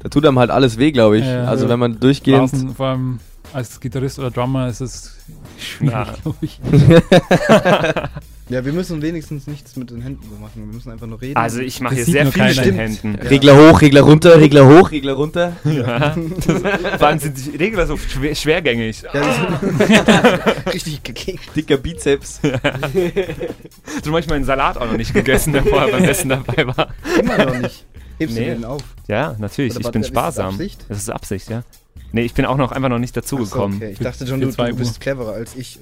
Da 0.00 0.08
tut 0.08 0.26
einem 0.26 0.38
halt 0.38 0.50
alles 0.50 0.78
weh, 0.78 0.92
glaube 0.92 1.18
ich. 1.18 1.24
Ja. 1.26 1.44
also 1.44 1.68
wenn 1.68 1.78
man 1.78 2.00
durchgehend. 2.00 2.50
Blasen, 2.50 2.74
vor 2.74 2.86
allem 2.86 3.20
als 3.52 3.80
Gitarrist 3.80 4.18
oder 4.18 4.30
Drummer 4.30 4.68
ist 4.68 4.80
es 4.80 5.16
schwierig, 5.58 5.92
Ja. 5.94 6.06
glaube 6.22 6.38
ich. 6.42 6.60
Ja, 8.50 8.64
wir 8.64 8.72
müssen 8.72 9.00
wenigstens 9.00 9.46
nichts 9.46 9.76
mit 9.76 9.90
den 9.92 10.00
Händen 10.02 10.24
so 10.28 10.34
machen. 10.40 10.54
Wir 10.66 10.74
müssen 10.74 10.90
einfach 10.90 11.06
nur 11.06 11.20
reden. 11.22 11.36
Also 11.36 11.60
ich 11.60 11.80
mache 11.80 11.94
hier 11.94 12.04
sehr 12.04 12.26
viel 12.26 12.46
mit 12.48 12.64
den. 12.64 12.74
Händen. 12.74 13.14
Ja. 13.22 13.28
Regler 13.28 13.56
hoch, 13.70 13.80
Regler 13.80 14.00
runter, 14.00 14.40
Regler 14.40 14.66
hoch, 14.66 14.90
Regler 14.90 15.12
runter. 15.12 15.52
Ja. 15.62 16.16
Das, 16.16 16.18
vor 16.98 17.06
allem 17.06 17.20
sind 17.20 17.36
die 17.46 17.56
Regler 17.56 17.86
so 17.86 17.96
schwer, 17.96 18.34
schwergängig. 18.34 19.02
Ja, 19.02 19.10
das 19.12 20.66
richtig 20.74 21.00
gekickt. 21.04 21.54
Dicker 21.54 21.76
Bizeps. 21.76 22.40
So 24.02 24.10
manchmal 24.10 24.34
einen 24.36 24.44
Salat 24.44 24.76
auch 24.78 24.86
noch 24.86 24.96
nicht 24.96 25.14
gegessen, 25.14 25.52
der 25.52 25.62
vorher 25.62 25.92
beim 25.92 26.02
Essen 26.02 26.30
dabei 26.30 26.66
war. 26.66 26.88
Immer 27.20 27.44
noch 27.44 27.56
nicht. 27.60 27.86
Hebst 28.20 28.36
Nee. 28.36 28.44
du 28.50 28.54
den 28.54 28.64
auf? 28.64 28.82
Ja, 29.08 29.34
natürlich. 29.38 29.74
Oder 29.76 29.86
Ich 29.86 29.90
bin 29.92 30.02
ist 30.02 30.10
das 30.10 30.16
sparsam. 30.16 30.48
Absicht? 30.54 30.84
Das 30.88 30.98
ist 30.98 31.10
Absicht, 31.10 31.48
ja. 31.50 31.62
Nee, 32.12 32.22
ich 32.22 32.34
bin 32.34 32.44
auch 32.44 32.56
noch 32.56 32.70
einfach 32.72 32.88
noch 32.88 32.98
nicht 32.98 33.16
Ach 33.18 33.24
so, 33.26 33.36
dazugekommen. 33.38 33.76
okay. 33.78 33.90
Ich 33.92 33.98
dachte 33.98 34.26
schon, 34.26 34.40
du, 34.40 34.50
du 34.50 34.76
bist 34.76 35.00
cleverer 35.00 35.32
als 35.32 35.56
ich. 35.56 35.78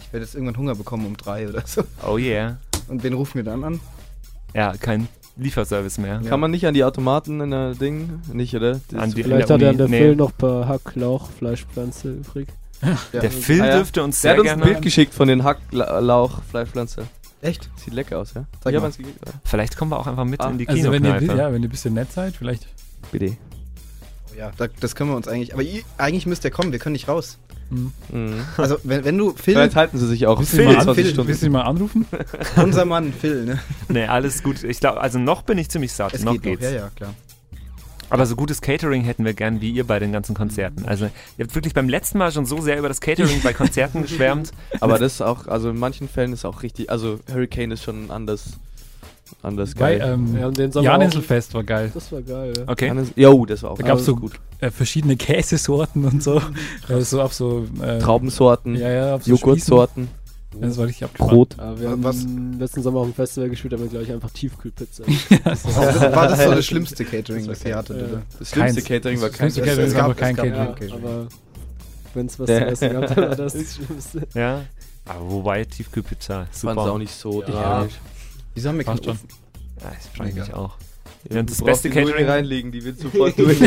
Ich 0.00 0.12
werde 0.12 0.24
jetzt 0.26 0.34
irgendwann 0.34 0.56
Hunger 0.58 0.74
bekommen 0.74 1.06
um 1.06 1.16
drei 1.16 1.48
oder 1.48 1.62
so. 1.66 1.82
Oh 2.06 2.18
yeah. 2.18 2.58
Und 2.88 3.02
wen 3.02 3.14
rufen 3.14 3.36
wir 3.36 3.44
dann 3.44 3.64
an? 3.64 3.80
Ja, 4.54 4.74
kein 4.78 5.08
Lieferservice 5.36 5.96
mehr. 5.98 6.20
Ja. 6.22 6.28
Kann 6.28 6.40
man 6.40 6.50
nicht 6.50 6.66
an 6.66 6.74
die 6.74 6.84
Automaten 6.84 7.40
in 7.40 7.50
der 7.50 7.74
Ding? 7.74 8.20
Nicht, 8.32 8.54
oder? 8.54 8.80
An 8.94 9.12
die- 9.12 9.22
Vielleicht 9.22 9.48
hat 9.50 9.60
der 9.62 9.70
ja 9.72 9.76
der 9.78 9.86
Uni- 9.86 9.96
Phil 9.96 10.08
nee. 10.10 10.14
noch 10.16 10.30
ein 10.32 10.36
paar 10.36 10.68
Hack, 10.68 10.94
Lauch, 10.94 11.30
Fleischpflanze 11.30 12.12
übrig. 12.16 12.48
Ja. 12.82 13.20
Der 13.20 13.30
Phil 13.30 13.62
Ah, 13.62 13.66
ja. 13.68 13.76
dürfte 13.76 14.02
uns 14.02 14.20
Der 14.20 14.32
sehr 14.32 14.32
hat 14.32 14.40
uns 14.40 14.50
ein 14.50 14.58
gerne. 14.58 14.72
Bild 14.72 14.82
geschickt 14.84 15.14
von 15.14 15.28
den 15.28 15.44
Hacklauch, 15.44 16.42
Fleischpflanze. 16.50 17.06
Echt? 17.42 17.68
Sieht 17.76 17.92
lecker 17.92 18.18
aus, 18.20 18.32
ja? 18.34 18.44
Zeig 18.62 18.72
ich 18.74 18.80
hab 18.80 18.98
mal. 18.98 19.06
ja. 19.06 19.32
Vielleicht 19.44 19.76
kommen 19.76 19.90
wir 19.90 19.98
auch 19.98 20.06
einfach 20.06 20.24
mit 20.24 20.40
Ah, 20.40 20.48
in 20.48 20.58
die 20.58 20.68
Also 20.68 20.90
wenn 20.92 21.04
ihr, 21.04 21.12
Kinokneipe. 21.14 21.38
ja, 21.40 21.52
wenn 21.52 21.62
ihr 21.62 21.68
ein 21.68 21.70
bisschen 21.70 21.92
nett 21.94 22.10
seid, 22.12 22.36
vielleicht. 22.36 22.66
Bitte. 23.10 23.36
Oh 24.30 24.38
ja, 24.38 24.50
da, 24.56 24.68
das 24.80 24.94
können 24.94 25.10
wir 25.10 25.16
uns 25.16 25.28
eigentlich. 25.28 25.52
Aber 25.52 25.62
ihr, 25.62 25.82
eigentlich 25.98 26.24
müsst 26.26 26.44
ihr 26.44 26.50
kommen, 26.50 26.72
wir 26.72 26.78
können 26.78 26.92
nicht 26.94 27.08
raus. 27.08 27.38
Hm. 27.70 27.92
Mhm. 28.12 28.34
Also, 28.56 28.76
wenn, 28.84 29.04
wenn 29.04 29.18
du 29.18 29.30
Phil, 29.36 29.54
Vielleicht 29.54 29.74
halten 29.76 29.98
sie 29.98 30.06
sich 30.06 30.26
auch 30.26 30.38
Willst 30.38 30.52
du 30.52 30.58
ihn 30.62 30.64
mal, 30.66 30.70
an, 30.76 30.94
24 30.94 31.04
Phil, 31.04 31.12
Stunden. 31.12 31.28
willst 31.28 31.42
du 31.42 31.46
ihn 31.46 31.52
mal 31.52 31.62
anrufen? 31.62 32.06
unser 32.56 32.84
Mann 32.84 33.12
Phil, 33.12 33.44
ne? 33.44 33.58
Nee, 33.88 34.04
alles 34.06 34.42
gut. 34.42 34.62
Ich 34.62 34.78
glaube, 34.80 35.00
also 35.00 35.18
noch 35.18 35.42
bin 35.42 35.58
ich 35.58 35.68
ziemlich 35.68 35.92
satt. 35.92 36.14
Es 36.14 36.22
noch 36.22 36.32
geht 36.34 36.42
geht's. 36.42 36.62
noch, 36.62 36.70
ja, 36.70 36.76
ja, 36.76 36.90
klar. 36.94 37.14
Aber 38.12 38.26
so 38.26 38.36
gutes 38.36 38.60
Catering 38.60 39.02
hätten 39.04 39.24
wir 39.24 39.32
gern 39.34 39.60
wie 39.60 39.70
ihr 39.70 39.84
bei 39.86 39.98
den 39.98 40.12
ganzen 40.12 40.34
Konzerten. 40.34 40.84
Also 40.86 41.06
ihr 41.38 41.44
habt 41.44 41.54
wirklich 41.54 41.74
beim 41.74 41.88
letzten 41.88 42.18
Mal 42.18 42.30
schon 42.32 42.44
so 42.46 42.60
sehr 42.60 42.78
über 42.78 42.88
das 42.88 43.00
Catering 43.00 43.40
bei 43.42 43.52
Konzerten 43.52 44.02
geschwärmt. 44.08 44.52
Aber 44.80 44.98
das 44.98 45.14
ist 45.14 45.22
auch, 45.22 45.46
also 45.46 45.70
in 45.70 45.78
manchen 45.78 46.08
Fällen 46.08 46.32
ist 46.32 46.44
auch 46.44 46.62
richtig, 46.62 46.90
also 46.90 47.18
Hurricane 47.32 47.70
ist 47.72 47.82
schon 47.84 48.10
anders, 48.10 48.58
anders 49.42 49.74
Bei 49.74 49.96
geil. 49.98 50.12
ähm, 50.14 50.36
Ja, 50.38 50.46
und 50.48 50.58
den 50.58 50.70
Janinselfest 50.72 51.54
war 51.54 51.64
geil. 51.64 51.90
Das 51.94 52.12
war 52.12 52.20
geil, 52.22 52.52
ja. 52.56 52.64
Okay. 52.66 52.92
Jo, 53.16 53.46
das 53.46 53.62
war 53.62 53.70
auch 53.70 53.78
Da 53.78 53.86
gab 53.86 53.98
es 53.98 54.04
so 54.04 54.14
gut. 54.14 54.32
äh, 54.60 54.70
verschiedene 54.70 55.16
Käsesorten 55.16 56.04
und 56.04 56.22
so. 56.22 56.40
so 57.00 57.22
auf 57.22 57.32
so 57.32 57.66
äh, 57.82 57.98
Traubensorten, 57.98 58.76
Ja, 58.76 58.90
ja, 58.90 59.14
auf 59.14 59.24
so 59.24 59.30
Joghurtsorten, 59.30 60.04
Spießen. 60.08 60.21
Das 60.60 60.76
war 60.76 60.86
richtig 60.86 61.04
abgefahren. 61.04 61.30
Brot. 61.34 61.56
Ja, 61.58 61.80
wir 61.80 61.90
haben 61.90 62.04
Was- 62.04 62.26
letzten 62.58 62.82
Sommer 62.82 63.00
auf 63.00 63.06
dem 63.06 63.14
Festival 63.14 63.48
gespielt, 63.48 63.72
haben 63.72 63.82
wir, 63.82 63.88
glaube 63.88 64.04
ich, 64.04 64.12
einfach 64.12 64.30
Tiefkühlpizza. 64.30 65.04
Also, 65.44 65.68
war 65.74 66.28
das 66.28 66.42
so 66.44 66.50
das 66.54 66.64
schlimmste 66.66 67.04
Catering, 67.04 67.46
das 67.46 67.64
ihr 67.64 67.76
hattet, 67.76 67.96
Ja. 68.00 68.04
oder? 68.06 68.22
Das 68.38 68.50
schlimmste 68.50 68.80
Keins. 68.82 68.88
Catering 68.88 69.20
war 69.20 69.28
Das 69.30 69.38
kein 69.38 69.52
Catering 69.52 69.86
es 69.86 69.94
gab- 69.94 70.16
kein 70.16 70.36
Catering. 70.36 70.88
ja, 70.90 70.94
aber 70.94 71.26
wenn 72.14 72.26
es 72.26 72.38
was 72.38 72.46
zu 72.46 72.64
essen 72.66 72.92
gab, 72.92 73.06
dann 73.14 73.28
war 73.30 73.36
das 73.36 73.52
das 73.54 73.74
Schlimmste. 73.76 74.28
Ja. 74.34 74.62
Aber 75.06 75.30
wobei 75.30 75.64
Tiefkühlpizza, 75.64 76.46
Ich 76.52 76.58
fand 76.58 76.78
super. 76.78 76.84
es 76.86 76.92
auch 76.92 76.98
nicht 76.98 77.14
so 77.14 77.42
Ja. 77.44 77.86
Wieso 78.54 78.68
haben 78.68 78.78
wir 78.78 78.84
keinen 78.84 79.02
schon. 79.02 79.12
Ofen? 79.14 79.28
Ja, 79.80 79.92
ich 79.98 80.16
frage 80.16 80.32
mich 80.34 80.46
Mega. 80.46 80.56
auch. 80.58 80.76
Ja, 81.30 81.40
und 81.40 81.50
das 81.50 81.58
du 81.58 81.64
beste 81.64 81.88
Catering- 81.88 82.26
reinlegen, 82.26 82.70
die 82.72 82.84
wird 82.84 82.98
sofort 82.98 83.38
durch. 83.38 83.58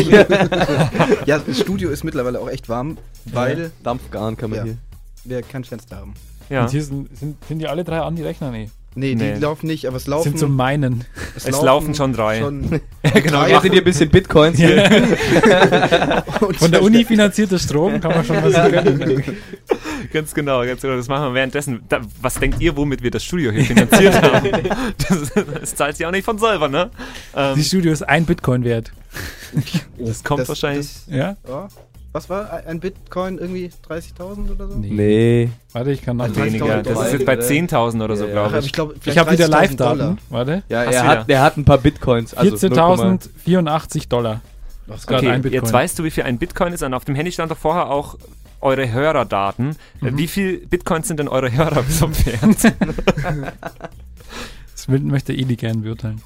Ja, 1.26 1.40
das 1.40 1.60
Studio 1.60 1.90
ist 1.90 2.04
mittlerweile 2.04 2.40
auch 2.40 2.50
echt 2.50 2.70
warm, 2.70 2.98
weil 3.26 3.72
Dampfgarn 3.84 4.38
kann 4.38 4.50
man 4.52 4.60
Ja. 4.60 4.64
hier. 4.66 4.78
wir 5.24 5.42
kein 5.42 5.64
Fenster 5.64 5.98
haben. 5.98 6.14
Ja. 6.50 6.64
Und 6.64 6.72
hier 6.72 6.84
sind, 6.84 7.18
sind, 7.18 7.38
sind 7.48 7.60
die 7.60 7.68
alle 7.68 7.84
drei 7.84 8.00
an, 8.00 8.16
die 8.16 8.24
Rechner? 8.24 8.52
Nee. 8.52 8.70
Nee, 8.98 9.14
Nee. 9.14 9.34
die 9.34 9.42
laufen 9.42 9.68
nicht, 9.68 9.88
aber 9.88 9.98
es 9.98 10.08
laufen. 10.08 10.24
Sind 10.30 10.40
zum 10.40 10.56
Meinen. 10.56 11.04
Es 11.36 11.50
laufen 11.62 11.94
schon 11.96 12.14
drei. 12.14 12.40
Schon 12.40 12.80
Ja, 13.04 13.10
genau. 13.20 13.42
drei- 13.42 13.50
Jetzt 13.50 13.62
sind 13.64 13.72
hier 13.74 13.82
ein 13.82 13.84
bisschen 13.84 14.10
Bitcoins 14.10 14.58
hier. 14.58 14.86
Von 16.60 16.72
der 16.72 16.82
Uni 16.82 17.04
finanzierter 17.04 17.60
Strom 17.60 18.00
kann 18.00 18.12
man 18.12 18.24
schon 18.24 18.38
was 18.42 18.54
gönnen. 18.54 19.24
Ganz 20.14 20.34
genau, 20.34 20.64
ganz 20.66 20.82
genau. 20.82 20.96
Das 20.96 21.10
machen 21.10 21.26
wir 21.30 21.34
währenddessen. 21.34 21.82
Da, 21.90 22.00
was 22.22 22.36
denkt 22.36 22.62
ihr, 22.62 22.78
womit 22.78 23.04
wir 23.04 23.12
das 23.12 23.24
Studio 23.26 23.52
hier 23.52 23.66
finanziert 23.66 24.22
haben? 24.22 24.50
Das, 25.10 25.32
das 25.60 25.76
zahlt 25.76 25.98
sich 25.98 26.06
auch 26.06 26.12
nicht 26.12 26.24
von 26.24 26.38
selber, 26.40 26.70
ne? 26.70 26.90
Ähm, 27.36 27.56
Die 27.56 27.64
Studio 27.66 27.92
ist 27.92 28.04
ein 28.04 28.26
Bitcoin 28.26 28.64
wert. 28.64 28.94
das 29.98 30.24
kommt 30.24 30.40
das- 30.42 30.48
wahrscheinlich. 30.48 30.88
Ja? 31.08 31.36
Ja. 31.48 31.68
Was 32.16 32.30
war 32.30 32.50
ein 32.66 32.80
Bitcoin 32.80 33.38
irgendwie 33.40 33.70
30.000 33.90 34.50
oder 34.52 34.70
so? 34.70 34.76
Nee. 34.78 34.90
Nee. 34.90 35.50
Warte, 35.74 35.92
ich 35.92 36.02
kann 36.02 36.16
nach. 36.16 36.26
Also 36.26 36.46
weniger. 36.46 36.82
Das 36.82 37.08
ist 37.08 37.12
jetzt 37.12 37.26
bei 37.26 37.34
10.000 37.38 38.02
oder 38.02 38.16
so, 38.16 38.26
Ja, 38.26 38.32
glaube 38.32 38.60
ich. 38.60 38.66
ich 38.68 38.72
glaube, 38.72 38.96
Ich 39.04 39.18
habe 39.18 39.32
wieder 39.34 39.50
Live-Daten. 39.50 40.18
Warte. 40.30 40.64
Ja, 40.70 40.84
er 40.84 41.06
hat, 41.06 41.30
er 41.30 41.42
hat 41.42 41.58
ein 41.58 41.66
paar 41.66 41.78
Bitcoins. 41.80 42.34
Also 42.34 42.56
14.084 42.56 44.08
Dollar. 44.08 44.40
Das 44.88 45.02
ist 45.02 45.12
Okay, 45.12 45.28
ein 45.30 45.42
Bitcoin. 45.42 45.62
jetzt 45.62 45.74
weißt 45.74 46.00
du, 46.00 46.06
wie 46.06 46.10
viel 46.12 46.24
ein 46.24 46.38
Bitcoin 46.38 46.72
ist. 46.72 46.84
Und 46.84 46.94
auf 46.94 47.04
dem 47.04 47.16
Handy 47.16 47.34
stand 47.34 47.52
doch 47.52 47.58
vorher 47.58 47.90
auch 47.92 48.18
eure 48.62 48.90
Hörerdaten. 48.90 49.72
Äh, 50.02 50.12
Mhm. 50.12 50.18
Wie 50.18 50.28
viel 50.28 50.66
Bitcoins 50.68 51.10
sind 51.10 51.20
denn 51.20 51.28
eure 51.28 51.52
Hörer 51.52 51.84
so 51.90 52.10
wert? 52.10 52.74
Das 54.72 54.88
möchte 54.88 55.34
Eli 55.34 55.58
gern 55.58 55.82
beurteilen. 55.82 56.22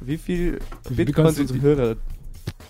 Wie 0.00 0.18
viel 0.18 0.58
Wie 0.88 0.94
viel 0.94 1.04
Bitcoins 1.06 1.36
Bitcoins 1.36 1.38
unsere 1.52 1.60
Hörer? 1.60 1.96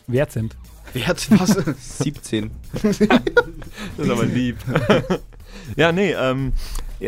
Wert 0.06 0.30
sind. 0.30 0.54
Wert 0.92 1.28
was? 1.30 1.56
17. 2.02 2.50
Das 2.82 3.00
ist 3.00 3.10
aber 3.98 4.24
lieb. 4.24 4.56
ja, 5.76 5.92
nee, 5.92 6.12
ähm, 6.12 6.52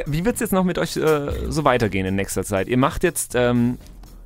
wie 0.07 0.25
wird 0.25 0.35
es 0.35 0.41
jetzt 0.41 0.53
noch 0.53 0.65
mit 0.65 0.79
euch 0.79 0.97
äh, 0.97 1.51
so 1.51 1.65
weitergehen 1.65 2.07
in 2.07 2.17
nächster 2.17 2.45
Zeit? 2.45 2.69
Ihr 2.69 2.79
macht 2.79 3.05
jetzt, 3.05 3.35
ähm, 3.35 3.79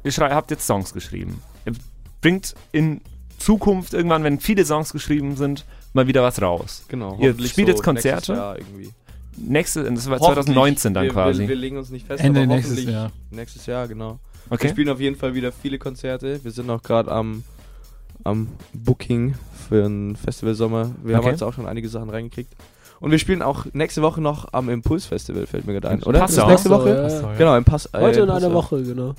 ihr 0.05 0.13
schrei- 0.13 0.33
habt 0.35 0.51
jetzt 0.51 0.67
Songs 0.67 0.93
geschrieben. 0.93 1.43
Ihr 1.67 1.73
bringt 2.21 2.55
in 2.73 3.01
Zukunft 3.39 3.95
irgendwann, 3.95 4.25
wenn 4.25 4.41
viele 4.41 4.65
Songs 4.65 4.93
geschrieben 4.93 5.37
sind, 5.37 5.65
mal 5.93 6.07
wieder 6.07 6.23
was 6.23 6.41
raus. 6.43 6.85
Genau. 6.89 7.19
Ihr 7.21 7.31
hoffentlich 7.31 7.53
spielt 7.53 7.69
jetzt 7.69 7.83
Konzerte? 7.83 8.33
nächstes 8.33 8.37
Jahr 8.37 8.59
irgendwie. 8.59 8.91
Nächste, 9.37 9.85
das 9.85 10.11
war 10.11 10.19
Hoffentlich. 10.19 10.47
2019 10.47 10.95
dann 10.95 11.05
wir, 11.05 11.13
quasi. 11.13 11.43
Wir, 11.43 11.49
wir 11.51 11.57
legen 11.57 11.77
uns 11.77 11.91
nicht 11.91 12.07
fest, 12.07 12.23
Ende 12.23 12.41
aber 12.41 12.55
nächstes 12.55 12.77
hoffentlich 12.77 12.95
Jahr. 12.95 13.13
Nächstes 13.31 13.67
Jahr, 13.67 13.87
genau. 13.87 14.19
Wir 14.49 14.55
okay. 14.55 14.69
spielen 14.71 14.89
auf 14.89 15.01
jeden 15.01 15.17
Fall 15.17 15.35
wieder 15.35 15.53
viele 15.53 15.79
Konzerte. 15.79 16.43
Wir 16.43 16.51
sind 16.51 16.69
auch 16.71 16.83
gerade 16.83 17.11
am, 17.13 17.45
am 18.29 18.49
Booking 18.73 19.35
für 19.69 19.85
einen 19.85 20.17
Festivalsommer. 20.17 20.91
Wir 21.03 21.17
haben 21.17 21.23
Okay. 21.25 21.31
jetzt 21.33 21.43
auch 21.43 21.53
schon 21.55 21.67
einige 21.67 21.89
Sachen 21.89 22.11
reingekriegt. 22.11 22.53
Und 23.01 23.11
wir 23.13 23.19
spielen 23.19 23.43
auch 23.43 23.67
nächste 23.75 24.03
Woche 24.03 24.21
noch 24.21 24.53
am 24.53 24.69
Impulsfestival, 24.69 25.47
fällt 25.47 25.67
mir 25.67 25.75
gerade 25.75 25.89
ein, 25.91 26.03
oder? 26.03 26.19
Passau. 26.21 26.43
Ist 26.43 26.49
nächste 26.49 26.71
Woche? 26.71 26.89
Ja. 26.97 27.05
Achso, 27.05 27.27
ja. 27.29 27.35
Genau, 27.37 27.57
im 27.57 27.65
Pass. 27.65 27.87
äh, 27.93 28.01
Heute 28.01 28.21
in 28.21 28.27
Passau. 28.27 28.47
einer 28.47 28.55
Woche, 28.55 28.83
genau. 28.83 29.15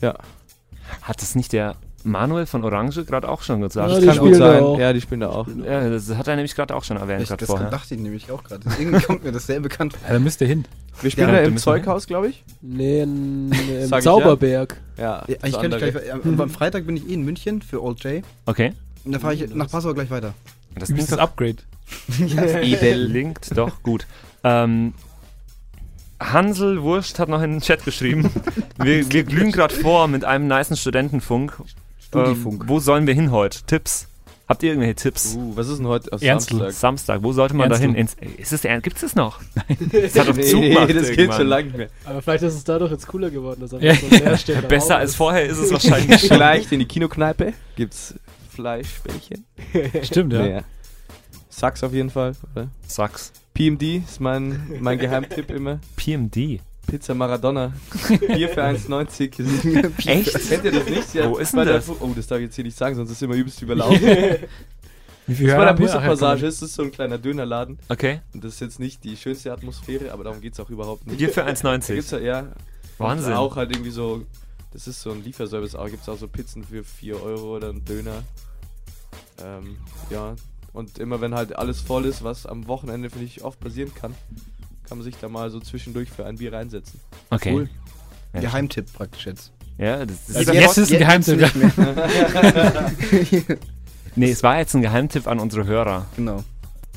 Hat 1.01 1.21
das 1.21 1.35
nicht 1.35 1.53
der 1.53 1.75
Manuel 2.03 2.45
von 2.45 2.63
Orange 2.63 3.03
gerade 3.05 3.27
auch 3.29 3.41
schon 3.41 3.61
gesagt? 3.61 3.87
Ja, 3.89 3.95
Das 3.95 4.01
die 4.01 4.07
kann 4.07 4.17
gut 4.17 4.27
spielen 4.27 4.39
da 4.41 4.51
sein. 4.53 4.63
auch. 4.63 4.79
Ja, 4.79 4.93
die 4.93 5.01
spielen 5.01 5.19
da 5.21 5.29
auch. 5.29 5.47
Ja, 5.65 5.89
das 5.89 6.09
hat 6.15 6.27
er 6.27 6.35
nämlich 6.35 6.55
gerade 6.55 6.75
auch 6.75 6.83
schon 6.83 6.97
erwähnt, 6.97 7.21
Ich, 7.21 7.27
gerade 7.29 7.39
das 7.41 7.49
vorher. 7.49 7.69
dachte 7.69 7.93
ich 7.95 8.01
nämlich 8.01 8.31
auch 8.31 8.43
gerade. 8.43 8.61
Deswegen 8.65 8.91
kommt 9.03 9.23
mir 9.23 9.31
das 9.31 9.45
sehr 9.47 9.59
bekannt 9.59 9.93
vor. 9.93 10.07
Ja, 10.07 10.13
da 10.13 10.19
müsst 10.19 10.41
ihr 10.41 10.47
hin. 10.47 10.65
Wir 11.01 11.11
spielen 11.11 11.29
Ja, 11.29 11.35
da 11.35 11.41
im. 11.41 11.57
Zeughaus, 11.57 12.07
glaube 12.07 12.29
ich. 12.29 12.43
Nee, 12.61 13.01
in, 13.03 13.51
im 13.69 13.89
ja? 13.89 13.99
Zauberberg. 14.01 14.75
Ja, 14.97 15.23
Ja, 15.27 15.37
ich 15.45 15.53
kann 15.53 15.65
andere. 15.73 15.91
gleich, 15.91 16.13
am, 16.13 16.41
am 16.41 16.49
Freitag 16.49 16.85
bin 16.85 16.97
ich 16.97 17.07
eh 17.09 17.13
in 17.13 17.23
München 17.23 17.61
für 17.61 17.81
Old 17.83 18.03
J. 18.03 18.23
Okay. 18.45 18.73
Und 19.05 19.11
dann 19.11 19.21
fahre 19.21 19.33
ich 19.35 19.53
nach 19.53 19.69
Passau 19.69 19.93
gleich 19.93 20.09
weiter. 20.09 20.33
Das 20.75 20.93
bist 20.93 21.11
das 21.11 21.19
Upgrade. 21.19 21.57
Edel. 22.19 23.09
klingt 23.09 23.57
doch 23.57 23.81
gut. 23.81 24.05
Ähm, 24.43 24.93
Hansel 26.19 26.81
Wurst 26.83 27.17
hat 27.19 27.29
noch 27.29 27.41
in 27.41 27.51
den 27.51 27.61
Chat 27.61 27.83
geschrieben. 27.85 28.29
Wir, 28.77 29.11
wir 29.11 29.23
glühen 29.23 29.51
gerade 29.51 29.75
vor 29.75 30.07
mit 30.07 30.23
einem 30.23 30.47
nicen 30.47 30.77
Studentenfunk. 30.77 31.61
Studifunk. 31.99 32.63
wo 32.67 32.79
sollen 32.79 33.07
wir 33.07 33.13
hin 33.13 33.31
heute? 33.31 33.59
Tipps? 33.67 34.07
Habt 34.47 34.63
ihr 34.63 34.69
irgendwelche 34.71 34.95
Tipps? 34.95 35.35
Uh, 35.35 35.51
was 35.55 35.67
ist 35.67 35.77
denn 35.77 35.87
heute? 35.87 36.11
aus 36.11 36.21
Ernstl. 36.23 36.55
Samstag? 36.55 36.73
Samstag, 36.73 37.23
wo 37.23 37.33
sollte 37.33 37.55
man 37.55 37.69
da 37.69 37.77
hin? 37.77 37.93
Ins, 37.93 38.15
ist 38.37 38.51
es? 38.51 38.61
Gibt 38.63 38.95
es 38.95 39.01
das 39.01 39.15
noch? 39.15 39.39
Das 39.91 40.17
hat 40.17 40.29
doch 40.29 40.35
Nee, 40.35 40.93
das 40.93 41.11
geht 41.11 41.33
schon 41.33 41.47
lange 41.47 41.65
nicht 41.65 41.77
mehr. 41.77 41.89
Aber 42.05 42.21
vielleicht 42.21 42.43
ist 42.43 42.55
es 42.55 42.63
dadurch 42.63 42.91
jetzt 42.91 43.05
cooler 43.07 43.29
geworden, 43.29 43.59
dass 43.61 43.71
Ja. 43.79 43.93
so 43.93 44.67
Besser 44.67 44.97
als 44.97 45.11
ist. 45.11 45.15
vorher 45.17 45.45
ist 45.45 45.59
es 45.59 45.71
wahrscheinlich 45.71 46.19
schon. 46.21 46.29
Vielleicht 46.29 46.71
in 46.71 46.79
die 46.79 46.85
Kinokneipe 46.87 47.53
gibt's 47.75 48.15
Fleischbällchen. 48.59 49.45
Stimmt, 50.03 50.33
ja. 50.33 50.41
Nee. 50.41 50.61
Sachs 51.49 51.81
auf 51.83 51.93
jeden 51.93 52.09
Fall, 52.09 52.33
oder? 52.53 52.67
Sachs. 52.87 53.31
PMD 53.53 54.03
ist 54.05 54.19
mein, 54.19 54.77
mein 54.81 54.97
Geheimtipp 54.99 55.49
immer. 55.49 55.79
PMD. 55.95 56.59
Pizza 56.87 57.13
Maradona. 57.13 57.71
Bier 58.27 58.49
für 58.49 58.63
1,90. 58.63 60.07
Echt? 60.07 60.49
Kennt 60.49 60.65
ihr 60.65 60.71
das 60.71 60.89
nicht? 60.89 61.13
Ja, 61.13 61.29
Wo 61.29 61.37
ist 61.37 61.53
denn 61.53 61.65
das? 61.65 61.87
Oh, 61.89 62.11
das 62.15 62.27
darf 62.27 62.39
ich 62.39 62.45
jetzt 62.45 62.55
hier 62.55 62.63
nicht 62.65 62.77
sagen, 62.77 62.95
sonst 62.95 63.11
ist 63.11 63.17
es 63.17 63.21
immer 63.21 63.35
übelst 63.35 63.61
überlaufen. 63.61 64.01
Wie 65.27 65.35
viel 65.35 65.47
Das 65.47 65.57
war 65.57 65.65
der? 65.65 65.73
Bussepassage, 65.73 66.45
ist 66.47 66.61
das 66.61 66.73
so 66.73 66.81
ein 66.83 66.91
kleiner 66.91 67.17
Dönerladen. 67.19 67.77
Okay. 67.89 68.21
Und 68.33 68.43
das 68.43 68.55
ist 68.55 68.59
jetzt 68.61 68.79
nicht 68.79 69.03
die 69.03 69.15
schönste 69.15 69.53
Atmosphäre, 69.53 70.11
aber 70.11 70.23
darum 70.23 70.41
geht's 70.41 70.59
auch 70.59 70.69
überhaupt 70.69 71.05
nicht. 71.07 71.19
Bier 71.19 71.29
für 71.29 71.41
Da 71.41 71.47
gibt's 71.47 71.63
1,90. 71.63 72.17
ja, 72.19 72.41
ja 72.41 72.47
Wahnsinn. 72.97 73.33
auch 73.33 73.55
halt 73.55 73.71
irgendwie 73.71 73.91
so, 73.91 74.25
das 74.71 74.87
ist 74.87 75.01
so 75.01 75.11
ein 75.11 75.23
Lieferservice, 75.23 75.75
auch 75.75 75.87
gibt's 75.89 76.07
auch 76.09 76.17
so 76.17 76.27
Pizzen 76.27 76.63
für 76.63 76.83
4 76.83 77.21
Euro 77.21 77.55
oder 77.57 77.69
einen 77.69 77.83
Döner. 77.85 78.23
Ähm, 79.43 79.77
ja, 80.09 80.35
und 80.73 80.97
immer 80.99 81.21
wenn 81.21 81.33
halt 81.33 81.55
alles 81.55 81.81
voll 81.81 82.05
ist, 82.05 82.23
was 82.23 82.45
am 82.45 82.67
Wochenende, 82.67 83.09
finde 83.09 83.25
ich, 83.25 83.43
oft 83.43 83.59
passieren 83.59 83.93
kann, 83.95 84.13
kann 84.87 84.97
man 84.97 85.05
sich 85.05 85.15
da 85.19 85.29
mal 85.29 85.49
so 85.49 85.59
zwischendurch 85.59 86.09
für 86.09 86.25
ein 86.25 86.37
Bier 86.37 86.53
reinsetzen. 86.53 86.99
Okay. 87.29 87.53
Cool. 87.53 87.69
Ja, 88.33 88.41
Geheimtipp 88.41 88.91
praktisch 88.93 89.25
jetzt. 89.25 89.51
Ja, 89.77 90.05
das, 90.05 90.17
das 90.27 90.35
Also 90.35 90.51
ist 90.51 90.59
jetzt 90.59 90.77
ist 90.77 90.91
ein 90.93 90.99
Geheimtipp. 90.99 91.39
nicht 91.41 91.77
mehr. 91.77 92.09
Nee, 94.15 94.31
es 94.31 94.43
war 94.43 94.57
jetzt 94.57 94.73
ein 94.75 94.81
Geheimtipp 94.81 95.27
an 95.27 95.39
unsere 95.39 95.65
Hörer. 95.65 96.05
genau. 96.15 96.43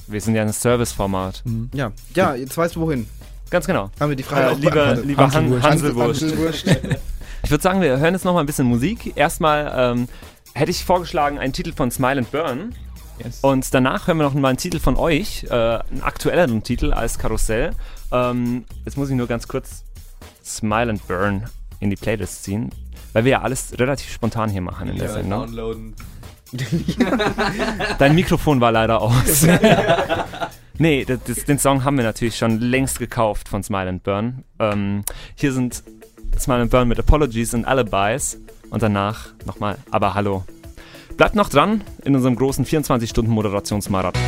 Wir 0.08 0.20
sind 0.20 0.34
ja 0.34 0.42
ein 0.42 0.52
Serviceformat. 0.52 1.42
Mhm. 1.44 1.70
Ja, 1.72 1.92
ja, 2.16 2.34
jetzt 2.34 2.56
weißt 2.56 2.74
du 2.74 2.80
wohin. 2.80 3.06
Ganz 3.50 3.66
genau. 3.66 3.90
Haben 4.00 4.10
wir 4.10 4.16
die 4.16 4.22
Frage 4.24 4.46
Äh, 4.46 4.50
auch 4.54 4.58
lieber 4.58 4.94
lieber 4.96 5.30
Han 5.32 5.62
Hanselwurst. 5.62 6.22
Hanselwurst. 6.22 6.66
Ich 7.44 7.50
würde 7.50 7.62
sagen, 7.62 7.80
wir 7.80 7.98
hören 7.98 8.14
jetzt 8.14 8.24
noch 8.24 8.34
mal 8.34 8.40
ein 8.40 8.46
bisschen 8.46 8.66
Musik. 8.66 9.16
Erstmal 9.16 9.72
ähm, 9.76 10.08
hätte 10.54 10.70
ich 10.70 10.84
vorgeschlagen 10.84 11.38
einen 11.38 11.52
Titel 11.52 11.72
von 11.72 11.90
Smile 11.90 12.18
and 12.18 12.30
Burn. 12.30 12.74
Yes. 13.22 13.40
Und 13.42 13.72
danach 13.74 14.06
hören 14.06 14.18
wir 14.18 14.24
noch 14.24 14.34
mal 14.34 14.48
einen 14.48 14.58
Titel 14.58 14.78
von 14.78 14.96
euch, 14.96 15.44
äh, 15.44 15.52
einen 15.52 16.02
aktuelleren 16.02 16.62
Titel 16.62 16.92
als 16.92 17.18
Karussell. 17.18 17.72
Ähm, 18.10 18.64
jetzt 18.84 18.96
muss 18.96 19.10
ich 19.10 19.16
nur 19.16 19.26
ganz 19.26 19.48
kurz 19.48 19.84
Smile 20.44 20.90
and 20.90 21.06
Burn 21.06 21.44
in 21.80 21.90
die 21.90 21.96
Playlist 21.96 22.44
ziehen, 22.44 22.70
weil 23.12 23.24
wir 23.24 23.32
ja 23.32 23.42
alles 23.42 23.78
relativ 23.78 24.10
spontan 24.10 24.50
hier 24.50 24.60
machen 24.62 24.88
in 24.88 24.96
der 24.96 25.06
Ja, 25.06 25.12
Sendung. 25.12 25.46
downloaden. 25.46 25.94
Dein 27.98 28.14
Mikrofon 28.14 28.60
war 28.60 28.72
leider 28.72 29.00
aus. 29.00 29.46
nee, 30.78 31.04
das, 31.04 31.20
das, 31.26 31.44
den 31.44 31.58
Song 31.58 31.84
haben 31.84 31.96
wir 31.96 32.04
natürlich 32.04 32.36
schon 32.36 32.60
längst 32.60 32.98
gekauft 32.98 33.48
von 33.48 33.62
Smile 33.62 33.88
and 33.88 34.02
Burn. 34.02 34.44
Ähm, 34.58 35.02
hier 35.34 35.52
sind 35.52 35.82
Smile 36.38 36.62
and 36.62 36.70
Burn 36.70 36.88
mit 36.88 36.98
Apologies 36.98 37.54
und 37.54 37.64
Alibis 37.64 38.38
und 38.70 38.82
danach 38.82 39.28
nochmal 39.46 39.78
Aber 39.90 40.14
Hallo. 40.14 40.44
Bleibt 41.16 41.34
noch 41.34 41.48
dran 41.48 41.82
in 42.04 42.16
unserem 42.16 42.36
großen 42.36 42.64
24-Stunden-Moderationsmarathon. 42.64 44.22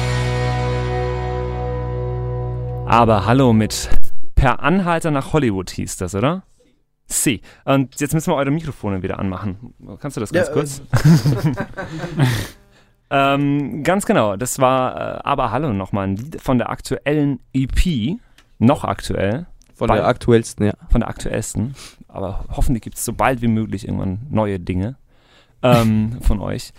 Aber 2.86 3.26
Hallo 3.26 3.52
mit 3.52 3.88
Per 4.34 4.60
Anhalter 4.62 5.10
nach 5.10 5.32
Hollywood 5.32 5.70
hieß 5.70 5.96
das, 5.96 6.14
oder? 6.14 6.42
Sie. 7.06 7.40
Und 7.64 8.00
jetzt 8.00 8.14
müssen 8.14 8.30
wir 8.30 8.36
eure 8.36 8.50
Mikrofone 8.50 9.02
wieder 9.02 9.18
anmachen. 9.18 9.74
Kannst 10.00 10.16
du 10.16 10.20
das 10.20 10.32
ganz 10.32 10.48
Ja, 10.48 10.52
kurz? 10.52 10.82
ähm, 13.10 13.82
ganz 13.82 14.06
genau. 14.06 14.36
Das 14.36 14.58
war 14.58 14.96
äh, 14.96 15.20
Aber 15.24 15.50
Hallo 15.50 15.72
nochmal 15.72 16.08
ein 16.08 16.16
Lied 16.16 16.40
von 16.40 16.58
der 16.58 16.70
aktuellen 16.70 17.40
EP. 17.52 18.18
Noch 18.58 18.84
aktuell. 18.84 19.46
Von 19.84 19.88
Bald. 19.88 20.00
der 20.00 20.08
aktuellsten, 20.08 20.66
ja. 20.66 20.72
Von 20.90 21.00
der 21.00 21.08
aktuellsten. 21.08 21.74
Aber 22.08 22.44
hoffentlich 22.50 22.82
gibt 22.82 22.96
es 22.96 23.04
so 23.04 23.12
bald 23.12 23.42
wie 23.42 23.48
möglich 23.48 23.86
irgendwann 23.86 24.20
neue 24.30 24.58
Dinge 24.60 24.96
ähm, 25.62 26.18
von 26.22 26.40
euch. 26.40 26.72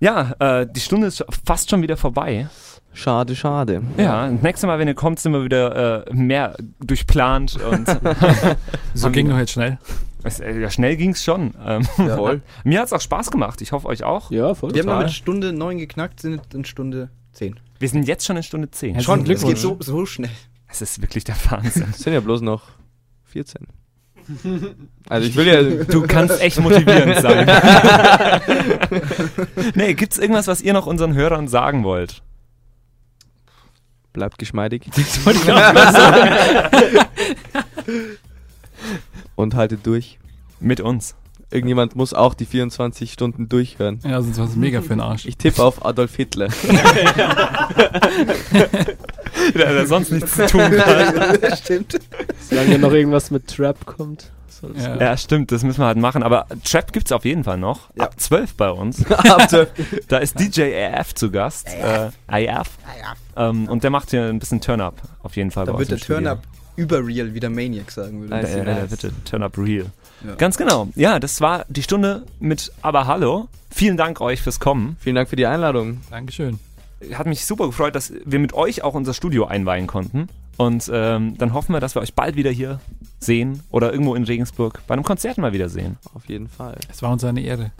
Ja, 0.00 0.32
äh, 0.38 0.66
die 0.70 0.80
Stunde 0.80 1.08
ist 1.08 1.24
fast 1.44 1.70
schon 1.70 1.82
wieder 1.82 1.96
vorbei. 1.96 2.48
Schade, 2.92 3.36
schade. 3.36 3.82
Ja, 3.96 4.28
das 4.28 4.42
nächste 4.42 4.66
Mal, 4.66 4.78
wenn 4.78 4.88
ihr 4.88 4.94
kommt, 4.94 5.20
sind 5.20 5.32
wir 5.32 5.44
wieder 5.44 6.06
äh, 6.08 6.12
mehr 6.14 6.56
durchplant 6.80 7.56
und 7.62 7.86
So 8.94 9.06
Haben 9.06 9.12
ging 9.12 9.28
doch 9.28 9.38
jetzt 9.38 9.52
schnell. 9.52 9.78
es, 10.24 10.40
äh, 10.40 10.58
ja, 10.60 10.70
schnell 10.70 10.96
ging 10.96 11.10
es 11.10 11.22
schon. 11.22 11.54
Ähm, 11.64 11.84
Voll. 11.84 12.42
mir 12.64 12.80
hat 12.80 12.86
es 12.86 12.92
auch 12.92 13.00
Spaß 13.00 13.30
gemacht. 13.30 13.60
Ich 13.60 13.72
hoffe, 13.72 13.86
euch 13.86 14.02
auch. 14.04 14.30
Ja, 14.30 14.54
voll. 14.54 14.72
Wir 14.74 14.80
haben 14.80 14.86
noch 14.86 14.94
Total. 14.94 15.04
mit 15.06 15.14
Stunde 15.14 15.52
9 15.52 15.78
geknackt, 15.78 16.20
sind 16.20 16.54
in 16.54 16.64
Stunde 16.64 17.10
10. 17.32 17.60
Wir 17.78 17.88
sind 17.88 18.08
jetzt 18.08 18.24
schon 18.26 18.36
in 18.36 18.42
Stunde 18.42 18.70
10. 18.70 18.94
Herzlichen 18.94 19.04
Schon, 19.04 19.20
es 19.20 19.24
Glückwunsch. 19.26 19.54
geht 19.54 19.62
so, 19.62 19.76
so 19.80 20.06
schnell. 20.06 20.30
Es 20.68 20.82
ist 20.82 21.00
wirklich 21.00 21.24
der 21.24 21.36
Wahnsinn. 21.50 21.88
Es 21.90 22.00
sind 22.00 22.12
ja 22.12 22.20
bloß 22.20 22.42
noch 22.42 22.62
14. 23.24 23.66
Also 25.08 25.26
ich 25.26 25.34
will 25.36 25.46
ja. 25.46 25.62
Du 25.84 26.02
kannst 26.02 26.38
echt 26.42 26.60
motivierend 26.60 27.22
sein. 27.22 27.46
nee, 29.74 29.94
gibt's 29.94 30.18
irgendwas, 30.18 30.46
was 30.48 30.60
ihr 30.60 30.74
noch 30.74 30.84
unseren 30.86 31.14
Hörern 31.14 31.48
sagen 31.48 31.82
wollt? 31.82 32.20
Bleibt 34.12 34.36
geschmeidig 34.38 34.82
Das 34.94 35.24
wollte 35.24 35.38
ich 35.42 35.50
auch 35.50 35.92
sagen. 35.92 36.28
und 39.34 39.54
haltet 39.54 39.86
durch. 39.86 40.18
Mit 40.60 40.80
uns. 40.80 41.14
Irgendjemand 41.50 41.96
muss 41.96 42.12
auch 42.12 42.34
die 42.34 42.44
24 42.44 43.10
Stunden 43.10 43.48
durchhören. 43.48 44.00
Ja, 44.04 44.20
sonst 44.20 44.36
war 44.36 44.44
es 44.44 44.56
mega 44.56 44.82
für 44.82 44.88
den 44.88 45.00
Arsch. 45.00 45.24
Ich 45.24 45.38
tippe 45.38 45.64
auf 45.64 45.86
Adolf 45.86 46.14
Hitler. 46.16 46.48
Der, 49.58 49.72
der 49.72 49.86
sonst 49.86 50.10
nichts 50.12 50.34
zu 50.34 50.46
tun 50.46 50.62
hat. 50.62 51.58
Stimmt. 51.58 51.98
Solange 52.48 52.78
noch 52.78 52.92
irgendwas 52.92 53.30
mit 53.30 53.48
Trap 53.48 53.84
kommt. 53.86 54.30
Ja. 54.76 54.96
Ja, 54.96 55.16
stimmt, 55.16 55.52
das 55.52 55.62
müssen 55.62 55.80
wir 55.80 55.86
halt 55.86 55.98
machen. 55.98 56.22
Aber 56.22 56.46
Trap 56.64 56.92
gibt's 56.92 57.12
auf 57.12 57.24
jeden 57.24 57.44
Fall 57.44 57.58
noch. 57.58 57.90
Ja. 57.96 58.04
Ab 58.04 58.18
12 58.18 58.54
bei 58.54 58.70
uns. 58.70 59.04
Da 60.08 60.18
ist 60.18 60.38
DJ 60.38 60.74
AF 60.84 61.14
zu 61.14 61.30
Gast. 61.30 61.68
Äh, 61.68 62.10
AF. 62.26 62.70
Ähm, 63.36 63.68
und 63.68 63.84
der 63.84 63.90
macht 63.90 64.10
hier 64.10 64.24
ein 64.24 64.38
bisschen 64.38 64.60
Turn-Up. 64.60 65.00
Auf 65.22 65.36
jeden 65.36 65.50
Fall 65.50 65.66
Da 65.66 65.72
bei 65.72 65.78
wird 65.80 65.92
uns 65.92 66.00
der. 66.00 66.16
Turn-Up 66.16 66.42
überreal, 66.76 67.34
wie 67.34 67.40
der 67.40 67.50
Maniac 67.50 67.90
sagen 67.90 68.20
würde. 68.20 68.34
Nice. 68.34 68.54
Äh, 68.54 68.60
äh, 68.60 68.86
bitte, 68.88 69.12
Turn 69.24 69.42
Up 69.42 69.56
Real. 69.58 69.86
Ja. 70.26 70.34
Ganz 70.34 70.56
genau. 70.56 70.88
Ja, 70.96 71.20
das 71.20 71.40
war 71.40 71.64
die 71.68 71.82
Stunde 71.82 72.24
mit 72.40 72.72
Aber 72.82 73.06
Hallo. 73.06 73.48
Vielen 73.70 73.96
Dank 73.96 74.20
euch 74.20 74.40
fürs 74.42 74.58
Kommen. 74.60 74.96
Vielen 75.00 75.14
Dank 75.14 75.28
für 75.28 75.36
die 75.36 75.46
Einladung. 75.46 76.00
Dankeschön. 76.10 76.58
Hat 77.14 77.26
mich 77.26 77.46
super 77.46 77.66
gefreut, 77.66 77.94
dass 77.94 78.12
wir 78.24 78.38
mit 78.38 78.52
euch 78.54 78.82
auch 78.82 78.94
unser 78.94 79.14
Studio 79.14 79.46
einweihen 79.46 79.86
konnten. 79.86 80.28
Und 80.56 80.90
ähm, 80.92 81.38
dann 81.38 81.54
hoffen 81.54 81.72
wir, 81.72 81.80
dass 81.80 81.94
wir 81.94 82.02
euch 82.02 82.14
bald 82.14 82.34
wieder 82.34 82.50
hier 82.50 82.80
sehen 83.20 83.62
oder 83.70 83.92
irgendwo 83.92 84.16
in 84.16 84.24
Regensburg 84.24 84.82
bei 84.88 84.94
einem 84.94 85.04
Konzert 85.04 85.38
mal 85.38 85.52
wieder 85.52 85.68
sehen. 85.68 85.98
Auf 86.14 86.24
jeden 86.26 86.48
Fall. 86.48 86.76
Es 86.90 87.00
war 87.02 87.12
uns 87.12 87.22
eine 87.24 87.40
Ehre. 87.40 87.70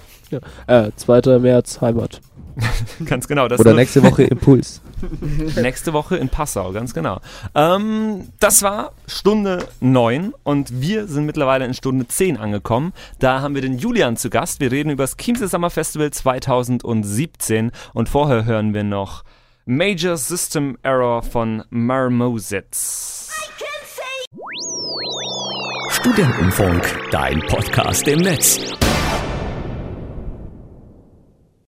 Äh, 0.66 0.92
2. 0.94 1.38
März, 1.40 1.80
Heimat. 1.80 2.20
Ganz 3.04 3.28
genau. 3.28 3.48
Das 3.48 3.60
Oder 3.60 3.74
nächste 3.74 4.02
Woche 4.02 4.24
Impuls. 4.24 4.80
nächste 5.56 5.92
Woche 5.92 6.16
in 6.16 6.28
Passau, 6.28 6.72
ganz 6.72 6.92
genau. 6.92 7.20
Ähm, 7.54 8.28
das 8.40 8.62
war 8.62 8.92
Stunde 9.06 9.68
9 9.80 10.32
und 10.42 10.80
wir 10.80 11.06
sind 11.06 11.24
mittlerweile 11.26 11.64
in 11.64 11.74
Stunde 11.74 12.08
10 12.08 12.36
angekommen. 12.36 12.92
Da 13.18 13.40
haben 13.40 13.54
wir 13.54 13.62
den 13.62 13.78
Julian 13.78 14.16
zu 14.16 14.30
Gast. 14.30 14.60
Wir 14.60 14.72
reden 14.72 14.90
über 14.90 15.04
das 15.04 15.16
Chiemsee 15.16 15.46
Summer 15.46 15.70
Festival 15.70 16.10
2017 16.10 17.70
und 17.94 18.08
vorher 18.08 18.44
hören 18.44 18.74
wir 18.74 18.84
noch 18.84 19.24
Major 19.66 20.16
System 20.16 20.78
Error 20.82 21.22
von 21.22 21.62
Marmosets. 21.70 23.30
Studentenfunk, 25.90 27.10
dein 27.10 27.40
Podcast 27.40 28.08
im 28.08 28.20
Netz. 28.20 28.77